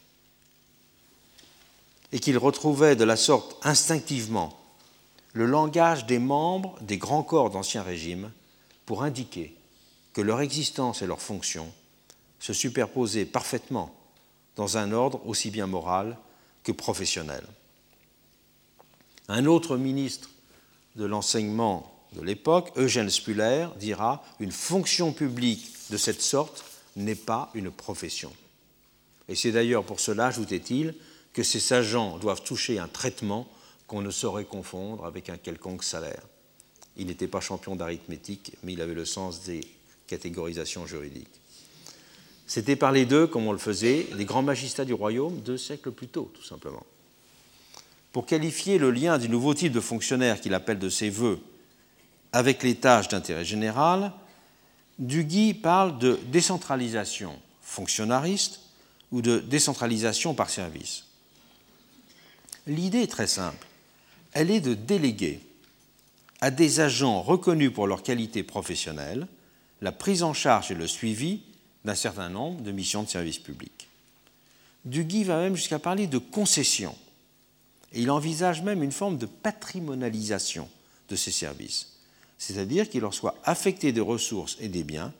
et 2.12 2.20
qu'ils 2.20 2.38
retrouvaient 2.38 2.95
de 2.95 3.03
la 3.03 3.18
sorte 3.18 3.58
instinctivement 3.64 4.58
le 5.36 5.46
langage 5.46 6.06
des 6.06 6.18
membres 6.18 6.80
des 6.82 6.98
grands 6.98 7.22
corps 7.22 7.50
d'Ancien 7.50 7.84
Régime 7.84 8.32
pour 8.86 9.04
indiquer 9.04 9.54
que 10.14 10.22
leur 10.22 10.40
existence 10.40 11.02
et 11.02 11.08
leur 11.08 11.22
fonction 11.22 11.72
se 12.40 12.54
superposaient 12.54 13.26
parfaitement 13.26 13.94
dans 14.56 14.78
un 14.78 14.94
ordre 14.94 15.22
aussi 15.28 15.52
bien 15.52 15.68
moral 15.68 16.18
que 16.64 16.72
professionnel. 16.72 17.44
Un 19.28 19.46
autre 19.46 19.76
ministre 19.76 20.30
de 20.96 21.04
l'enseignement 21.04 21.92
de 22.14 22.22
l'époque, 22.22 22.72
Eugène 22.78 23.10
Spuller, 23.10 23.68
dira 23.78 24.24
Une 24.40 24.54
fonction 24.54 25.12
publique 25.12 25.70
de 25.90 25.98
cette 25.98 26.22
sorte 26.22 26.64
n'est 26.96 27.14
pas 27.14 27.52
une 27.54 27.72
profession. 27.72 28.32
Et 29.28 29.36
c'est 29.36 29.52
d'ailleurs 29.52 29.84
pour 29.84 30.00
cela, 30.00 30.28
ajoutait-il, 30.28 30.96
que 31.34 31.44
ces 31.44 31.74
agents 31.74 32.20
doivent 32.20 32.44
toucher 32.44 32.80
un 32.80 32.88
traitement 32.88 33.50
qu'on 33.88 34.02
ne 34.02 34.12
saurait 34.12 34.46
confondre 34.46 35.06
avec 35.06 35.30
un 35.30 35.38
quelconque 35.38 35.84
salaire. 35.84 36.24
Il 36.98 37.08
n'était 37.08 37.28
pas 37.28 37.42
champion 37.42 37.76
d'arithmétique, 37.76 38.54
mais 38.64 38.74
il 38.74 38.82
avait 38.82 38.94
le 38.94 39.06
sens 39.06 39.44
des 39.44 39.62
catégorisations 40.08 40.86
juridiques. 40.88 41.42
C'était 42.48 42.76
par 42.76 42.92
les 42.92 43.06
deux, 43.06 43.28
comme 43.28 43.48
on 43.48 43.52
le 43.52 43.58
faisait, 43.58 44.08
les 44.16 44.26
grands 44.26 44.44
magistrats 44.44 44.86
du 44.86 44.94
royaume 44.94 45.40
deux 45.42 45.58
siècles 45.58 45.92
plus 45.92 46.08
tôt, 46.08 46.32
tout 46.34 46.44
simplement. 46.44 46.86
Pour 48.12 48.26
qualifier 48.26 48.78
le 48.78 48.92
lien 48.92 49.18
du 49.18 49.28
nouveau 49.28 49.54
type 49.54 49.74
de 49.74 49.80
fonctionnaire 49.80 50.40
qu'il 50.40 50.54
appelle 50.54 50.80
de 50.80 50.90
ses 50.90 51.10
voeux 51.10 51.40
avec 52.32 52.64
les 52.64 52.76
tâches 52.76 53.08
d'intérêt 53.08 53.46
général, 53.46 54.14
Duguy 55.00 55.54
parle 55.54 55.98
de 55.98 56.18
décentralisation 56.28 57.38
fonctionnariste 57.62 58.62
ou 59.12 59.22
de 59.22 59.40
décentralisation 59.40 60.34
par 60.34 60.50
service. 60.50 61.06
L'idée 62.68 63.02
est 63.02 63.12
très 63.12 63.28
simple. 63.28 63.68
Elle 64.36 64.52
est 64.52 64.62
de 64.62 64.74
déléguer 64.74 65.40
à 66.42 66.52
des 66.52 66.82
agents 66.82 67.22
reconnus 67.22 67.72
pour 67.74 67.88
leur 67.88 68.04
qualité 68.04 68.44
professionnelle 68.44 69.28
la 69.82 69.94
prise 69.94 70.24
en 70.24 70.34
charge 70.34 70.72
et 70.72 70.76
le 70.76 70.88
suivi 70.88 71.42
d'un 71.86 71.96
certain 71.96 72.30
nombre 72.30 72.62
de 72.62 72.72
missions 72.72 73.04
de 73.04 73.08
service 73.08 73.40
public. 73.40 73.88
Duguy 74.84 75.24
va 75.24 75.40
même 75.40 75.56
jusqu'à 75.56 75.80
parler 75.80 76.06
de 76.08 76.18
concession, 76.18 76.96
et 77.94 78.02
il 78.02 78.12
envisage 78.12 78.62
même 78.62 78.84
une 78.84 78.92
forme 78.92 79.18
de 79.18 79.26
patrimonialisation 79.26 80.70
de 81.08 81.16
ces 81.16 81.32
services, 81.32 81.94
c'est-à-dire 82.38 82.90
qu'il 82.90 83.02
leur 83.02 83.14
soit 83.14 83.40
affecté 83.46 83.94
des 83.94 84.02
ressources 84.02 84.58
et 84.60 84.68
des 84.68 84.84
biens 84.84 85.14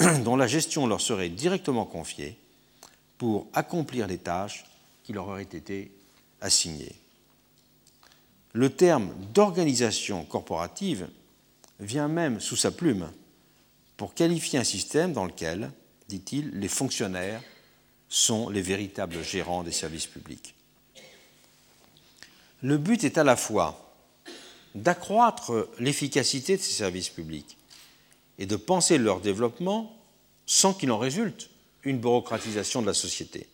dont 0.24 0.36
la 0.36 0.48
gestion 0.48 0.88
leur 0.88 1.00
serait 1.00 1.28
directement 1.28 1.84
confiée 1.84 2.36
pour 3.16 3.46
accomplir 3.52 4.08
les 4.08 4.18
tâches 4.18 4.64
qui 5.04 5.12
leur 5.12 5.28
auraient 5.28 5.42
été 5.42 5.92
assignées. 6.40 6.96
Le 8.54 8.70
terme 8.70 9.12
d'organisation 9.34 10.24
corporative 10.24 11.08
vient 11.80 12.06
même 12.06 12.40
sous 12.40 12.54
sa 12.54 12.70
plume 12.70 13.10
pour 13.96 14.14
qualifier 14.14 14.60
un 14.60 14.64
système 14.64 15.12
dans 15.12 15.24
lequel, 15.24 15.72
dit-il, 16.08 16.50
les 16.50 16.68
fonctionnaires 16.68 17.42
sont 18.08 18.48
les 18.48 18.62
véritables 18.62 19.24
gérants 19.24 19.64
des 19.64 19.72
services 19.72 20.06
publics. 20.06 20.54
Le 22.62 22.78
but 22.78 23.02
est 23.02 23.18
à 23.18 23.24
la 23.24 23.34
fois 23.34 23.92
d'accroître 24.76 25.68
l'efficacité 25.80 26.56
de 26.56 26.62
ces 26.62 26.74
services 26.74 27.10
publics 27.10 27.58
et 28.38 28.46
de 28.46 28.56
penser 28.56 28.98
leur 28.98 29.20
développement 29.20 29.96
sans 30.46 30.74
qu'il 30.74 30.92
en 30.92 30.98
résulte 30.98 31.50
une 31.82 31.98
bureaucratisation 31.98 32.82
de 32.82 32.86
la 32.86 32.94
société. 32.94 33.48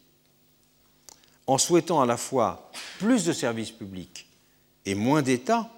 En 1.47 1.57
souhaitant 1.57 2.03
à 2.03 2.07
la 2.07 2.19
fois 2.19 2.71
plus 2.99 3.25
de 3.25 3.33
services 3.33 3.71
publics 3.71 4.27
et 4.87 4.95
moins 4.95 5.23
d'État, 5.23 5.71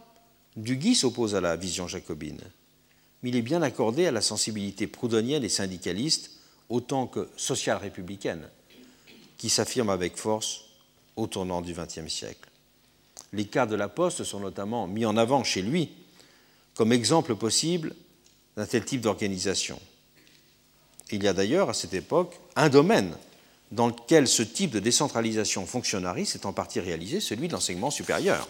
Duguy 0.56 0.94
s'oppose 0.94 1.34
à 1.34 1.40
la 1.40 1.56
vision 1.56 1.88
jacobine 1.88 2.40
mais 3.22 3.30
il 3.30 3.36
est 3.36 3.42
bien 3.42 3.62
accordé 3.62 4.06
à 4.06 4.10
la 4.10 4.20
sensibilité 4.20 4.86
proudhonienne 4.86 5.44
et 5.44 5.48
syndicaliste 5.48 6.32
autant 6.68 7.06
que 7.06 7.28
sociale 7.36 7.78
républicaine, 7.78 8.48
qui 9.38 9.48
s'affirme 9.48 9.90
avec 9.90 10.16
force 10.16 10.62
au 11.16 11.26
tournant 11.26 11.60
du 11.60 11.72
XXe 11.72 12.12
siècle. 12.12 12.48
Les 13.32 13.46
cas 13.46 13.66
de 13.66 13.76
la 13.76 13.88
Poste 13.88 14.24
sont 14.24 14.40
notamment 14.40 14.86
mis 14.86 15.06
en 15.06 15.16
avant 15.16 15.44
chez 15.44 15.62
lui 15.62 15.90
comme 16.74 16.92
exemple 16.92 17.36
possible 17.36 17.94
d'un 18.56 18.66
tel 18.66 18.84
type 18.84 19.02
d'organisation. 19.02 19.78
Il 21.10 21.22
y 21.22 21.28
a 21.28 21.32
d'ailleurs 21.32 21.70
à 21.70 21.74
cette 21.74 21.94
époque 21.94 22.38
un 22.56 22.68
domaine 22.68 23.14
dans 23.70 23.88
lequel 23.88 24.26
ce 24.26 24.42
type 24.42 24.70
de 24.70 24.80
décentralisation 24.80 25.66
fonctionnariste 25.66 26.36
est 26.36 26.46
en 26.46 26.52
partie 26.52 26.80
réalisé, 26.80 27.20
celui 27.20 27.48
de 27.48 27.52
l'enseignement 27.52 27.90
supérieur 27.90 28.48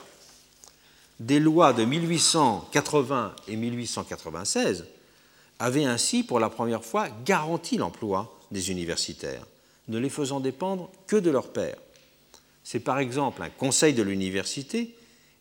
des 1.27 1.39
lois 1.39 1.73
de 1.73 1.85
1880 1.85 3.37
et 3.47 3.57
1896 3.57 4.87
avaient 5.61 5.85
ainsi 5.85 6.25
pour 6.25 6.41
la 6.41 6.51
première 6.51 6.85
fois 6.85 7.09
garanti 7.25 7.77
l'emploi 7.77 8.41
des 8.51 8.73
universitaires, 8.73 9.47
ne 9.87 9.99
les 9.99 10.11
faisant 10.11 10.41
dépendre 10.41 10.91
que 11.07 11.17
de 11.17 11.31
leur 11.31 11.53
père. 11.53 11.77
C'est 12.65 12.81
par 12.81 12.99
exemple 12.99 13.43
un 13.43 13.51
conseil 13.51 13.95
de 13.95 14.03
l'université 14.03 14.97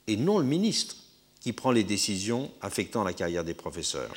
et 0.05 0.17
non 0.17 0.37
le 0.37 0.45
ministre 0.45 0.95
qui 1.39 1.51
prend 1.51 1.71
les 1.71 1.83
décisions 1.83 2.51
affectant 2.61 3.03
la 3.03 3.13
carrière 3.13 3.43
des 3.43 3.55
professeurs. 3.55 4.13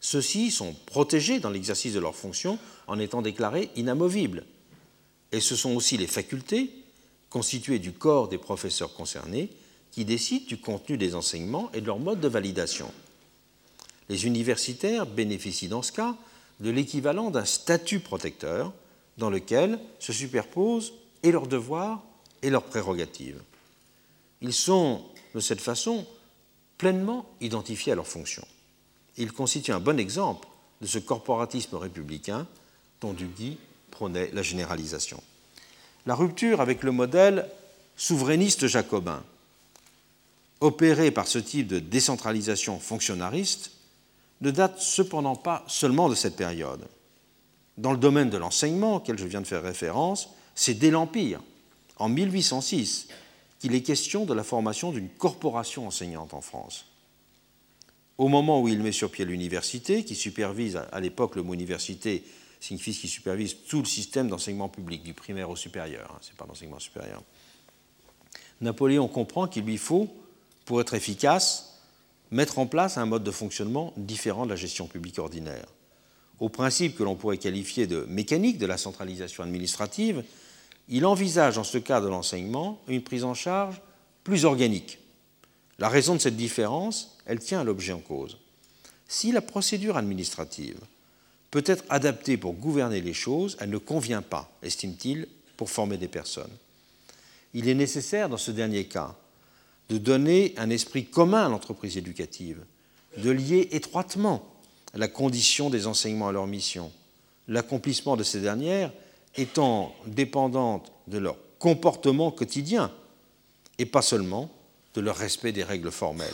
Ceux-ci 0.00 0.52
sont 0.52 0.74
protégés 0.86 1.40
dans 1.40 1.50
l'exercice 1.50 1.94
de 1.94 1.98
leurs 1.98 2.14
fonctions 2.14 2.58
en 2.86 3.00
étant 3.00 3.22
déclarés 3.22 3.70
inamovibles. 3.74 4.44
Et 5.32 5.40
ce 5.40 5.56
sont 5.56 5.74
aussi 5.74 5.96
les 5.96 6.06
facultés, 6.06 6.70
constituées 7.30 7.80
du 7.80 7.92
corps 7.92 8.28
des 8.28 8.38
professeurs 8.38 8.94
concernés, 8.94 9.50
qui 9.94 10.04
décident 10.04 10.46
du 10.48 10.58
contenu 10.58 10.96
des 10.96 11.14
enseignements 11.14 11.70
et 11.72 11.80
de 11.80 11.86
leur 11.86 12.00
mode 12.00 12.18
de 12.18 12.26
validation. 12.26 12.90
Les 14.08 14.26
universitaires 14.26 15.06
bénéficient 15.06 15.68
dans 15.68 15.82
ce 15.82 15.92
cas 15.92 16.16
de 16.58 16.70
l'équivalent 16.70 17.30
d'un 17.30 17.44
statut 17.44 18.00
protecteur 18.00 18.72
dans 19.18 19.30
lequel 19.30 19.78
se 20.00 20.12
superposent 20.12 20.94
et 21.22 21.30
leurs 21.30 21.46
devoirs 21.46 22.02
et 22.42 22.50
leurs 22.50 22.64
prérogatives. 22.64 23.40
Ils 24.42 24.52
sont, 24.52 25.04
de 25.32 25.38
cette 25.38 25.60
façon, 25.60 26.04
pleinement 26.76 27.24
identifiés 27.40 27.92
à 27.92 27.94
leurs 27.94 28.08
fonctions. 28.08 28.46
Ils 29.16 29.32
constituent 29.32 29.70
un 29.70 29.80
bon 29.80 30.00
exemple 30.00 30.48
de 30.80 30.88
ce 30.88 30.98
corporatisme 30.98 31.76
républicain 31.76 32.48
dont 33.00 33.12
Duguy 33.12 33.58
prônait 33.92 34.30
la 34.32 34.42
généralisation. 34.42 35.22
La 36.04 36.16
rupture 36.16 36.60
avec 36.60 36.82
le 36.82 36.90
modèle 36.90 37.48
souverainiste 37.96 38.66
jacobin 38.66 39.22
opéré 40.60 41.10
par 41.10 41.26
ce 41.26 41.38
type 41.38 41.66
de 41.66 41.78
décentralisation 41.78 42.78
fonctionnariste 42.78 43.72
ne 44.40 44.50
date 44.50 44.80
cependant 44.80 45.36
pas 45.36 45.64
seulement 45.68 46.08
de 46.08 46.14
cette 46.14 46.36
période. 46.36 46.86
Dans 47.78 47.92
le 47.92 47.98
domaine 47.98 48.30
de 48.30 48.36
l'enseignement 48.36 48.96
auquel 48.96 49.18
je 49.18 49.26
viens 49.26 49.40
de 49.40 49.46
faire 49.46 49.62
référence, 49.62 50.28
c'est 50.54 50.74
dès 50.74 50.90
l'Empire, 50.90 51.40
en 51.96 52.08
1806, 52.08 53.08
qu'il 53.58 53.74
est 53.74 53.82
question 53.82 54.24
de 54.24 54.34
la 54.34 54.44
formation 54.44 54.92
d'une 54.92 55.08
corporation 55.08 55.86
enseignante 55.86 56.34
en 56.34 56.40
France. 56.40 56.86
Au 58.18 58.28
moment 58.28 58.60
où 58.60 58.68
il 58.68 58.80
met 58.80 58.92
sur 58.92 59.10
pied 59.10 59.24
l'université, 59.24 60.04
qui 60.04 60.14
supervise, 60.14 60.80
à 60.92 61.00
l'époque 61.00 61.34
le 61.34 61.42
mot 61.42 61.54
université 61.54 62.22
signifie 62.60 62.92
qui 62.92 63.08
supervise 63.08 63.56
tout 63.68 63.80
le 63.80 63.86
système 63.86 64.28
d'enseignement 64.28 64.68
public, 64.68 65.02
du 65.02 65.14
primaire 65.14 65.50
au 65.50 65.56
supérieur, 65.56 66.12
hein, 66.14 66.18
c'est 66.22 66.36
pas 66.36 66.46
l'enseignement 66.46 66.78
supérieur, 66.78 67.22
Napoléon 68.60 69.08
comprend 69.08 69.48
qu'il 69.48 69.64
lui 69.64 69.76
faut 69.76 70.08
pour 70.64 70.80
être 70.80 70.94
efficace, 70.94 71.74
mettre 72.30 72.58
en 72.58 72.66
place 72.66 72.98
un 72.98 73.06
mode 73.06 73.24
de 73.24 73.30
fonctionnement 73.30 73.92
différent 73.96 74.44
de 74.44 74.50
la 74.50 74.56
gestion 74.56 74.86
publique 74.86 75.18
ordinaire. 75.18 75.66
Au 76.40 76.48
principe 76.48 76.96
que 76.96 77.02
l'on 77.02 77.14
pourrait 77.14 77.38
qualifier 77.38 77.86
de 77.86 78.06
mécanique 78.08 78.58
de 78.58 78.66
la 78.66 78.76
centralisation 78.76 79.44
administrative, 79.44 80.24
il 80.88 81.06
envisage 81.06 81.54
dans 81.54 81.64
ce 81.64 81.78
cas 81.78 82.00
de 82.00 82.08
l'enseignement 82.08 82.80
une 82.88 83.02
prise 83.02 83.24
en 83.24 83.34
charge 83.34 83.80
plus 84.24 84.44
organique. 84.44 84.98
La 85.78 85.88
raison 85.88 86.14
de 86.14 86.20
cette 86.20 86.36
différence, 86.36 87.16
elle 87.26 87.38
tient 87.38 87.60
à 87.60 87.64
l'objet 87.64 87.92
en 87.92 88.00
cause. 88.00 88.38
Si 89.06 89.32
la 89.32 89.40
procédure 89.40 89.96
administrative 89.96 90.78
peut 91.50 91.64
être 91.66 91.84
adaptée 91.88 92.36
pour 92.36 92.54
gouverner 92.54 93.00
les 93.00 93.14
choses, 93.14 93.56
elle 93.60 93.70
ne 93.70 93.78
convient 93.78 94.22
pas, 94.22 94.50
estime-t-il, 94.62 95.28
pour 95.56 95.70
former 95.70 95.98
des 95.98 96.08
personnes. 96.08 96.50
Il 97.52 97.68
est 97.68 97.74
nécessaire, 97.74 98.28
dans 98.28 98.36
ce 98.36 98.50
dernier 98.50 98.86
cas, 98.86 99.14
de 99.88 99.98
donner 99.98 100.54
un 100.56 100.70
esprit 100.70 101.04
commun 101.04 101.46
à 101.46 101.48
l'entreprise 101.48 101.96
éducative, 101.96 102.64
de 103.18 103.30
lier 103.30 103.68
étroitement 103.72 104.46
la 104.94 105.08
condition 105.08 105.70
des 105.70 105.86
enseignements 105.86 106.28
à 106.28 106.32
leur 106.32 106.46
mission, 106.46 106.90
l'accomplissement 107.48 108.16
de 108.16 108.22
ces 108.22 108.40
dernières 108.40 108.92
étant 109.36 109.94
dépendante 110.06 110.92
de 111.08 111.18
leur 111.18 111.36
comportement 111.58 112.30
quotidien 112.30 112.90
et 113.78 113.86
pas 113.86 114.02
seulement 114.02 114.50
de 114.94 115.00
leur 115.00 115.16
respect 115.16 115.52
des 115.52 115.64
règles 115.64 115.90
formelles. 115.90 116.28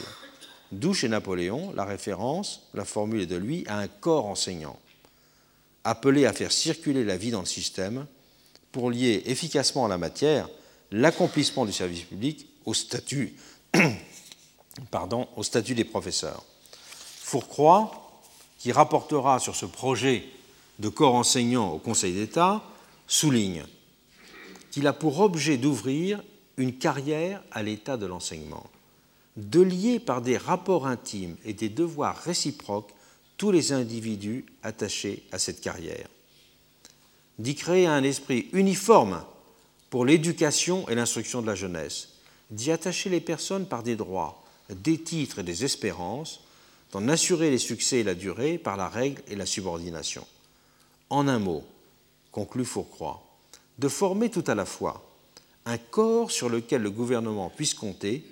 D'où 0.73 0.95
chez 0.95 1.09
Napoléon 1.09 1.73
la 1.75 1.85
référence, 1.85 2.69
la 2.75 2.85
formule 2.85 3.23
est 3.23 3.27
de 3.27 3.37
lui, 3.37 3.65
à 3.67 3.79
un 3.79 3.89
corps 3.89 4.27
enseignant, 4.27 4.79
appelé 5.83 6.27
à 6.27 6.33
faire 6.33 6.53
circuler 6.53 7.05
la 7.05 7.17
vie 7.17 7.31
dans 7.31 7.41
le 7.41 7.47
système 7.47 8.07
pour 8.71 8.91
lier 8.91 9.23
efficacement 9.27 9.87
à 9.87 9.89
la 9.89 9.99
matière 9.99 10.49
l'accomplissement 10.93 11.65
du 11.65 11.73
service 11.73 12.03
public 12.03 12.47
au 12.71 12.75
statut, 12.75 13.35
pardon, 14.91 15.27
au 15.37 15.43
statut 15.43 15.75
des 15.75 15.85
professeurs. 15.85 16.45
Fourcroy, 17.21 17.91
qui 18.59 18.71
rapportera 18.71 19.41
sur 19.41 19.57
ce 19.57 19.67
projet 19.67 20.25
de 20.79 20.89
corps 20.89 21.15
enseignant 21.15 21.73
au 21.73 21.79
Conseil 21.79 22.13
d'État, 22.15 22.63
souligne 23.09 23.65
qu'il 24.71 24.87
a 24.87 24.93
pour 24.93 25.19
objet 25.21 25.57
d'ouvrir 25.57 26.23
une 26.57 26.79
carrière 26.79 27.43
à 27.51 27.63
l'état 27.63 27.97
de 27.97 28.07
l'enseignement, 28.07 28.67
de 29.37 29.61
lier 29.61 29.99
par 29.99 30.23
des 30.23 30.37
rapports 30.37 30.87
intimes 30.87 31.37
et 31.45 31.53
des 31.53 31.69
devoirs 31.69 32.19
réciproques 32.19 32.95
tous 33.37 33.51
les 33.51 33.73
individus 33.73 34.45
attachés 34.63 35.25
à 35.33 35.39
cette 35.39 35.61
carrière, 35.61 36.07
d'y 37.39 37.57
créer 37.57 37.87
un 37.87 38.05
esprit 38.05 38.49
uniforme 38.53 39.25
pour 39.89 40.05
l'éducation 40.05 40.89
et 40.89 40.95
l'instruction 40.95 41.43
de 41.43 41.47
la 41.49 41.55
jeunesse, 41.57 42.11
d'y 42.51 42.71
attacher 42.71 43.11
les 43.11 43.21
personnes 43.21 43.67
par 43.67 43.83
des 43.83 43.97
droits, 43.97 44.43
des 44.71 45.01
titres 45.01 45.41
et 45.41 45.45
des 45.45 45.65
espérances, 45.65 46.41
d'en 46.93 47.07
assurer 47.09 47.51
les 47.51 47.59
succès 47.59 47.99
et 47.99 48.05
la 48.05 48.15
durée 48.15 48.59
par 48.59 48.77
la 48.77 48.89
règle 48.89 49.23
et 49.29 49.37
la 49.37 49.47
subordination. 49.47 50.27
En 51.09 51.29
un 51.29 51.39
mot, 51.39 51.65
conclut 52.33 52.65
Fourcroy, 52.65 53.23
de 53.79 53.89
former 53.89 54.31
tout 54.31 54.45
à 54.47 54.55
la 54.55 54.65
fois 54.65 55.05
un 55.67 55.79
corps 55.79 56.31
sur 56.31 56.49
lequel 56.49 56.83
le 56.83 56.91
gouvernement 56.91 57.51
puisse 57.51 57.75
compter 57.75 58.25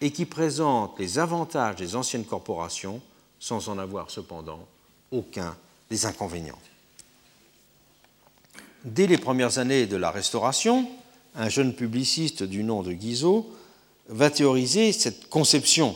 et 0.00 0.10
qui 0.10 0.26
présente 0.26 0.98
les 0.98 1.18
avantages 1.18 1.76
des 1.76 1.96
anciennes 1.96 2.24
corporations 2.24 3.00
sans 3.38 3.68
en 3.68 3.78
avoir 3.78 4.10
cependant 4.10 4.66
aucun 5.10 5.56
des 5.90 6.06
inconvénients. 6.06 6.58
Dès 8.84 9.06
les 9.06 9.18
premières 9.18 9.58
années 9.58 9.86
de 9.86 9.96
la 9.96 10.10
Restauration, 10.10 10.88
un 11.36 11.48
jeune 11.48 11.74
publiciste 11.74 12.42
du 12.42 12.64
nom 12.64 12.82
de 12.82 12.92
Guizot 12.92 13.46
va 14.08 14.30
théoriser 14.30 14.92
cette 14.92 15.28
conception 15.28 15.94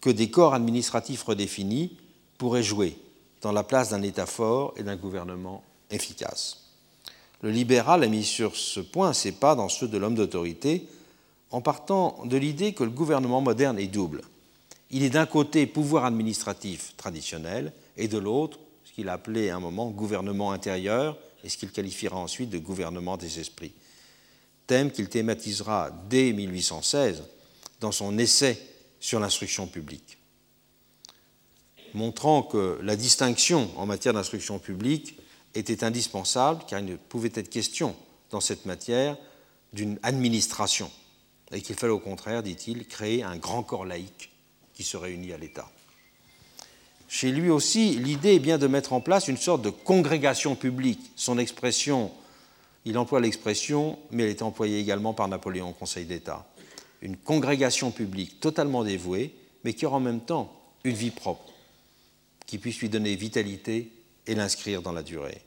que 0.00 0.10
des 0.10 0.30
corps 0.30 0.54
administratifs 0.54 1.24
redéfinis 1.24 1.96
pourraient 2.38 2.62
jouer 2.62 2.96
dans 3.42 3.52
la 3.52 3.64
place 3.64 3.90
d'un 3.90 4.02
État 4.02 4.26
fort 4.26 4.72
et 4.76 4.82
d'un 4.82 4.96
gouvernement 4.96 5.62
efficace. 5.90 6.62
Le 7.42 7.50
libéral 7.50 8.02
a 8.02 8.06
mis 8.06 8.24
sur 8.24 8.56
ce 8.56 8.80
point 8.80 9.12
ses 9.12 9.32
pas 9.32 9.54
dans 9.54 9.68
ceux 9.68 9.88
de 9.88 9.98
l'homme 9.98 10.14
d'autorité 10.14 10.86
en 11.50 11.60
partant 11.60 12.22
de 12.24 12.36
l'idée 12.36 12.72
que 12.72 12.84
le 12.84 12.90
gouvernement 12.90 13.40
moderne 13.40 13.78
est 13.78 13.86
double. 13.86 14.22
Il 14.90 15.02
est 15.02 15.10
d'un 15.10 15.26
côté 15.26 15.66
pouvoir 15.66 16.04
administratif 16.04 16.94
traditionnel 16.96 17.72
et 17.96 18.08
de 18.08 18.18
l'autre 18.18 18.58
ce 18.84 18.92
qu'il 18.92 19.08
a 19.08 19.14
appelé 19.14 19.50
à 19.50 19.56
un 19.56 19.60
moment 19.60 19.90
gouvernement 19.90 20.52
intérieur 20.52 21.18
et 21.44 21.48
ce 21.48 21.56
qu'il 21.56 21.70
qualifiera 21.70 22.16
ensuite 22.16 22.50
de 22.50 22.58
gouvernement 22.58 23.16
des 23.16 23.40
esprits. 23.40 23.72
Thème 24.66 24.90
qu'il 24.90 25.08
thématisera 25.08 25.90
dès 26.08 26.32
1816 26.32 27.22
dans 27.80 27.92
son 27.92 28.18
essai 28.18 28.60
sur 29.00 29.20
l'instruction 29.20 29.66
publique, 29.66 30.18
montrant 31.94 32.42
que 32.42 32.78
la 32.82 32.96
distinction 32.96 33.70
en 33.76 33.86
matière 33.86 34.14
d'instruction 34.14 34.58
publique 34.58 35.18
était 35.54 35.84
indispensable 35.84 36.64
car 36.66 36.80
il 36.80 36.86
ne 36.86 36.96
pouvait 36.96 37.32
être 37.34 37.50
question 37.50 37.94
dans 38.30 38.40
cette 38.40 38.66
matière 38.66 39.16
d'une 39.72 39.98
administration 40.02 40.90
et 41.52 41.60
qu'il 41.60 41.76
fallait 41.76 41.92
au 41.92 41.98
contraire, 41.98 42.42
dit-il, 42.42 42.86
créer 42.86 43.22
un 43.22 43.36
grand 43.36 43.62
corps 43.62 43.84
laïque 43.84 44.32
qui 44.74 44.82
se 44.82 44.96
réunit 44.96 45.32
à 45.32 45.38
l'État. 45.38 45.70
Chez 47.08 47.30
lui 47.30 47.50
aussi, 47.50 47.90
l'idée 47.96 48.34
est 48.34 48.40
bien 48.40 48.58
de 48.58 48.66
mettre 48.66 48.92
en 48.92 49.00
place 49.00 49.28
une 49.28 49.36
sorte 49.36 49.62
de 49.62 49.70
congrégation 49.70 50.56
publique. 50.56 51.12
Son 51.14 51.38
expression, 51.38 52.10
il 52.86 52.96
emploie 52.96 53.20
l'expression, 53.20 53.98
mais 54.10 54.22
elle 54.22 54.30
est 54.30 54.42
employée 54.42 54.80
également 54.80 55.12
par 55.12 55.28
Napoléon 55.28 55.68
au 55.68 55.72
Conseil 55.72 56.06
d'État. 56.06 56.46
Une 57.02 57.18
congrégation 57.18 57.90
publique 57.90 58.40
totalement 58.40 58.82
dévouée, 58.82 59.34
mais 59.64 59.74
qui 59.74 59.84
aura 59.84 59.98
en 59.98 60.00
même 60.00 60.20
temps 60.20 60.50
une 60.84 60.96
vie 60.96 61.10
propre, 61.10 61.52
qui 62.46 62.56
puisse 62.56 62.80
lui 62.80 62.88
donner 62.88 63.14
vitalité 63.14 63.92
et 64.26 64.34
l'inscrire 64.34 64.80
dans 64.80 64.92
la 64.92 65.02
durée. 65.02 65.42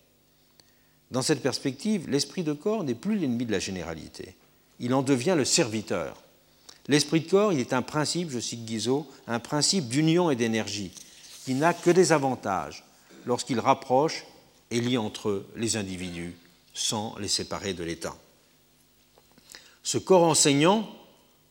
Dans 1.09 1.23
cette 1.23 1.41
perspective, 1.41 2.07
l'esprit 2.07 2.43
de 2.43 2.53
corps 2.53 2.83
n'est 2.83 2.93
plus 2.93 3.17
l'ennemi 3.17 3.47
de 3.47 3.51
la 3.51 3.59
généralité 3.59 4.35
il 4.79 4.93
en 4.93 5.01
devient 5.01 5.35
le 5.37 5.45
serviteur. 5.45 6.15
L'esprit 6.87 7.21
de 7.21 7.29
corps, 7.29 7.53
il 7.53 7.59
est 7.59 7.73
un 7.73 7.81
principe, 7.81 8.31
je 8.31 8.39
cite 8.39 8.65
Guizot, 8.65 9.07
un 9.27 9.39
principe 9.39 9.87
d'union 9.87 10.31
et 10.31 10.35
d'énergie, 10.35 10.91
qui 11.45 11.53
n'a 11.53 11.73
que 11.73 11.91
des 11.91 12.11
avantages 12.11 12.83
lorsqu'il 13.25 13.59
rapproche 13.59 14.25
et 14.71 14.81
lie 14.81 14.97
entre 14.97 15.29
eux 15.29 15.47
les 15.55 15.77
individus 15.77 16.35
sans 16.79 17.15
les 17.19 17.27
séparer 17.27 17.73
de 17.73 17.83
l'État. 17.83 18.15
Ce 19.83 19.97
corps 19.97 20.23
enseignant, 20.23 20.89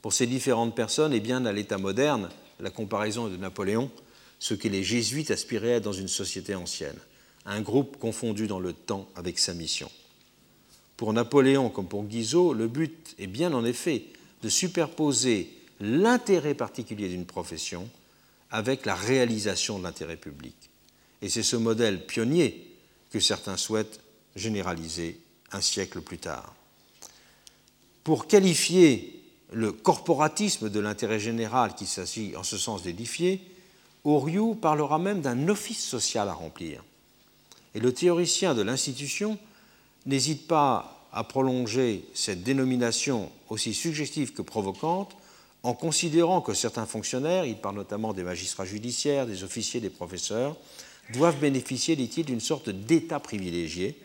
pour 0.00 0.12
ces 0.12 0.26
différentes 0.26 0.74
personnes, 0.74 1.12
est 1.12 1.20
bien 1.20 1.44
à 1.44 1.52
l'État 1.52 1.76
moderne, 1.76 2.30
la 2.60 2.70
comparaison 2.70 3.28
de 3.28 3.36
Napoléon, 3.36 3.90
ce 4.38 4.54
que 4.54 4.68
les 4.68 4.82
jésuites 4.82 5.30
aspiraient 5.30 5.74
à 5.74 5.80
dans 5.80 5.92
une 5.92 6.08
société 6.08 6.54
ancienne, 6.54 6.98
un 7.44 7.60
groupe 7.60 7.98
confondu 7.98 8.46
dans 8.46 8.58
le 8.58 8.72
temps 8.72 9.08
avec 9.16 9.38
sa 9.38 9.52
mission. 9.52 9.90
Pour 10.96 11.12
Napoléon 11.12 11.68
comme 11.68 11.88
pour 11.88 12.04
Guizot, 12.04 12.54
le 12.54 12.66
but 12.66 13.14
est 13.18 13.26
bien 13.26 13.52
en 13.52 13.64
effet 13.64 14.04
de 14.42 14.48
superposer 14.48 15.52
l'intérêt 15.80 16.54
particulier 16.54 17.08
d'une 17.08 17.26
profession 17.26 17.88
avec 18.50 18.86
la 18.86 18.94
réalisation 18.94 19.78
de 19.78 19.84
l'intérêt 19.84 20.16
public. 20.16 20.56
Et 21.20 21.28
c'est 21.28 21.42
ce 21.42 21.56
modèle 21.56 22.06
pionnier 22.06 22.66
que 23.10 23.20
certains 23.20 23.56
souhaitent 23.56 24.00
généraliser 24.38 25.20
un 25.52 25.60
siècle 25.60 26.00
plus 26.00 26.18
tard. 26.18 26.54
Pour 28.04 28.26
qualifier 28.26 29.22
le 29.52 29.72
corporatisme 29.72 30.70
de 30.70 30.80
l'intérêt 30.80 31.20
général 31.20 31.74
qui 31.74 31.86
s'agit 31.86 32.36
en 32.36 32.42
ce 32.42 32.58
sens 32.58 32.82
d'édifier, 32.82 33.40
Oriou 34.04 34.54
parlera 34.54 34.98
même 34.98 35.20
d'un 35.20 35.48
office 35.48 35.84
social 35.84 36.28
à 36.28 36.32
remplir. 36.32 36.84
Et 37.74 37.80
le 37.80 37.92
théoricien 37.92 38.54
de 38.54 38.62
l'institution 38.62 39.38
n'hésite 40.06 40.46
pas 40.46 41.06
à 41.12 41.24
prolonger 41.24 42.04
cette 42.14 42.42
dénomination 42.42 43.30
aussi 43.48 43.74
suggestive 43.74 44.32
que 44.32 44.42
provocante 44.42 45.16
en 45.62 45.74
considérant 45.74 46.40
que 46.40 46.54
certains 46.54 46.86
fonctionnaires, 46.86 47.44
il 47.44 47.56
parle 47.56 47.76
notamment 47.76 48.12
des 48.12 48.22
magistrats 48.22 48.64
judiciaires, 48.64 49.26
des 49.26 49.42
officiers, 49.42 49.80
des 49.80 49.90
professeurs, 49.90 50.56
doivent 51.12 51.38
bénéficier, 51.38 51.96
dit-il, 51.96 52.24
d'une 52.24 52.40
sorte 52.40 52.70
d'état 52.70 53.20
privilégié, 53.20 53.98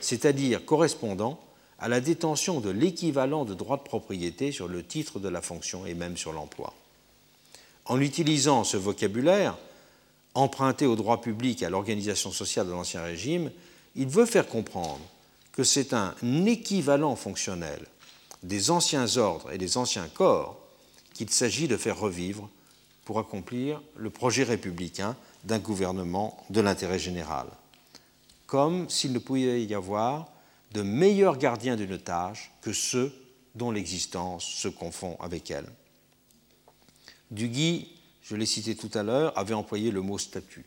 c'est-à-dire 0.00 0.64
correspondant 0.64 1.40
à 1.78 1.88
la 1.88 2.00
détention 2.00 2.60
de 2.60 2.70
l'équivalent 2.70 3.44
de 3.44 3.54
droit 3.54 3.76
de 3.76 3.82
propriété 3.82 4.52
sur 4.52 4.68
le 4.68 4.84
titre 4.84 5.18
de 5.18 5.28
la 5.28 5.42
fonction 5.42 5.86
et 5.86 5.94
même 5.94 6.16
sur 6.16 6.32
l'emploi. 6.32 6.72
En 7.86 8.00
utilisant 8.00 8.64
ce 8.64 8.76
vocabulaire, 8.76 9.58
emprunté 10.34 10.86
au 10.86 10.96
droit 10.96 11.20
public 11.20 11.62
et 11.62 11.66
à 11.66 11.70
l'organisation 11.70 12.32
sociale 12.32 12.66
de 12.66 12.72
l'Ancien 12.72 13.02
Régime, 13.02 13.50
il 13.96 14.08
veut 14.08 14.26
faire 14.26 14.48
comprendre 14.48 15.00
que 15.52 15.64
c'est 15.64 15.92
un 15.92 16.14
équivalent 16.46 17.16
fonctionnel 17.16 17.80
des 18.42 18.70
anciens 18.70 19.16
ordres 19.16 19.52
et 19.52 19.58
des 19.58 19.76
anciens 19.76 20.08
corps 20.12 20.58
qu'il 21.14 21.30
s'agit 21.30 21.68
de 21.68 21.76
faire 21.76 21.98
revivre 21.98 22.48
pour 23.04 23.18
accomplir 23.18 23.82
le 23.96 24.10
projet 24.10 24.44
républicain 24.44 25.16
d'un 25.44 25.58
gouvernement 25.58 26.44
de 26.50 26.60
l'intérêt 26.60 26.98
général, 26.98 27.46
comme 28.46 28.88
s'il 28.88 29.12
ne 29.12 29.18
pouvait 29.18 29.64
y 29.64 29.74
avoir 29.74 30.28
de 30.72 30.82
meilleurs 30.82 31.38
gardiens 31.38 31.76
d'une 31.76 31.98
tâche 31.98 32.50
que 32.62 32.72
ceux 32.72 33.12
dont 33.54 33.70
l'existence 33.70 34.44
se 34.44 34.68
confond 34.68 35.16
avec 35.20 35.50
elle. 35.50 35.68
Duguy, 37.30 37.88
je 38.22 38.36
l'ai 38.36 38.46
cité 38.46 38.74
tout 38.74 38.90
à 38.94 39.02
l'heure, 39.02 39.36
avait 39.38 39.54
employé 39.54 39.90
le 39.90 40.00
mot 40.00 40.18
statut. 40.18 40.64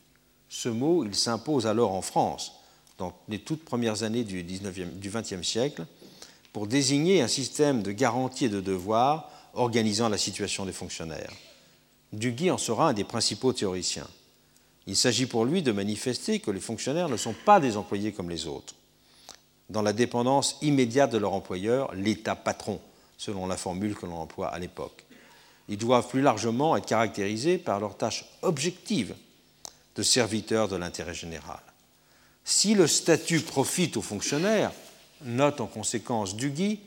Ce 0.50 0.70
mot, 0.70 1.04
il 1.04 1.16
s'impose 1.16 1.68
alors 1.68 1.94
en 1.94 2.02
France, 2.02 2.54
dans 2.98 3.14
les 3.28 3.40
toutes 3.40 3.66
premières 3.66 4.04
années 4.04 4.24
du 4.24 4.44
XXe 4.44 5.42
siècle, 5.42 5.86
pour 6.54 6.68
désigner 6.68 7.22
un 7.22 7.28
système 7.28 7.84
de 7.84 7.92
garantie 7.92 8.46
et 8.46 8.50
de 8.50 8.62
devoirs 8.62 9.30
organisant 9.54 10.10
la 10.10 10.18
situation 10.18 10.66
des 10.66 10.72
fonctionnaires. 10.72 11.34
Duguy 12.14 12.52
en 12.52 12.58
sera 12.58 12.90
un 12.90 12.94
des 12.94 13.04
principaux 13.04 13.54
théoriciens. 13.54 14.08
Il 14.86 14.96
s'agit 14.96 15.26
pour 15.26 15.46
lui 15.46 15.62
de 15.62 15.74
manifester 15.74 16.40
que 16.40 16.52
les 16.52 16.62
fonctionnaires 16.62 17.10
ne 17.10 17.18
sont 17.18 17.36
pas 17.46 17.60
des 17.60 17.76
employés 17.76 18.14
comme 18.14 18.30
les 18.30 18.48
autres. 18.48 18.74
Dans 19.70 19.82
la 19.82 19.92
dépendance 19.92 20.58
immédiate 20.62 21.12
de 21.12 21.18
leur 21.18 21.34
employeur, 21.34 21.94
l'État 21.94 22.36
patron, 22.36 22.80
selon 23.18 23.48
la 23.48 23.58
formule 23.58 23.96
que 23.96 24.06
l'on 24.06 24.16
emploie 24.16 24.48
à 24.48 24.60
l'époque. 24.60 25.04
Ils 25.68 25.78
doivent 25.78 26.08
plus 26.08 26.22
largement 26.22 26.78
être 26.78 26.86
caractérisés 26.86 27.58
par 27.58 27.82
leur 27.82 27.98
tâche 27.98 28.26
objective 28.42 29.14
de 29.98 30.04
serviteurs 30.04 30.70
de 30.70 30.78
l'intérêt 30.78 31.14
général. 31.14 31.60
Si 32.46 32.76
le 32.76 32.88
statut 32.88 33.42
profite 33.42 33.98
aux 33.98 34.02
fonctionnaires, 34.02 34.72
note 35.24 35.60
en 35.60 35.68
conséquence 35.68 36.38
Duguy, 36.38 36.80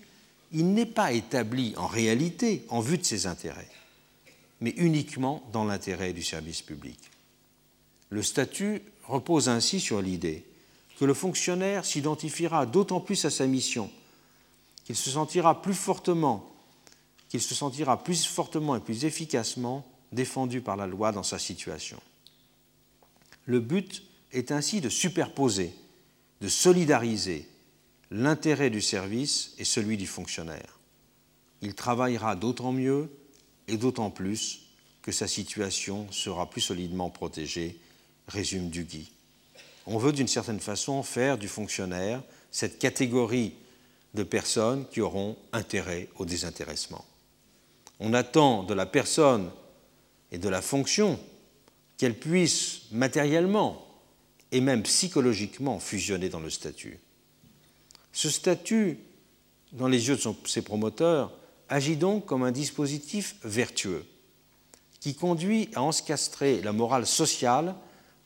il 0.52 0.72
n'est 0.72 0.86
pas 0.86 1.12
établi 1.12 1.74
en 1.76 1.86
réalité 1.86 2.64
en 2.70 2.80
vue 2.80 2.96
de 2.96 3.04
ses 3.04 3.26
intérêts, 3.26 3.68
mais 4.60 4.70
uniquement 4.76 5.42
dans 5.52 5.64
l'intérêt 5.64 6.12
du 6.12 6.22
service 6.22 6.62
public. 6.62 6.98
Le 8.10 8.22
statut 8.22 8.82
repose 9.06 9.48
ainsi 9.48 9.80
sur 9.80 10.02
l'idée 10.02 10.44
que 10.98 11.04
le 11.04 11.14
fonctionnaire 11.14 11.84
s'identifiera 11.84 12.66
d'autant 12.66 13.00
plus 13.00 13.24
à 13.24 13.30
sa 13.30 13.46
mission 13.46 13.90
qu'il 14.84 14.96
se 14.96 15.10
sentira 15.10 15.62
plus 15.62 15.74
fortement, 15.74 16.50
qu'il 17.28 17.40
plus 18.02 18.26
et 18.76 18.80
plus 18.80 19.04
efficacement 19.04 19.86
défendu 20.10 20.60
par 20.60 20.76
la 20.76 20.88
loi 20.88 21.12
dans 21.12 21.22
sa 21.22 21.38
situation. 21.38 22.00
Le 23.44 23.60
but 23.60 24.02
est 24.32 24.50
ainsi 24.50 24.80
de 24.80 24.88
superposer, 24.88 25.72
de 26.40 26.48
solidariser 26.48 27.48
l'intérêt 28.10 28.70
du 28.70 28.80
service 28.80 29.54
et 29.58 29.64
celui 29.64 29.96
du 29.96 30.08
fonctionnaire. 30.08 30.80
Il 31.62 31.74
travaillera 31.74 32.34
d'autant 32.34 32.72
mieux 32.72 33.10
et 33.70 33.76
d'autant 33.76 34.10
plus 34.10 34.60
que 35.02 35.12
sa 35.12 35.28
situation 35.28 36.10
sera 36.10 36.50
plus 36.50 36.60
solidement 36.60 37.08
protégée, 37.08 37.78
résume 38.28 38.68
Duguy. 38.68 39.10
On 39.86 39.96
veut 39.96 40.12
d'une 40.12 40.28
certaine 40.28 40.60
façon 40.60 41.02
faire 41.02 41.38
du 41.38 41.48
fonctionnaire 41.48 42.22
cette 42.50 42.78
catégorie 42.78 43.54
de 44.14 44.22
personnes 44.24 44.86
qui 44.90 45.00
auront 45.00 45.36
intérêt 45.52 46.08
au 46.16 46.24
désintéressement. 46.24 47.04
On 48.00 48.12
attend 48.12 48.64
de 48.64 48.74
la 48.74 48.86
personne 48.86 49.50
et 50.32 50.38
de 50.38 50.48
la 50.48 50.62
fonction 50.62 51.18
qu'elle 51.96 52.18
puisse 52.18 52.82
matériellement 52.90 53.86
et 54.52 54.60
même 54.60 54.82
psychologiquement 54.82 55.78
fusionner 55.78 56.28
dans 56.28 56.40
le 56.40 56.50
statut. 56.50 56.98
Ce 58.12 58.28
statut, 58.30 58.98
dans 59.72 59.86
les 59.86 60.08
yeux 60.08 60.16
de 60.16 60.34
ses 60.46 60.62
promoteurs, 60.62 61.32
agit 61.70 61.96
donc 61.96 62.26
comme 62.26 62.42
un 62.42 62.50
dispositif 62.50 63.36
vertueux 63.44 64.04
qui 64.98 65.14
conduit 65.14 65.70
à 65.74 65.82
encastrer 65.82 66.60
la 66.60 66.72
morale 66.72 67.06
sociale 67.06 67.74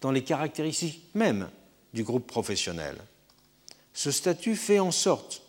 dans 0.01 0.11
les 0.11 0.25
caractéristiques 0.25 1.05
mêmes 1.15 1.49
du 1.93 2.03
groupe 2.03 2.27
professionnel. 2.27 2.97
Ce 3.93 4.11
statut 4.11 4.57
fait 4.57 4.81
en 4.81 4.91
sorte 4.91 5.43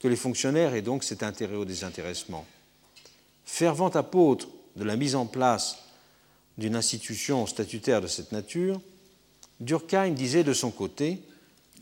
que 0.00 0.08
les 0.08 0.16
fonctionnaires 0.16 0.74
aient 0.74 0.82
donc 0.82 1.04
cet 1.04 1.22
intérêt 1.22 1.54
au 1.54 1.64
désintéressement. 1.64 2.44
Fervent 3.44 3.90
apôtre 3.90 4.48
de 4.74 4.84
la 4.84 4.96
mise 4.96 5.14
en 5.14 5.26
place 5.26 5.78
d'une 6.58 6.74
institution 6.74 7.46
statutaire 7.46 8.00
de 8.00 8.06
cette 8.06 8.32
nature, 8.32 8.80
Durkheim 9.60 10.10
disait 10.10 10.44
de 10.44 10.52
son 10.52 10.70
côté 10.70 11.22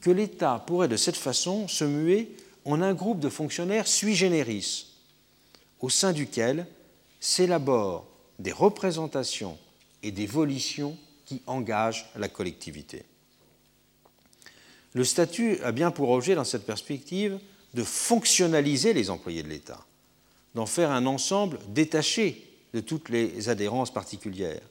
que 0.00 0.10
l'État 0.10 0.62
pourrait 0.66 0.88
de 0.88 0.96
cette 0.96 1.16
façon 1.16 1.68
se 1.68 1.84
muer 1.84 2.36
en 2.64 2.82
un 2.82 2.92
groupe 2.92 3.20
de 3.20 3.28
fonctionnaires 3.28 3.86
sui 3.86 4.14
generis, 4.14 4.93
au 5.84 5.90
sein 5.90 6.14
duquel 6.14 6.66
s'élaborent 7.20 8.06
des 8.38 8.52
représentations 8.52 9.58
et 10.02 10.12
des 10.12 10.24
volitions 10.24 10.96
qui 11.26 11.42
engagent 11.46 12.08
la 12.16 12.28
collectivité. 12.28 13.04
Le 14.94 15.04
statut 15.04 15.60
a 15.62 15.72
bien 15.72 15.90
pour 15.90 16.08
objet, 16.08 16.36
dans 16.36 16.44
cette 16.44 16.64
perspective, 16.64 17.38
de 17.74 17.82
fonctionnaliser 17.82 18.94
les 18.94 19.10
employés 19.10 19.42
de 19.42 19.48
l'État, 19.48 19.84
d'en 20.54 20.64
faire 20.64 20.90
un 20.90 21.04
ensemble 21.04 21.58
détaché 21.68 22.48
de 22.72 22.80
toutes 22.80 23.10
les 23.10 23.50
adhérences 23.50 23.92
particulières, 23.92 24.62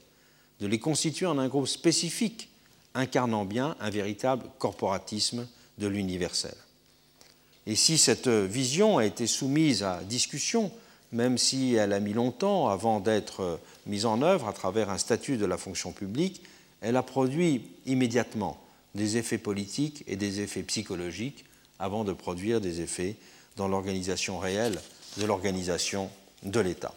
de 0.61 0.65
les 0.65 0.79
constituer 0.79 1.27
en 1.27 1.37
un 1.37 1.47
groupe 1.47 1.67
spécifique 1.67 2.49
incarnant 2.95 3.45
bien 3.45 3.75
un 3.79 3.91
véritable 3.91 4.47
corporatisme 4.57 5.47
de 5.77 5.85
l'universel. 5.85 6.55
Et 7.67 7.75
si 7.75 7.99
cette 7.99 8.29
vision 8.29 8.97
a 8.97 9.05
été 9.05 9.27
soumise 9.27 9.83
à 9.83 10.01
discussion, 10.03 10.71
même 11.13 11.37
si 11.37 11.75
elle 11.75 11.93
a 11.93 11.99
mis 11.99 12.13
longtemps 12.13 12.67
avant 12.67 12.99
d'être 12.99 13.59
mise 13.85 14.05
en 14.05 14.21
œuvre 14.21 14.47
à 14.47 14.53
travers 14.53 14.89
un 14.89 14.97
statut 14.97 15.37
de 15.37 15.45
la 15.45 15.57
fonction 15.57 15.91
publique, 15.91 16.41
elle 16.81 16.97
a 16.97 17.03
produit 17.03 17.69
immédiatement 17.85 18.59
des 18.95 19.17
effets 19.17 19.37
politiques 19.37 20.03
et 20.07 20.15
des 20.15 20.41
effets 20.41 20.63
psychologiques 20.63 21.45
avant 21.79 22.03
de 22.03 22.13
produire 22.13 22.61
des 22.61 22.81
effets 22.81 23.15
dans 23.55 23.67
l'organisation 23.67 24.39
réelle 24.39 24.79
de 25.17 25.25
l'organisation 25.25 26.09
de 26.43 26.59
l'État. 26.59 26.93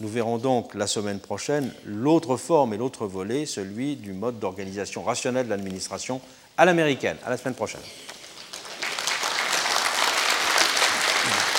Nous 0.00 0.08
verrons 0.08 0.38
donc 0.38 0.74
la 0.74 0.86
semaine 0.86 1.18
prochaine 1.18 1.72
l'autre 1.84 2.36
forme 2.36 2.72
et 2.72 2.76
l'autre 2.76 3.06
volet, 3.06 3.46
celui 3.46 3.96
du 3.96 4.12
mode 4.12 4.38
d'organisation 4.38 5.02
rationnelle 5.02 5.46
de 5.46 5.50
l'administration 5.50 6.20
à 6.56 6.64
l'américaine. 6.64 7.16
À 7.24 7.30
la 7.30 7.36
semaine 7.36 7.54
prochaine. 7.54 7.80